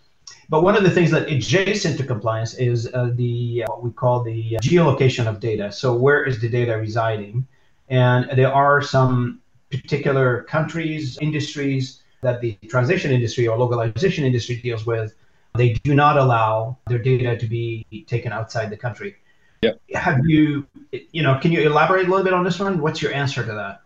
But 0.51 0.62
one 0.62 0.77
of 0.77 0.83
the 0.83 0.91
things 0.91 1.11
that 1.11 1.29
adjacent 1.29 1.99
to 1.99 2.05
compliance 2.05 2.55
is 2.55 2.93
uh, 2.93 3.11
the 3.14 3.64
uh, 3.64 3.73
what 3.73 3.83
we 3.83 3.91
call 3.91 4.23
the 4.23 4.57
geolocation 4.62 5.27
of 5.27 5.41
data. 5.41 5.73
So 5.73 5.95
where 5.95 6.25
is 6.25 6.41
the 6.41 6.49
data 6.49 6.77
residing? 6.77 7.47
And 7.89 8.29
there 8.37 8.53
are 8.53 8.83
some 8.83 9.41
particular 9.71 10.43
countries, 10.45 11.19
industries 11.21 12.03
that 12.23 12.41
the 12.41 12.59
transition 12.69 13.11
industry 13.11 13.47
or 13.47 13.57
localization 13.59 14.25
industry 14.25 14.57
deals 14.57 14.87
with. 14.87 15.14
They 15.55 15.75
do 15.85 15.95
not 15.95 16.16
allow 16.16 16.79
their 16.89 16.99
data 16.99 17.37
to 17.37 17.47
be 17.47 17.87
taken 18.07 18.33
outside 18.33 18.71
the 18.71 18.77
country. 18.77 19.16
Yeah. 19.62 19.73
Have 19.95 20.21
you, 20.25 20.66
you 21.11 21.23
know, 21.23 21.39
can 21.41 21.51
you 21.53 21.62
elaborate 21.62 22.07
a 22.07 22.11
little 22.11 22.25
bit 22.25 22.33
on 22.33 22.45
this 22.45 22.61
one? 22.61 22.81
What's 22.81 23.03
your 23.03 23.12
answer 23.12 23.45
to 23.45 23.53
that? 23.53 23.81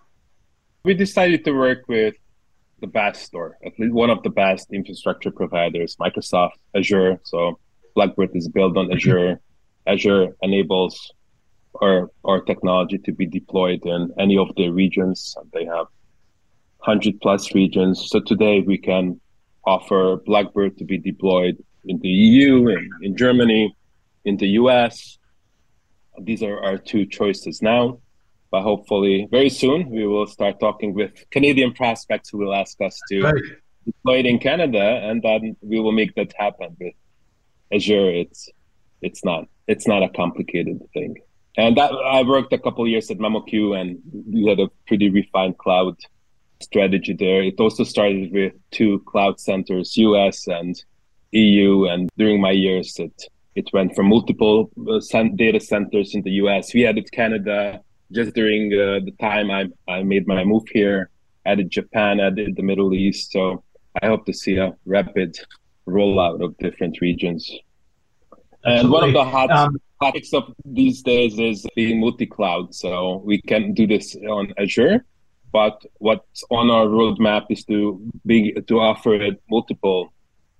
We 0.84 0.94
decided 0.94 1.44
to 1.44 1.52
work 1.52 1.88
with 1.88 2.14
the 2.80 2.88
best 2.88 3.32
or 3.32 3.56
at 3.64 3.78
least 3.78 3.94
one 3.94 4.10
of 4.10 4.22
the 4.22 4.30
best 4.30 4.72
infrastructure 4.72 5.30
providers, 5.30 5.96
Microsoft 5.96 6.58
Azure. 6.74 7.20
So 7.22 7.58
Blackbird 7.94 8.30
is 8.34 8.48
built 8.48 8.76
on 8.76 8.92
Azure. 8.92 9.36
Mm-hmm. 9.36 9.92
Azure 9.92 10.36
enables 10.42 11.12
our 11.80 12.10
our 12.24 12.40
technology 12.40 12.98
to 12.98 13.12
be 13.12 13.26
deployed 13.26 13.84
in 13.84 14.12
any 14.18 14.36
of 14.36 14.54
the 14.56 14.68
regions. 14.68 15.34
They 15.52 15.64
have 15.64 15.86
hundred 16.78 17.20
plus 17.20 17.54
regions. 17.54 18.08
So 18.10 18.20
today 18.20 18.60
we 18.60 18.78
can 18.78 19.20
offer 19.64 20.16
Blackbird 20.26 20.78
to 20.78 20.84
be 20.84 20.98
deployed 20.98 21.56
in 21.84 21.98
the 22.00 22.08
EU 22.08 22.68
and 22.68 22.88
in 23.02 23.16
Germany, 23.16 23.74
in 24.24 24.36
the 24.36 24.48
US. 24.60 25.18
These 26.20 26.42
are 26.42 26.58
our 26.62 26.78
two 26.78 27.06
choices 27.06 27.62
now. 27.62 27.98
But 28.50 28.62
hopefully, 28.62 29.28
very 29.30 29.48
soon, 29.48 29.88
we 29.88 30.06
will 30.06 30.26
start 30.26 30.60
talking 30.60 30.92
with 30.92 31.12
Canadian 31.30 31.72
prospects 31.72 32.28
who 32.28 32.36
will 32.36 32.54
ask 32.54 32.78
us 32.82 33.00
to 33.08 33.22
right. 33.22 33.42
deploy 33.86 34.18
it 34.18 34.26
in 34.26 34.38
Canada, 34.38 35.00
and 35.04 35.22
then 35.22 35.56
we 35.62 35.80
will 35.80 35.92
make 35.92 36.14
that 36.16 36.34
happen. 36.36 36.76
With 36.78 36.92
Azure, 37.72 38.10
it's 38.10 38.50
it's 39.00 39.24
not 39.24 39.48
it's 39.68 39.88
not 39.88 40.02
a 40.02 40.10
complicated 40.10 40.80
thing. 40.92 41.16
And 41.56 41.76
that 41.76 41.92
I 41.92 42.22
worked 42.22 42.52
a 42.52 42.58
couple 42.58 42.88
years 42.88 43.10
at 43.10 43.18
MemoQ, 43.18 43.78
and 43.78 43.98
we 44.32 44.46
had 44.46 44.58
a 44.58 44.68
pretty 44.86 45.10
refined 45.10 45.58
cloud 45.58 45.96
strategy 46.62 47.12
there. 47.12 47.42
It 47.42 47.60
also 47.60 47.84
started 47.84 48.32
with 48.32 48.54
two 48.70 49.00
cloud 49.00 49.38
centers, 49.38 49.96
US 49.96 50.46
and 50.46 50.82
EU. 51.32 51.86
And 51.86 52.08
during 52.16 52.40
my 52.40 52.52
years, 52.52 52.98
it 52.98 53.28
it 53.54 53.68
went 53.72 53.94
from 53.94 54.06
multiple 54.08 54.70
uh, 54.88 55.22
data 55.36 55.60
centers 55.60 56.14
in 56.14 56.22
the 56.22 56.30
US. 56.42 56.72
We 56.72 56.86
added 56.86 57.10
Canada 57.12 57.80
just 58.10 58.34
during 58.34 58.72
uh, 58.72 59.00
the 59.04 59.12
time 59.20 59.50
I, 59.50 59.68
I 59.88 60.02
made 60.02 60.26
my 60.26 60.44
move 60.44 60.64
here, 60.72 61.10
added 61.44 61.70
Japan, 61.70 62.20
added 62.20 62.56
the 62.56 62.62
Middle 62.62 62.94
East. 62.94 63.32
So 63.32 63.62
I 64.02 64.06
hope 64.06 64.24
to 64.26 64.32
see 64.32 64.56
a 64.56 64.74
rapid 64.86 65.38
rollout 65.86 66.42
of 66.42 66.56
different 66.58 67.00
regions. 67.00 67.50
And 68.64 68.74
Absolutely. 68.74 68.92
one 68.92 69.08
of 69.08 69.14
the 69.14 69.24
hot 69.24 69.50
um, 69.50 69.76
topics 70.02 70.32
of 70.32 70.44
these 70.64 71.02
days 71.02 71.38
is 71.38 71.66
the 71.76 71.94
multi-cloud. 71.94 72.74
So 72.74 73.22
we 73.24 73.40
can 73.50 73.72
do 73.74 73.86
this 73.86 74.16
on 74.36 74.52
Azure, 74.58 75.04
but 75.52 75.76
what's 75.98 76.42
on 76.50 76.70
our 76.70 76.86
roadmap 76.86 77.44
is 77.50 77.64
to 77.64 77.76
be 78.26 78.38
to 78.70 78.74
offer 78.80 79.14
it 79.14 79.36
multiple 79.50 80.12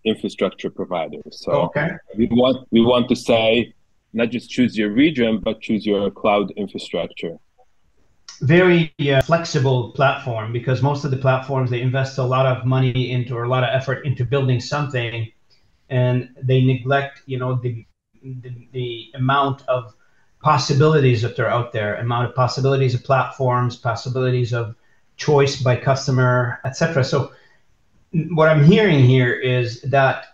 infrastructure 0.05 0.71
providers. 0.71 1.41
So 1.45 1.53
okay. 1.67 1.91
we 2.17 2.27
want 2.41 2.67
we 2.71 2.83
want 2.93 3.09
to 3.09 3.17
say 3.17 3.73
not 4.13 4.31
just 4.31 4.51
choose 4.51 4.77
your 4.77 4.91
region, 4.91 5.41
but 5.47 5.61
choose 5.61 5.87
your 5.87 6.11
cloud 6.11 6.51
infrastructure. 6.57 7.37
Very 8.41 8.93
uh, 9.01 9.23
flexible 9.23 9.93
platform 9.93 10.53
because 10.53 10.83
most 10.83 11.05
of 11.05 11.11
the 11.11 11.17
platforms 11.17 11.71
they 11.71 11.81
invest 11.81 12.19
a 12.19 12.23
lot 12.23 12.47
of 12.47 12.67
money 12.67 13.13
into 13.13 13.37
or 13.37 13.45
a 13.45 13.49
lot 13.49 13.63
of 13.63 13.71
effort 13.73 14.05
into 14.05 14.25
building 14.25 14.61
something, 14.61 15.31
and 15.91 16.29
they 16.43 16.61
neglect 16.65 17.23
you 17.27 17.39
know 17.39 17.55
the 17.55 17.87
the, 18.23 18.69
the 18.73 19.11
amount 19.15 19.63
of 19.69 19.95
possibilities 20.43 21.23
that 21.23 21.39
are 21.39 21.47
out 21.47 21.73
there, 21.73 21.97
amount 21.97 22.29
of 22.29 22.35
possibilities 22.35 22.95
of 22.95 23.05
platforms, 23.05 23.77
possibilities 23.77 24.53
of 24.53 24.75
choice 25.17 25.63
by 25.63 25.77
customer, 25.77 26.61
etc. 26.65 27.05
So 27.05 27.33
what 28.31 28.49
I'm 28.49 28.65
hearing 28.65 29.05
here 29.05 29.33
is 29.33 29.81
that 29.83 30.27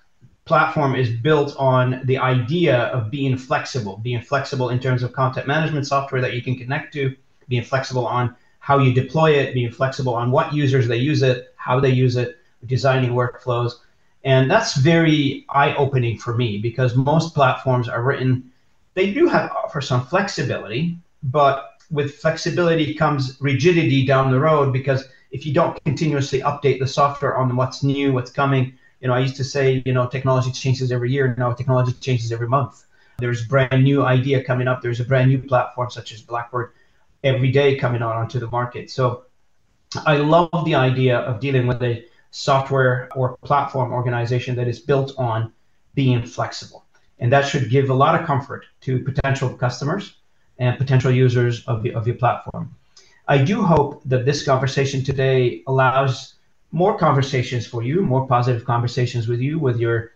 platform 0.45 0.97
is 0.97 1.11
built 1.11 1.55
on 1.59 2.01
the 2.05 2.17
idea 2.17 2.85
of 2.85 3.11
being 3.11 3.37
flexible, 3.37 3.99
being 3.99 4.23
flexible 4.23 4.71
in 4.71 4.81
terms 4.81 5.03
of 5.03 5.13
content 5.13 5.47
management 5.47 5.87
software 5.87 6.23
that 6.23 6.33
you 6.33 6.43
can 6.43 6.57
connect 6.57 6.95
to, 6.95 7.15
being 7.49 7.63
flexible 7.63 8.07
on 8.07 8.35
how 8.61 8.79
you 8.79 8.93
deploy 8.93 9.33
it, 9.33 9.55
being 9.55 9.71
flexible 9.71 10.15
on 10.15 10.31
what 10.31 10.53
users 10.55 10.89
they 10.89 10.97
use 10.97 11.23
it, 11.23 11.55
how 11.57 11.79
they 11.79 11.91
use 11.91 12.17
it, 12.17 12.39
designing 12.67 13.11
workflows. 13.11 13.73
And 14.25 14.51
that's 14.51 14.77
very 14.77 15.47
eye 15.49 15.75
opening 15.75 16.19
for 16.19 16.35
me 16.35 16.59
because 16.59 16.97
most 16.97 17.35
platforms 17.35 17.89
are 17.89 18.03
written, 18.03 18.51
they 18.95 19.13
do 19.13 19.29
have 19.29 19.51
offer 19.53 19.81
some 19.81 20.05
flexibility, 20.05 20.99
but 21.23 21.75
with 21.91 22.17
flexibility 22.17 22.95
comes 22.95 23.37
rigidity 23.41 24.05
down 24.05 24.31
the 24.31 24.39
road 24.39 24.73
because 24.73 25.09
if 25.31 25.47
you 25.47 25.53
don't 25.53 25.83
continuously 25.85 26.41
update 26.41 26.79
the 26.79 26.87
software 26.87 27.37
on 27.37 27.55
what's 27.57 27.83
new, 27.83 28.13
what's 28.13 28.31
coming, 28.31 28.75
you 29.01 29.09
know, 29.09 29.15
I 29.15 29.21
used 29.21 29.37
to 29.37 29.45
say, 29.45 29.83
you 29.87 29.93
know, 29.93 30.07
technology 30.07 30.51
changes 30.51 30.91
every 30.91 31.13
year. 31.13 31.35
Now 31.39 31.53
technology 31.53 31.93
changes 31.93 32.33
every 32.33 32.49
month. 32.49 32.85
There's 33.19 33.47
brand 33.47 33.85
new 33.85 34.05
idea 34.05 34.43
coming 34.45 34.69
up. 34.69 34.83
There's 34.83 35.01
a 35.01 35.05
brand 35.05 35.31
new 35.31 35.39
platform 35.39 35.91
such 35.91 36.13
as 36.13 36.21
Blackbird 36.23 36.73
every 37.25 37.51
day 37.51 37.77
coming 37.77 38.03
out 38.03 38.17
onto 38.17 38.39
the 38.39 38.47
market. 38.49 38.91
So 38.91 39.25
I 40.07 40.17
love 40.17 40.65
the 40.65 40.75
idea 40.75 41.19
of 41.19 41.41
dealing 41.41 41.67
with 41.67 41.83
a 41.83 42.05
software 42.31 43.09
or 43.15 43.37
platform 43.39 43.93
organization 43.93 44.55
that 44.57 44.69
is 44.69 44.81
built 44.81 45.13
on 45.19 45.53
being 45.95 46.23
flexible. 46.25 46.85
And 47.19 47.33
that 47.33 47.47
should 47.47 47.71
give 47.71 47.91
a 47.91 47.95
lot 47.95 48.21
of 48.21 48.27
comfort 48.27 48.67
to 48.83 49.03
potential 49.03 49.51
customers 49.55 50.17
and 50.59 50.79
potential 50.79 51.11
users 51.11 51.65
of, 51.67 51.83
the, 51.83 51.93
of 51.95 52.07
your 52.07 52.17
platform. 52.17 52.75
I 53.27 53.39
do 53.39 53.63
hope 53.63 54.03
that 54.05 54.25
this 54.25 54.45
conversation 54.45 55.05
today 55.05 55.63
allows 55.67 56.35
more 56.73 56.97
conversations 56.97 57.67
for 57.67 57.83
you, 57.83 58.03
more 58.03 58.27
positive 58.27 58.65
conversations 58.65 59.29
with 59.29 59.41
you, 59.41 59.59
with 59.59 59.79
your 59.79 60.13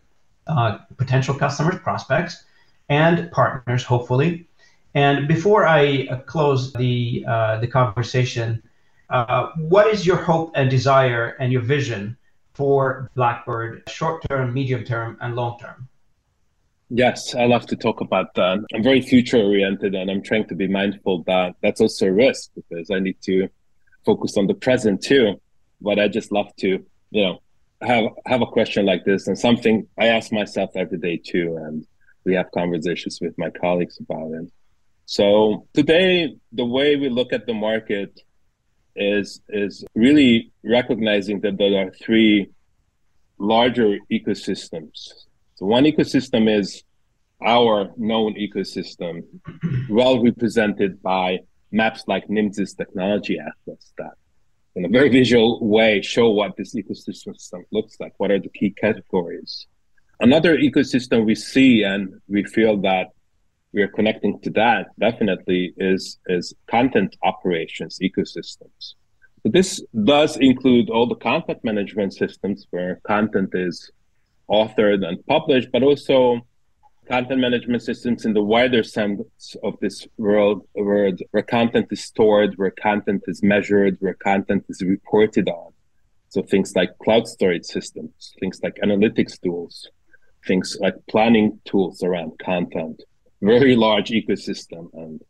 uh, 0.46 0.78
potential 0.96 1.34
customers, 1.34 1.78
prospects, 1.80 2.44
and 2.88 3.30
partners, 3.30 3.84
hopefully. 3.84 4.46
And 4.94 5.26
before 5.26 5.66
I 5.66 6.06
uh, 6.10 6.16
close 6.20 6.72
the 6.72 7.24
uh, 7.26 7.58
the 7.60 7.66
conversation, 7.66 8.62
uh, 9.10 9.50
what 9.56 9.88
is 9.88 10.06
your 10.06 10.16
hope 10.16 10.52
and 10.54 10.70
desire 10.70 11.36
and 11.40 11.52
your 11.52 11.62
vision 11.62 12.16
for 12.54 13.10
Blackbird, 13.14 13.82
short 13.88 14.22
term, 14.28 14.52
medium 14.52 14.84
term, 14.84 15.16
and 15.20 15.34
long 15.34 15.58
term? 15.58 15.88
Yes, 16.94 17.34
I 17.34 17.46
love 17.46 17.66
to 17.68 17.76
talk 17.76 18.02
about 18.02 18.34
that. 18.34 18.58
I'm 18.74 18.82
very 18.82 19.00
future 19.00 19.38
oriented 19.38 19.94
and 19.94 20.10
I'm 20.10 20.22
trying 20.22 20.46
to 20.48 20.54
be 20.54 20.68
mindful 20.68 21.22
that 21.22 21.54
that's 21.62 21.80
also 21.80 22.06
a 22.08 22.12
risk 22.12 22.50
because 22.54 22.90
I 22.90 22.98
need 22.98 23.16
to 23.22 23.48
focus 24.04 24.36
on 24.36 24.46
the 24.46 24.54
present 24.54 25.02
too. 25.02 25.40
But 25.80 25.98
I 25.98 26.08
just 26.08 26.30
love 26.32 26.54
to, 26.56 26.84
you 27.10 27.24
know, 27.24 27.38
have 27.80 28.04
have 28.26 28.42
a 28.42 28.46
question 28.46 28.84
like 28.84 29.04
this 29.06 29.26
and 29.26 29.38
something 29.38 29.88
I 29.98 30.08
ask 30.08 30.32
myself 30.32 30.70
every 30.76 30.98
day 30.98 31.16
too. 31.16 31.56
And 31.64 31.86
we 32.24 32.34
have 32.34 32.50
conversations 32.52 33.18
with 33.22 33.36
my 33.38 33.48
colleagues 33.48 33.98
about 33.98 34.32
it. 34.32 34.52
So 35.06 35.66
today, 35.72 36.36
the 36.52 36.66
way 36.66 36.96
we 36.96 37.08
look 37.08 37.32
at 37.32 37.46
the 37.46 37.54
market 37.54 38.20
is 38.94 39.40
is 39.48 39.84
really 39.94 40.52
recognizing 40.64 41.40
that 41.40 41.56
there 41.58 41.86
are 41.86 41.90
three 41.92 42.48
larger 43.38 43.98
ecosystems 44.10 45.08
so 45.54 45.66
one 45.66 45.84
ecosystem 45.84 46.48
is 46.48 46.82
our 47.44 47.90
known 47.96 48.34
ecosystem, 48.34 49.22
well 49.88 50.22
represented 50.22 51.02
by 51.02 51.38
maps 51.70 52.04
like 52.06 52.26
Nimdzi 52.28 52.76
Technology 52.76 53.38
Atlas 53.38 53.92
that 53.98 54.14
in 54.74 54.84
a 54.84 54.88
very 54.88 55.08
visual 55.08 55.64
way 55.64 56.00
show 56.02 56.30
what 56.30 56.56
this 56.56 56.74
ecosystem 56.74 57.62
looks 57.72 57.96
like, 58.00 58.12
what 58.18 58.30
are 58.30 58.38
the 58.38 58.48
key 58.48 58.70
categories. 58.70 59.66
Another 60.20 60.56
ecosystem 60.56 61.26
we 61.26 61.34
see 61.34 61.82
and 61.82 62.20
we 62.28 62.44
feel 62.44 62.80
that 62.82 63.08
we 63.72 63.82
are 63.82 63.88
connecting 63.88 64.38
to 64.40 64.50
that 64.50 64.86
definitely 64.98 65.72
is, 65.76 66.18
is 66.26 66.54
content 66.66 67.16
operations 67.22 67.98
ecosystems. 68.02 68.94
So 69.42 69.50
this 69.50 69.82
does 70.04 70.36
include 70.36 70.90
all 70.90 71.08
the 71.08 71.16
content 71.16 71.58
management 71.64 72.14
systems 72.14 72.66
where 72.70 73.00
content 73.06 73.50
is 73.54 73.90
authored 74.48 75.04
and 75.06 75.24
published, 75.26 75.70
but 75.72 75.82
also 75.82 76.40
content 77.08 77.40
management 77.40 77.82
systems 77.82 78.24
in 78.24 78.34
the 78.34 78.42
wider 78.42 78.82
sense 78.82 79.56
of 79.64 79.74
this 79.80 80.06
world, 80.18 80.66
where, 80.74 81.10
where 81.32 81.42
content 81.42 81.88
is 81.90 82.04
stored, 82.04 82.54
where 82.56 82.70
content 82.70 83.22
is 83.26 83.42
measured, 83.42 83.96
where 84.00 84.14
content 84.14 84.64
is 84.68 84.82
reported 84.82 85.48
on. 85.48 85.72
So 86.28 86.42
things 86.42 86.74
like 86.76 86.96
cloud 87.02 87.26
storage 87.26 87.64
systems, 87.64 88.34
things 88.38 88.60
like 88.62 88.76
analytics 88.76 89.40
tools, 89.40 89.88
things 90.46 90.76
like 90.80 90.94
planning 91.08 91.60
tools 91.64 92.02
around 92.02 92.38
content. 92.38 93.02
Very 93.42 93.76
large 93.76 94.10
ecosystem 94.10 94.88
and 94.94 95.20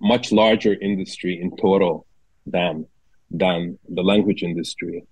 much 0.00 0.32
larger 0.32 0.74
industry 0.74 1.40
in 1.40 1.56
total 1.56 2.06
than 2.46 2.86
than 3.30 3.78
the 3.88 4.02
language 4.02 4.42
industry. 4.42 5.04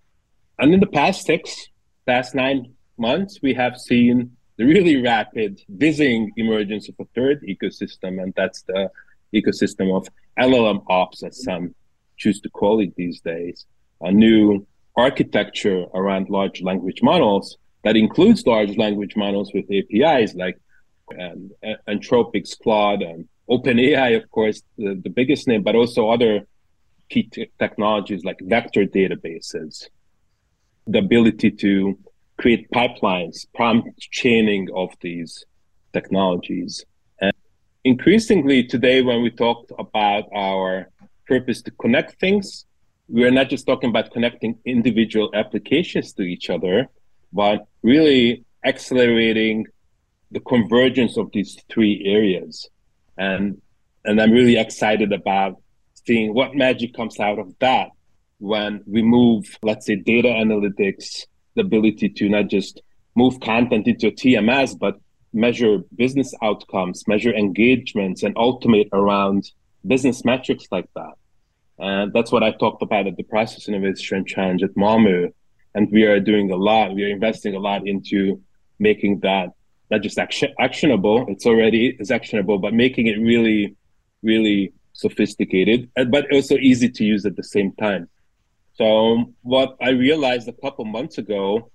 And 0.59 0.75
in 0.75 0.81
the 0.81 0.87
past 0.87 1.25
six, 1.25 1.69
past 2.07 2.35
nine 2.35 2.75
months, 2.99 3.41
we 3.43 3.55
have 3.55 3.77
seen 3.77 4.37
the 4.59 4.65
really 4.65 5.01
rapid, 5.01 5.61
dizzying 5.79 6.31
emergence 6.37 6.89
of 6.89 6.95
a 7.01 7.05
third 7.15 7.43
ecosystem, 7.43 8.23
and 8.23 8.33
that's 8.37 8.63
the 8.63 8.91
ecosystem 9.35 9.97
of 9.97 10.07
LLM 10.39 10.85
ops, 10.89 11.23
as 11.23 11.43
some 11.43 11.75
choose 12.17 12.41
to 12.41 12.51
call 12.51 12.81
it 12.81 12.95
these 12.97 13.21
days. 13.21 13.67
A 14.03 14.13
new 14.13 14.67
architecture 14.97 15.87
around 15.95 16.29
large 16.29 16.61
language 16.63 17.03
models 17.03 17.57
that 17.83 17.97
includes 17.97 18.47
large 18.47 18.77
language 18.77 19.17
models 19.17 19.53
with 19.55 19.65
APIs 19.71 20.35
like 20.35 20.59
um, 21.21 21.51
Anthropic's 21.89 22.55
Claude 22.55 23.03
and 23.03 23.29
OpenAI, 23.49 24.17
of 24.17 24.31
course, 24.31 24.63
the, 24.79 25.01
the 25.03 25.11
biggest 25.11 25.47
name, 25.49 25.63
but 25.63 25.75
also 25.75 26.11
other 26.11 26.47
key 27.09 27.25
t- 27.25 27.51
technologies 27.59 28.25
like 28.25 28.39
vector 28.43 28.85
databases, 28.87 29.89
the 30.87 30.99
ability 30.99 31.51
to 31.51 31.99
create 32.39 32.71
pipelines, 32.71 33.47
prompt 33.55 33.99
chaining 34.01 34.69
of 34.75 34.91
these 35.01 35.45
technologies. 35.93 36.85
And 37.21 37.33
increasingly 37.85 38.65
today, 38.65 39.03
when 39.03 39.23
we 39.23 39.31
talk 39.31 39.71
about 39.79 40.25
our 40.35 40.89
purpose 41.27 41.63
to 41.63 41.71
connect 41.73 42.19
things, 42.19 42.65
we're 43.09 43.31
not 43.31 43.51
just 43.51 43.67
talking 43.67 43.91
about 43.91 44.11
connecting 44.13 44.59
individual 44.65 45.31
applications 45.35 46.13
to 46.15 46.23
each 46.23 46.49
other, 46.49 46.89
but 47.33 47.67
really 47.83 48.45
accelerating 48.65 49.67
the 50.33 50.41
convergence 50.41 51.17
of 51.17 51.31
these 51.33 51.57
three 51.71 52.03
areas. 52.07 52.69
And 53.17 53.61
and 54.05 54.21
I'm 54.21 54.33
really 54.33 54.59
excited 54.59 55.13
about 55.13 55.63
seeing 56.07 56.35
what 56.35 56.57
magic 56.57 56.95
comes 56.95 57.21
out 57.21 57.39
of 57.39 57.55
that 57.61 57.91
when 58.39 58.83
we 58.87 59.03
move, 59.03 59.45
let's 59.63 59.87
say, 59.87 59.95
data 59.95 60.29
analytics, 60.29 61.27
the 61.55 61.61
ability 61.61 62.09
to 62.09 62.29
not 62.29 62.49
just 62.49 62.83
move 63.15 63.39
content 63.39 63.87
into 63.87 64.09
a 64.09 64.11
TMS, 64.11 64.77
but 64.77 64.99
measure 65.33 65.79
business 65.95 66.35
outcomes, 66.43 67.07
measure 67.07 67.33
engagements, 67.33 68.25
and 68.25 68.35
automate 68.35 68.89
around 68.93 69.51
business 69.87 70.25
metrics 70.25 70.67
like 70.73 70.89
that. 70.97 71.13
And 71.79 72.13
that's 72.13 72.33
what 72.33 72.43
I 72.43 72.51
talked 72.51 72.83
about 72.83 73.07
at 73.07 73.17
the 73.17 73.23
Process 73.23 73.69
Innovation 73.69 74.25
Challenge 74.25 74.65
at 74.65 74.75
Malmö. 74.75 75.33
And 75.75 75.91
we 75.93 76.05
are 76.05 76.19
doing 76.19 76.51
a 76.51 76.57
lot. 76.57 76.95
We 76.95 77.05
are 77.05 77.09
investing 77.09 77.55
a 77.55 77.61
lot 77.61 77.87
into 77.87 78.43
making 78.79 79.21
that 79.21 79.51
not 79.93 80.01
just 80.01 80.19
action, 80.19 80.49
actionable. 80.59 81.27
It's 81.29 81.45
already 81.45 81.95
is 82.01 82.11
actionable, 82.11 82.59
but 82.59 82.73
making 82.73 83.09
it 83.09 83.19
really, 83.21 83.77
really 84.23 84.73
sophisticated, 84.95 85.91
but 86.15 86.33
also 86.33 86.57
easy 86.57 86.89
to 86.89 87.05
use 87.05 87.27
at 87.27 87.37
the 87.37 87.45
same 87.45 87.73
time. 87.73 88.09
So 88.73 88.87
what 89.43 89.77
I 89.83 89.91
realized 89.91 90.49
a 90.49 90.59
couple 90.65 90.87
months 90.87 91.19
ago 91.19 91.71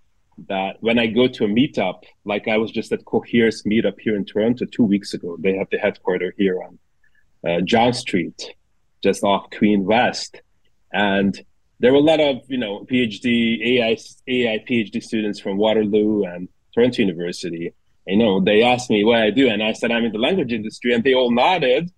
that 0.47 0.78
when 0.80 0.97
I 0.97 1.05
go 1.20 1.28
to 1.28 1.45
a 1.45 1.47
meetup, 1.47 1.99
like 2.26 2.47
I 2.47 2.57
was 2.57 2.72
just 2.72 2.91
at 2.91 3.05
Cohere's 3.05 3.61
meetup 3.63 3.99
here 3.99 4.15
in 4.15 4.26
Toronto 4.26 4.65
two 4.65 4.84
weeks 4.84 5.13
ago, 5.13 5.38
they 5.39 5.55
have 5.55 5.68
the 5.72 5.78
headquarters 5.78 6.34
here 6.38 6.57
on 6.65 6.80
uh, 7.47 7.61
John 7.61 7.93
Street, 7.93 8.39
just 9.03 9.24
off 9.24 9.45
Queen 9.51 9.86
West, 9.86 10.41
and 10.91 11.39
there 11.80 11.91
were 11.91 11.99
a 11.99 12.09
lot 12.13 12.20
of 12.20 12.38
you 12.47 12.57
know 12.57 12.74
PhD 12.89 13.78
AI 13.78 13.95
AI 14.28 14.57
PhD 14.68 15.03
students 15.03 15.39
from 15.39 15.57
Waterloo 15.57 16.24
and 16.24 16.49
Toronto 16.74 17.03
University. 17.03 17.74
You 18.08 18.18
know, 18.18 18.39
they 18.39 18.64
asked 18.64 18.89
me 18.89 19.03
what 19.03 19.20
I 19.20 19.32
do, 19.32 19.49
and 19.49 19.62
I 19.62 19.74
said 19.74 19.91
I'm 19.91 20.05
in 20.05 20.14
the 20.14 20.18
language 20.18 20.53
industry, 20.53 20.93
and 20.93 21.03
they 21.03 21.14
all 21.14 21.32
nodded, 21.32 21.91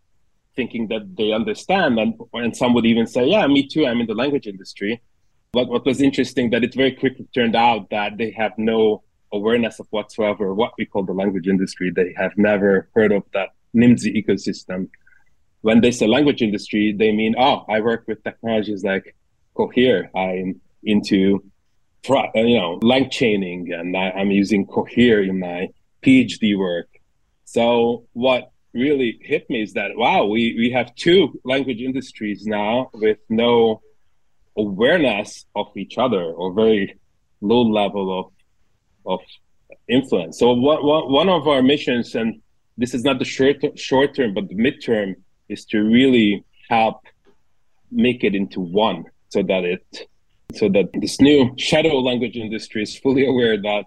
thinking 0.56 0.88
that 0.88 1.16
they 1.16 1.32
understand. 1.32 2.00
And 2.00 2.16
and 2.34 2.58
some 2.58 2.74
would 2.74 2.86
even 2.86 3.06
say, 3.06 3.26
"Yeah, 3.28 3.46
me 3.48 3.68
too. 3.68 3.86
I'm 3.86 4.02
in 4.02 4.08
the 4.08 4.16
language 4.16 4.48
industry." 4.48 5.02
But 5.52 5.68
what 5.68 5.86
was 5.86 6.02
interesting 6.02 6.50
that 6.52 6.64
it 6.64 6.74
very 6.74 6.94
quickly 6.94 7.28
turned 7.34 7.56
out 7.56 7.90
that 7.90 8.18
they 8.18 8.32
have 8.32 8.54
no 8.58 9.04
awareness 9.32 9.80
of 9.80 9.88
whatsoever 9.92 10.54
what 10.54 10.74
we 10.78 10.86
call 10.86 11.04
the 11.04 11.14
language 11.14 11.48
industry. 11.48 11.92
They 11.92 12.14
have 12.18 12.38
never 12.38 12.90
heard 12.96 13.12
of 13.12 13.24
that 13.34 13.50
Nimdzi 13.76 14.10
ecosystem. 14.16 14.90
When 15.62 15.82
they 15.82 15.92
say 15.92 16.08
language 16.08 16.42
industry, 16.42 16.96
they 16.98 17.12
mean, 17.12 17.36
oh, 17.38 17.66
I 17.70 17.82
work 17.82 18.06
with 18.08 18.24
technologies 18.24 18.84
like 18.84 19.16
Cohere. 19.56 20.10
I'm 20.16 20.62
into, 20.84 21.44
you 22.08 22.58
know, 22.60 22.80
lang 22.82 23.10
chaining, 23.10 23.72
and 23.74 23.96
I, 23.96 24.12
I'm 24.12 24.32
using 24.32 24.66
Cohere 24.66 25.22
in 25.22 25.40
my 25.40 25.70
PhD 26.04 26.58
work. 26.58 26.88
So 27.46 28.06
what 28.14 28.52
really 28.74 29.20
hit 29.22 29.50
me 29.50 29.62
is 29.62 29.74
that 29.74 29.92
wow, 29.96 30.26
we 30.26 30.56
we 30.58 30.72
have 30.72 30.94
two 30.96 31.40
language 31.44 31.82
industries 31.82 32.46
now 32.46 32.90
with 32.94 33.18
no 33.30 33.82
awareness 34.58 35.46
of 35.56 35.68
each 35.76 35.98
other 35.98 36.24
or 36.24 36.54
very 36.54 36.98
low 37.42 37.62
level 37.62 38.20
of 38.20 38.26
of 39.06 39.20
influence. 39.88 40.38
So 40.38 40.54
what, 40.54 40.84
what, 40.84 41.10
one 41.10 41.30
of 41.30 41.48
our 41.48 41.62
missions, 41.62 42.16
and 42.16 42.42
this 42.78 42.94
is 42.94 43.04
not 43.04 43.20
the 43.20 43.26
short 43.26 43.58
short 43.78 44.16
term, 44.16 44.34
but 44.34 44.48
the 44.48 44.56
midterm, 44.56 45.16
is 45.48 45.66
to 45.66 45.82
really 45.82 46.44
help 46.70 47.02
make 47.92 48.24
it 48.24 48.36
into 48.36 48.60
one, 48.62 49.06
so 49.30 49.42
that 49.44 49.64
it 49.64 50.08
so 50.56 50.70
that 50.70 50.90
this 50.94 51.20
new 51.20 51.54
shadow 51.58 52.00
language 52.00 52.36
industry 52.36 52.84
is 52.84 52.98
fully 52.98 53.26
aware 53.26 53.60
that 53.62 53.86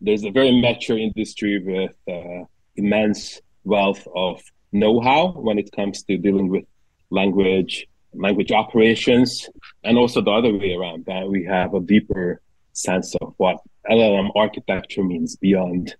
there's 0.00 0.24
a 0.24 0.30
very 0.30 0.60
mature 0.60 0.98
industry 0.98 1.62
with 1.64 1.94
uh, 2.08 2.44
immense 2.76 3.40
wealth 3.64 4.06
of 4.14 4.40
know-how 4.72 5.32
when 5.32 5.58
it 5.58 5.70
comes 5.72 6.02
to 6.04 6.16
dealing 6.16 6.48
with 6.48 6.64
language 7.10 7.86
language 8.14 8.52
operations, 8.52 9.48
and 9.84 9.98
also 9.98 10.20
the 10.20 10.30
other 10.30 10.52
way 10.56 10.74
around, 10.74 11.04
that 11.06 11.28
we 11.28 11.44
have 11.44 11.74
a 11.74 11.80
deeper 11.80 12.40
sense 12.72 13.14
of 13.16 13.34
what 13.36 13.58
LLM 13.90 14.30
architecture 14.34 15.04
means 15.04 15.36
beyond. 15.36 15.94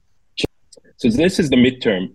So 0.96 1.08
this 1.10 1.38
is 1.38 1.50
the 1.50 1.56
midterm. 1.56 2.14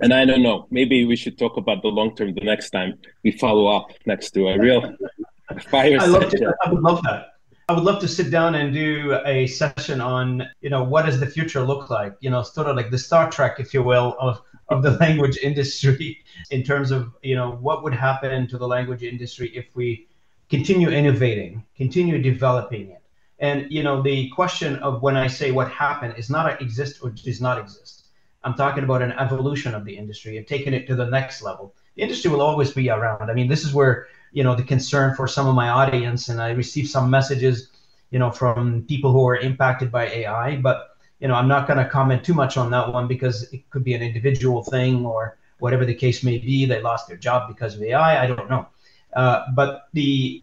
And 0.00 0.12
I 0.12 0.24
don't 0.24 0.42
know, 0.42 0.66
maybe 0.70 1.04
we 1.04 1.14
should 1.14 1.38
talk 1.38 1.56
about 1.56 1.82
the 1.82 1.88
long 1.88 2.16
term 2.16 2.34
the 2.34 2.40
next 2.40 2.70
time 2.70 2.98
we 3.22 3.30
follow 3.32 3.66
up 3.66 3.90
next 4.06 4.32
to 4.32 4.48
a 4.48 4.58
real 4.58 4.80
fire 5.70 5.98
I, 6.00 6.06
love 6.06 6.34
I 6.64 6.72
would 6.72 6.82
love 6.82 7.02
that. 7.04 7.26
I 7.68 7.74
would 7.74 7.84
love 7.84 8.00
to 8.00 8.08
sit 8.08 8.30
down 8.30 8.54
and 8.54 8.74
do 8.74 9.18
a 9.24 9.46
session 9.46 10.00
on, 10.00 10.48
you 10.60 10.70
know, 10.70 10.82
what 10.82 11.06
does 11.06 11.20
the 11.20 11.26
future 11.26 11.62
look 11.62 11.90
like? 11.90 12.14
You 12.20 12.30
know, 12.30 12.42
sort 12.42 12.66
of 12.66 12.76
like 12.76 12.90
the 12.90 12.98
Star 12.98 13.30
Trek, 13.30 13.60
if 13.60 13.72
you 13.72 13.82
will, 13.82 14.16
of 14.18 14.42
of 14.68 14.82
the 14.82 14.90
language 15.04 15.38
industry 15.42 16.18
in 16.50 16.62
terms 16.62 16.90
of 16.90 17.14
you 17.22 17.36
know 17.36 17.52
what 17.52 17.82
would 17.82 17.94
happen 17.94 18.48
to 18.48 18.58
the 18.58 18.66
language 18.66 19.02
industry 19.02 19.48
if 19.54 19.66
we 19.74 20.06
continue 20.50 20.90
innovating, 20.90 21.64
continue 21.76 22.20
developing 22.20 22.90
it. 22.90 23.02
And 23.38 23.70
you 23.70 23.82
know 23.82 24.02
the 24.02 24.28
question 24.30 24.76
of 24.76 25.02
when 25.02 25.16
I 25.16 25.26
say 25.26 25.50
what 25.50 25.70
happened 25.70 26.14
is 26.16 26.30
not 26.30 26.60
exist 26.60 27.00
or 27.02 27.10
does 27.10 27.40
not 27.40 27.58
exist. 27.58 28.06
I'm 28.44 28.54
talking 28.54 28.82
about 28.82 29.02
an 29.02 29.12
evolution 29.12 29.74
of 29.74 29.84
the 29.84 29.96
industry 29.96 30.36
and 30.36 30.46
taking 30.46 30.74
it 30.74 30.86
to 30.88 30.96
the 30.96 31.06
next 31.06 31.42
level. 31.42 31.74
The 31.94 32.02
industry 32.02 32.30
will 32.30 32.42
always 32.42 32.72
be 32.72 32.90
around. 32.90 33.30
I 33.30 33.34
mean, 33.34 33.48
this 33.48 33.64
is 33.64 33.72
where 33.72 34.08
you 34.32 34.42
know 34.42 34.54
the 34.54 34.62
concern 34.62 35.14
for 35.14 35.26
some 35.26 35.46
of 35.46 35.54
my 35.54 35.68
audience, 35.68 36.28
and 36.28 36.40
I 36.40 36.50
received 36.50 36.90
some 36.90 37.10
messages, 37.10 37.68
you 38.10 38.18
know, 38.18 38.30
from 38.30 38.84
people 38.88 39.12
who 39.12 39.26
are 39.26 39.36
impacted 39.36 39.90
by 39.90 40.06
AI, 40.06 40.56
but 40.56 40.88
you 41.20 41.28
know, 41.28 41.34
I'm 41.34 41.48
not 41.48 41.68
going 41.68 41.78
to 41.78 41.88
comment 41.88 42.24
too 42.24 42.34
much 42.34 42.56
on 42.56 42.70
that 42.72 42.92
one 42.92 43.06
because 43.06 43.44
it 43.52 43.70
could 43.70 43.84
be 43.84 43.94
an 43.94 44.02
individual 44.02 44.64
thing 44.64 45.06
or 45.06 45.38
whatever 45.60 45.84
the 45.84 45.94
case 45.94 46.24
may 46.24 46.36
be. 46.38 46.66
They 46.66 46.82
lost 46.82 47.06
their 47.06 47.16
job 47.16 47.46
because 47.46 47.76
of 47.76 47.82
AI. 47.82 48.24
I 48.24 48.26
don't 48.26 48.50
know. 48.50 48.66
Uh, 49.14 49.44
but 49.54 49.88
the 49.92 50.42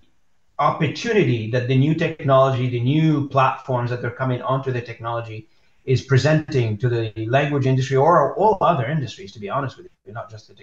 opportunity 0.57 1.51
that 1.51 1.67
the 1.67 1.77
new 1.77 1.95
technology, 1.95 2.69
the 2.69 2.79
new 2.79 3.27
platforms 3.27 3.89
that 3.89 4.01
they're 4.01 4.11
coming 4.11 4.41
onto 4.41 4.71
the 4.71 4.81
technology 4.81 5.49
is 5.83 6.01
presenting 6.01 6.77
to 6.77 6.87
the 6.87 7.13
language 7.25 7.65
industry 7.65 7.97
or 7.97 8.35
all 8.35 8.57
other 8.61 8.85
industries, 8.85 9.33
to 9.33 9.39
be 9.39 9.49
honest 9.49 9.75
with 9.75 9.87
you, 10.05 10.13
not 10.13 10.29
just 10.29 10.47
the 10.47 10.55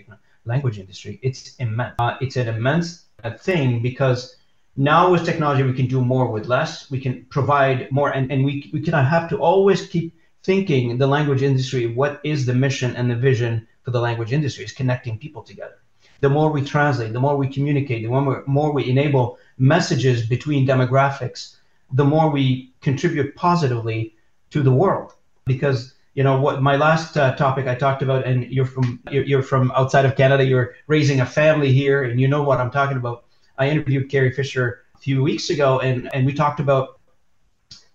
language 0.47 0.79
industry, 0.79 1.19
it's 1.23 1.57
immense. 1.57 1.95
Uh, 1.99 2.17
it's 2.21 2.37
an 2.37 2.49
immense 2.49 3.06
thing 3.39 3.83
because 3.83 4.37
now 4.77 5.11
with 5.11 5.25
technology, 5.25 5.63
we 5.63 5.73
can 5.73 5.87
do 5.87 6.01
more 6.05 6.31
with 6.31 6.47
less. 6.47 6.91
We 6.91 7.01
can 7.01 7.25
provide 7.31 7.91
more, 7.91 8.11
and, 8.11 8.31
and 8.31 8.45
we, 8.45 8.71
we 8.73 8.81
of 8.81 9.07
have 9.07 9.29
to 9.31 9.39
always 9.39 9.87
keep 9.87 10.15
thinking 10.43 10.99
the 10.99 11.07
language 11.07 11.43
industry 11.43 11.87
what 11.87 12.21
is 12.25 12.47
the 12.47 12.55
mission 12.55 12.95
and 12.95 13.11
the 13.11 13.17
vision 13.17 13.67
for 13.83 13.91
the 13.91 14.01
language 14.01 14.33
industry 14.33 14.65
is 14.65 14.73
connecting 14.73 15.19
people 15.19 15.43
together. 15.43 15.79
The 16.21 16.29
more 16.29 16.51
we 16.51 16.63
translate, 16.63 17.13
the 17.13 17.21
more 17.21 17.37
we 17.37 17.49
communicate, 17.49 18.03
the 18.03 18.09
more, 18.09 18.45
more 18.47 18.73
we 18.73 18.89
enable 18.89 19.39
messages 19.59 20.27
between 20.27 20.67
demographics, 20.67 21.57
the 21.93 22.05
more 22.05 22.31
we 22.31 22.73
contribute 22.81 23.35
positively 23.35 24.15
to 24.51 24.63
the 24.63 24.73
world. 24.73 25.13
Because 25.47 25.95
you 26.17 26.25
know 26.25 26.41
what 26.41 26.63
my 26.63 26.77
last 26.77 27.17
uh, 27.17 27.37
topic 27.37 27.67
I 27.69 27.75
talked 27.75 28.03
about, 28.03 28.27
and 28.27 28.51
you're 28.51 28.67
from 28.67 29.01
you're, 29.11 29.25
you're 29.25 29.43
from 29.43 29.71
outside 29.77 30.07
of 30.07 30.17
Canada. 30.17 30.45
You're 30.45 30.75
raising 30.89 31.21
a 31.21 31.27
family 31.27 31.73
here, 31.73 32.03
and 32.03 32.19
you 32.21 32.27
know 32.27 32.43
what 32.43 32.59
I'm 32.59 32.71
talking 32.71 32.97
about 32.97 33.27
I 33.59 33.69
interviewed 33.69 34.11
Carrie 34.11 34.33
Fisher 34.33 34.83
a 34.95 34.99
few 34.99 35.23
weeks 35.23 35.51
ago, 35.51 35.81
and, 35.81 36.13
and 36.15 36.27
we 36.27 36.33
talked 36.33 36.61
about 36.61 37.01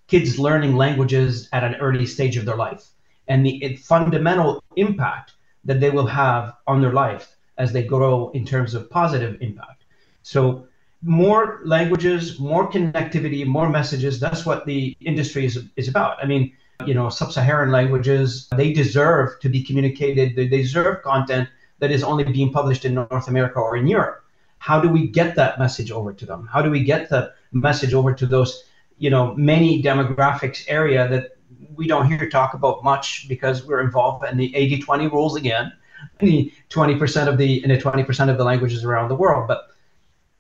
kids 0.07 0.39
learning 0.39 0.76
languages 0.76 1.47
at 1.51 1.63
an 1.63 1.76
early 1.76 2.05
stage 2.05 2.38
of 2.38 2.45
their 2.45 2.55
life 2.55 2.89
and 3.28 3.45
the 3.45 3.76
fundamental 3.78 4.63
impact 4.76 5.34
that 5.63 5.80
they 5.80 5.89
will 5.89 6.07
have 6.07 6.53
on 6.67 6.82
their 6.82 6.93
life 6.93 7.36
as 7.57 7.72
they 7.72 7.84
grow 7.84 8.30
in 8.32 8.45
terms 8.45 8.74
of 8.74 8.89
positive 8.89 9.38
impact. 9.41 9.84
So, 10.24 10.67
more 11.03 11.61
languages, 11.65 12.39
more 12.39 12.69
connectivity, 12.69 13.45
more 13.45 13.69
messages. 13.69 14.19
That's 14.19 14.45
what 14.45 14.67
the 14.67 14.95
industry 15.01 15.45
is, 15.45 15.63
is 15.76 15.88
about. 15.88 16.24
I 16.24 16.28
mean, 16.28 16.53
you 16.88 16.93
know, 16.93 17.09
sub 17.09 17.32
Saharan 17.32 17.71
languages, 17.71 18.47
they 18.55 18.73
deserve 18.73 19.39
to 19.41 19.49
be 19.49 19.63
communicated, 19.63 20.36
they 20.36 20.47
deserve 20.47 21.01
content 21.03 21.49
that 21.79 21.91
is 21.91 22.03
only 22.03 22.23
being 22.23 22.51
published 22.51 22.86
in 22.86 22.93
North 22.93 23.27
America 23.27 23.59
or 23.59 23.75
in 23.75 23.88
Europe 23.88 24.21
how 24.61 24.79
do 24.79 24.88
we 24.88 25.07
get 25.07 25.36
that 25.36 25.57
message 25.57 25.89
over 25.89 26.13
to 26.13 26.23
them? 26.23 26.45
How 26.45 26.61
do 26.61 26.69
we 26.69 26.84
get 26.84 27.09
the 27.09 27.34
message 27.51 27.95
over 27.95 28.13
to 28.13 28.27
those, 28.27 28.63
you 28.99 29.09
know, 29.09 29.34
many 29.36 29.82
demographics 29.82 30.63
area 30.67 31.07
that 31.07 31.32
we 31.75 31.88
don't 31.88 32.05
hear 32.05 32.29
talk 32.29 32.53
about 32.53 32.84
much 32.84 33.27
because 33.27 33.65
we're 33.65 33.82
involved 33.82 34.23
in 34.23 34.38
the 34.38 34.53
80-20 34.53 35.11
rules 35.11 35.36
again, 35.36 35.73
the 36.19 36.53
20% 36.69 37.27
of 37.27 37.39
the 37.39 37.63
in 37.63 37.71
the 37.71 37.77
20% 37.77 38.29
of 38.29 38.38
the 38.38 38.43
languages 38.43 38.84
around 38.84 39.09
the 39.09 39.15
world. 39.15 39.47
But 39.47 39.63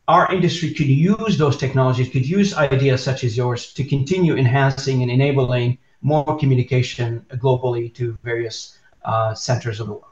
our 0.07 0.31
industry 0.31 0.71
could 0.71 0.85
use 0.85 1.39
those 1.39 1.57
technologies, 1.57 2.09
could 2.09 2.27
use 2.27 2.53
ideas 2.53 3.03
such 3.03 3.23
as 3.23 3.35
yours 3.35 3.73
to 3.73 3.83
continue 3.83 4.37
enhancing 4.37 5.01
and 5.01 5.09
enabling 5.09 5.79
more 6.01 6.37
communication 6.37 7.25
globally 7.35 7.93
to 7.95 8.17
various 8.23 8.77
uh, 9.05 9.33
centers 9.33 9.79
of 9.79 9.87
the 9.87 9.93
world. 9.93 10.05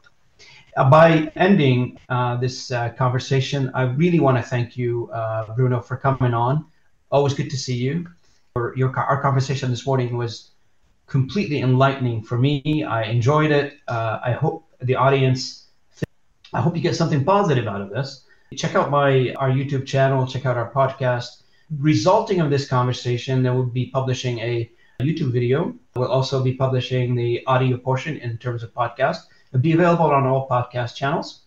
Uh, 0.77 0.89
by 0.89 1.31
ending 1.35 1.99
uh, 2.09 2.37
this 2.37 2.71
uh, 2.71 2.89
conversation, 2.89 3.71
I 3.73 3.83
really 3.83 4.19
want 4.19 4.37
to 4.37 4.43
thank 4.43 4.77
you, 4.77 5.09
Bruno, 5.55 5.81
for 5.81 5.97
coming 5.97 6.33
on. 6.33 6.65
Always 7.11 7.33
good 7.33 7.49
to 7.49 7.57
see 7.57 7.75
you. 7.75 8.07
Your, 8.75 8.97
our 8.97 9.21
conversation 9.21 9.69
this 9.71 9.85
morning 9.85 10.15
was 10.17 10.51
completely 11.09 11.59
enlightening 11.61 12.23
for 12.23 12.37
me. 12.37 12.83
I 12.83 13.03
enjoyed 13.03 13.51
it. 13.51 13.77
Uh, 13.87 14.19
I 14.23 14.31
hope 14.31 14.65
the 14.81 14.95
audience, 14.95 15.67
I 16.53 16.61
hope 16.61 16.75
you 16.75 16.81
get 16.81 16.95
something 16.95 17.23
positive 17.25 17.67
out 17.67 17.81
of 17.81 17.89
this. 17.89 18.25
Check 18.55 18.75
out 18.75 18.89
my 18.89 19.33
our 19.33 19.49
YouTube 19.49 19.85
channel. 19.85 20.25
Check 20.25 20.45
out 20.45 20.57
our 20.57 20.71
podcast. 20.71 21.43
Resulting 21.77 22.41
of 22.41 22.49
this 22.49 22.67
conversation, 22.67 23.43
there 23.43 23.53
will 23.53 23.65
be 23.65 23.87
publishing 23.87 24.39
a 24.39 24.71
YouTube 25.01 25.31
video. 25.31 25.73
We'll 25.95 26.11
also 26.11 26.43
be 26.43 26.53
publishing 26.53 27.15
the 27.15 27.41
audio 27.47 27.77
portion 27.77 28.17
in 28.17 28.37
terms 28.37 28.63
of 28.63 28.73
podcast. 28.73 29.27
It'll 29.49 29.61
be 29.61 29.71
available 29.71 30.11
on 30.11 30.25
all 30.25 30.47
podcast 30.47 30.95
channels. 30.95 31.41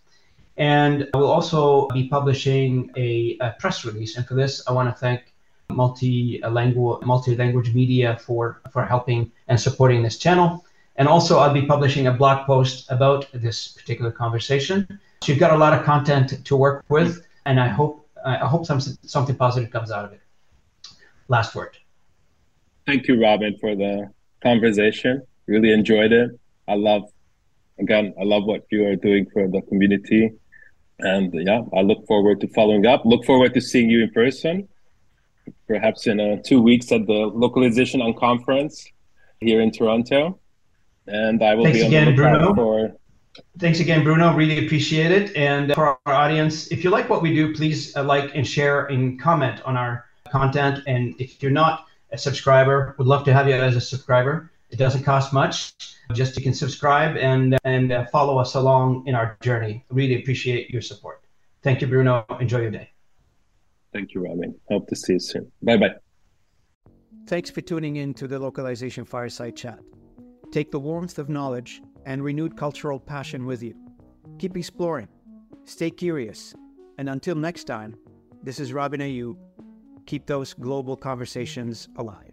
And 0.57 1.07
we'll 1.13 1.31
also 1.31 1.87
be 1.89 2.07
publishing 2.07 2.91
a, 2.97 3.37
a 3.41 3.55
press 3.59 3.85
release. 3.85 4.17
And 4.17 4.25
for 4.27 4.33
this, 4.33 4.67
I 4.67 4.71
want 4.71 4.89
to 4.89 4.99
thank 4.99 5.33
multi-language 5.69 7.05
multi-language 7.05 7.73
media 7.73 8.17
for 8.17 8.61
for 8.71 8.85
helping 8.85 9.31
and 9.47 9.59
supporting 9.59 10.03
this 10.03 10.17
channel. 10.17 10.65
And 10.95 11.07
also, 11.07 11.39
I'll 11.39 11.53
be 11.53 11.65
publishing 11.65 12.07
a 12.07 12.11
blog 12.11 12.45
post 12.45 12.91
about 12.91 13.27
this 13.33 13.69
particular 13.69 14.11
conversation. 14.11 14.99
So 15.23 15.31
you've 15.31 15.39
got 15.39 15.53
a 15.53 15.57
lot 15.57 15.73
of 15.73 15.83
content 15.83 16.45
to 16.45 16.55
work 16.55 16.85
with, 16.89 17.25
and 17.45 17.59
I 17.59 17.67
hope 17.67 18.07
I 18.25 18.47
hope 18.47 18.65
some, 18.65 18.79
something 18.79 19.35
positive 19.35 19.71
comes 19.71 19.91
out 19.91 20.05
of 20.05 20.11
it. 20.13 20.21
Last 21.27 21.55
word. 21.55 21.77
Thank 22.85 23.07
you, 23.07 23.21
Robin, 23.21 23.57
for 23.59 23.75
the 23.75 24.09
conversation. 24.41 25.21
Really 25.47 25.71
enjoyed 25.71 26.11
it. 26.11 26.31
I 26.67 26.75
love, 26.75 27.03
again, 27.79 28.13
I 28.19 28.23
love 28.23 28.45
what 28.45 28.65
you 28.71 28.85
are 28.87 28.95
doing 28.95 29.25
for 29.31 29.47
the 29.47 29.61
community. 29.63 30.31
And 30.99 31.33
yeah, 31.33 31.61
I 31.75 31.81
look 31.81 32.05
forward 32.07 32.41
to 32.41 32.47
following 32.49 32.85
up. 32.85 33.05
Look 33.05 33.25
forward 33.25 33.53
to 33.53 33.61
seeing 33.61 33.89
you 33.89 34.03
in 34.03 34.11
person, 34.11 34.67
perhaps 35.67 36.07
in 36.07 36.19
uh, 36.19 36.37
two 36.43 36.61
weeks 36.61 36.91
at 36.91 37.05
the 37.07 37.31
Localization 37.33 38.01
on 38.01 38.13
Conference 38.13 38.85
here 39.39 39.61
in 39.61 39.71
Toronto. 39.71 40.39
And 41.07 41.43
I 41.43 41.55
will 41.55 41.65
Thanks 41.65 41.79
be 41.79 41.85
on 41.85 41.87
again, 41.87 42.05
the 42.07 42.13
Bruno. 42.13 42.55
for. 42.55 42.91
Thanks 43.59 43.79
again, 43.79 44.03
Bruno. 44.03 44.33
Really 44.35 44.65
appreciate 44.65 45.11
it. 45.11 45.35
And 45.35 45.73
for 45.73 45.97
our 46.05 46.13
audience, 46.13 46.67
if 46.67 46.83
you 46.83 46.89
like 46.89 47.09
what 47.09 47.21
we 47.21 47.33
do, 47.33 47.53
please 47.53 47.95
uh, 47.95 48.03
like 48.03 48.31
and 48.35 48.47
share 48.47 48.85
and 48.85 49.19
comment 49.19 49.61
on 49.65 49.75
our 49.75 50.05
content. 50.29 50.83
And 50.87 51.15
if 51.19 51.41
you're 51.41 51.51
not 51.51 51.87
a 52.13 52.17
subscriber, 52.17 52.95
would 52.97 53.07
love 53.07 53.25
to 53.25 53.33
have 53.33 53.47
you 53.47 53.55
as 53.55 53.75
a 53.75 53.81
subscriber. 53.81 54.51
It 54.69 54.77
doesn't 54.77 55.03
cost 55.03 55.33
much. 55.33 55.73
Just 56.13 56.37
you 56.37 56.43
can 56.43 56.53
subscribe 56.53 57.17
and 57.17 57.57
and 57.63 57.91
uh, 57.91 58.05
follow 58.11 58.37
us 58.37 58.55
along 58.55 59.07
in 59.07 59.15
our 59.15 59.37
journey. 59.41 59.85
Really 59.89 60.21
appreciate 60.21 60.69
your 60.69 60.81
support. 60.81 61.21
Thank 61.63 61.81
you, 61.81 61.87
Bruno. 61.87 62.25
Enjoy 62.39 62.59
your 62.59 62.71
day. 62.71 62.89
Thank 63.93 64.13
you, 64.13 64.21
Robin. 64.21 64.55
Hope 64.69 64.87
to 64.87 64.95
see 64.95 65.13
you 65.13 65.19
soon. 65.19 65.51
Bye 65.61 65.77
bye. 65.77 65.95
Thanks 67.27 67.49
for 67.49 67.61
tuning 67.61 67.95
in 67.97 68.13
to 68.15 68.27
the 68.27 68.37
Localization 68.37 69.05
Fireside 69.05 69.55
Chat. 69.55 69.79
Take 70.51 70.71
the 70.71 70.79
warmth 70.79 71.17
of 71.19 71.29
knowledge 71.29 71.81
and 72.05 72.23
renewed 72.23 72.57
cultural 72.57 72.99
passion 72.99 73.45
with 73.45 73.63
you. 73.63 73.75
Keep 74.39 74.57
exploring, 74.57 75.07
stay 75.63 75.89
curious, 75.89 76.53
and 76.97 77.09
until 77.09 77.35
next 77.35 77.63
time, 77.63 77.95
this 78.43 78.59
is 78.59 78.73
Robin 78.73 78.99
Ayoub. 78.99 79.37
Keep 80.05 80.25
those 80.25 80.53
global 80.53 80.97
conversations 80.97 81.87
alive. 81.95 82.32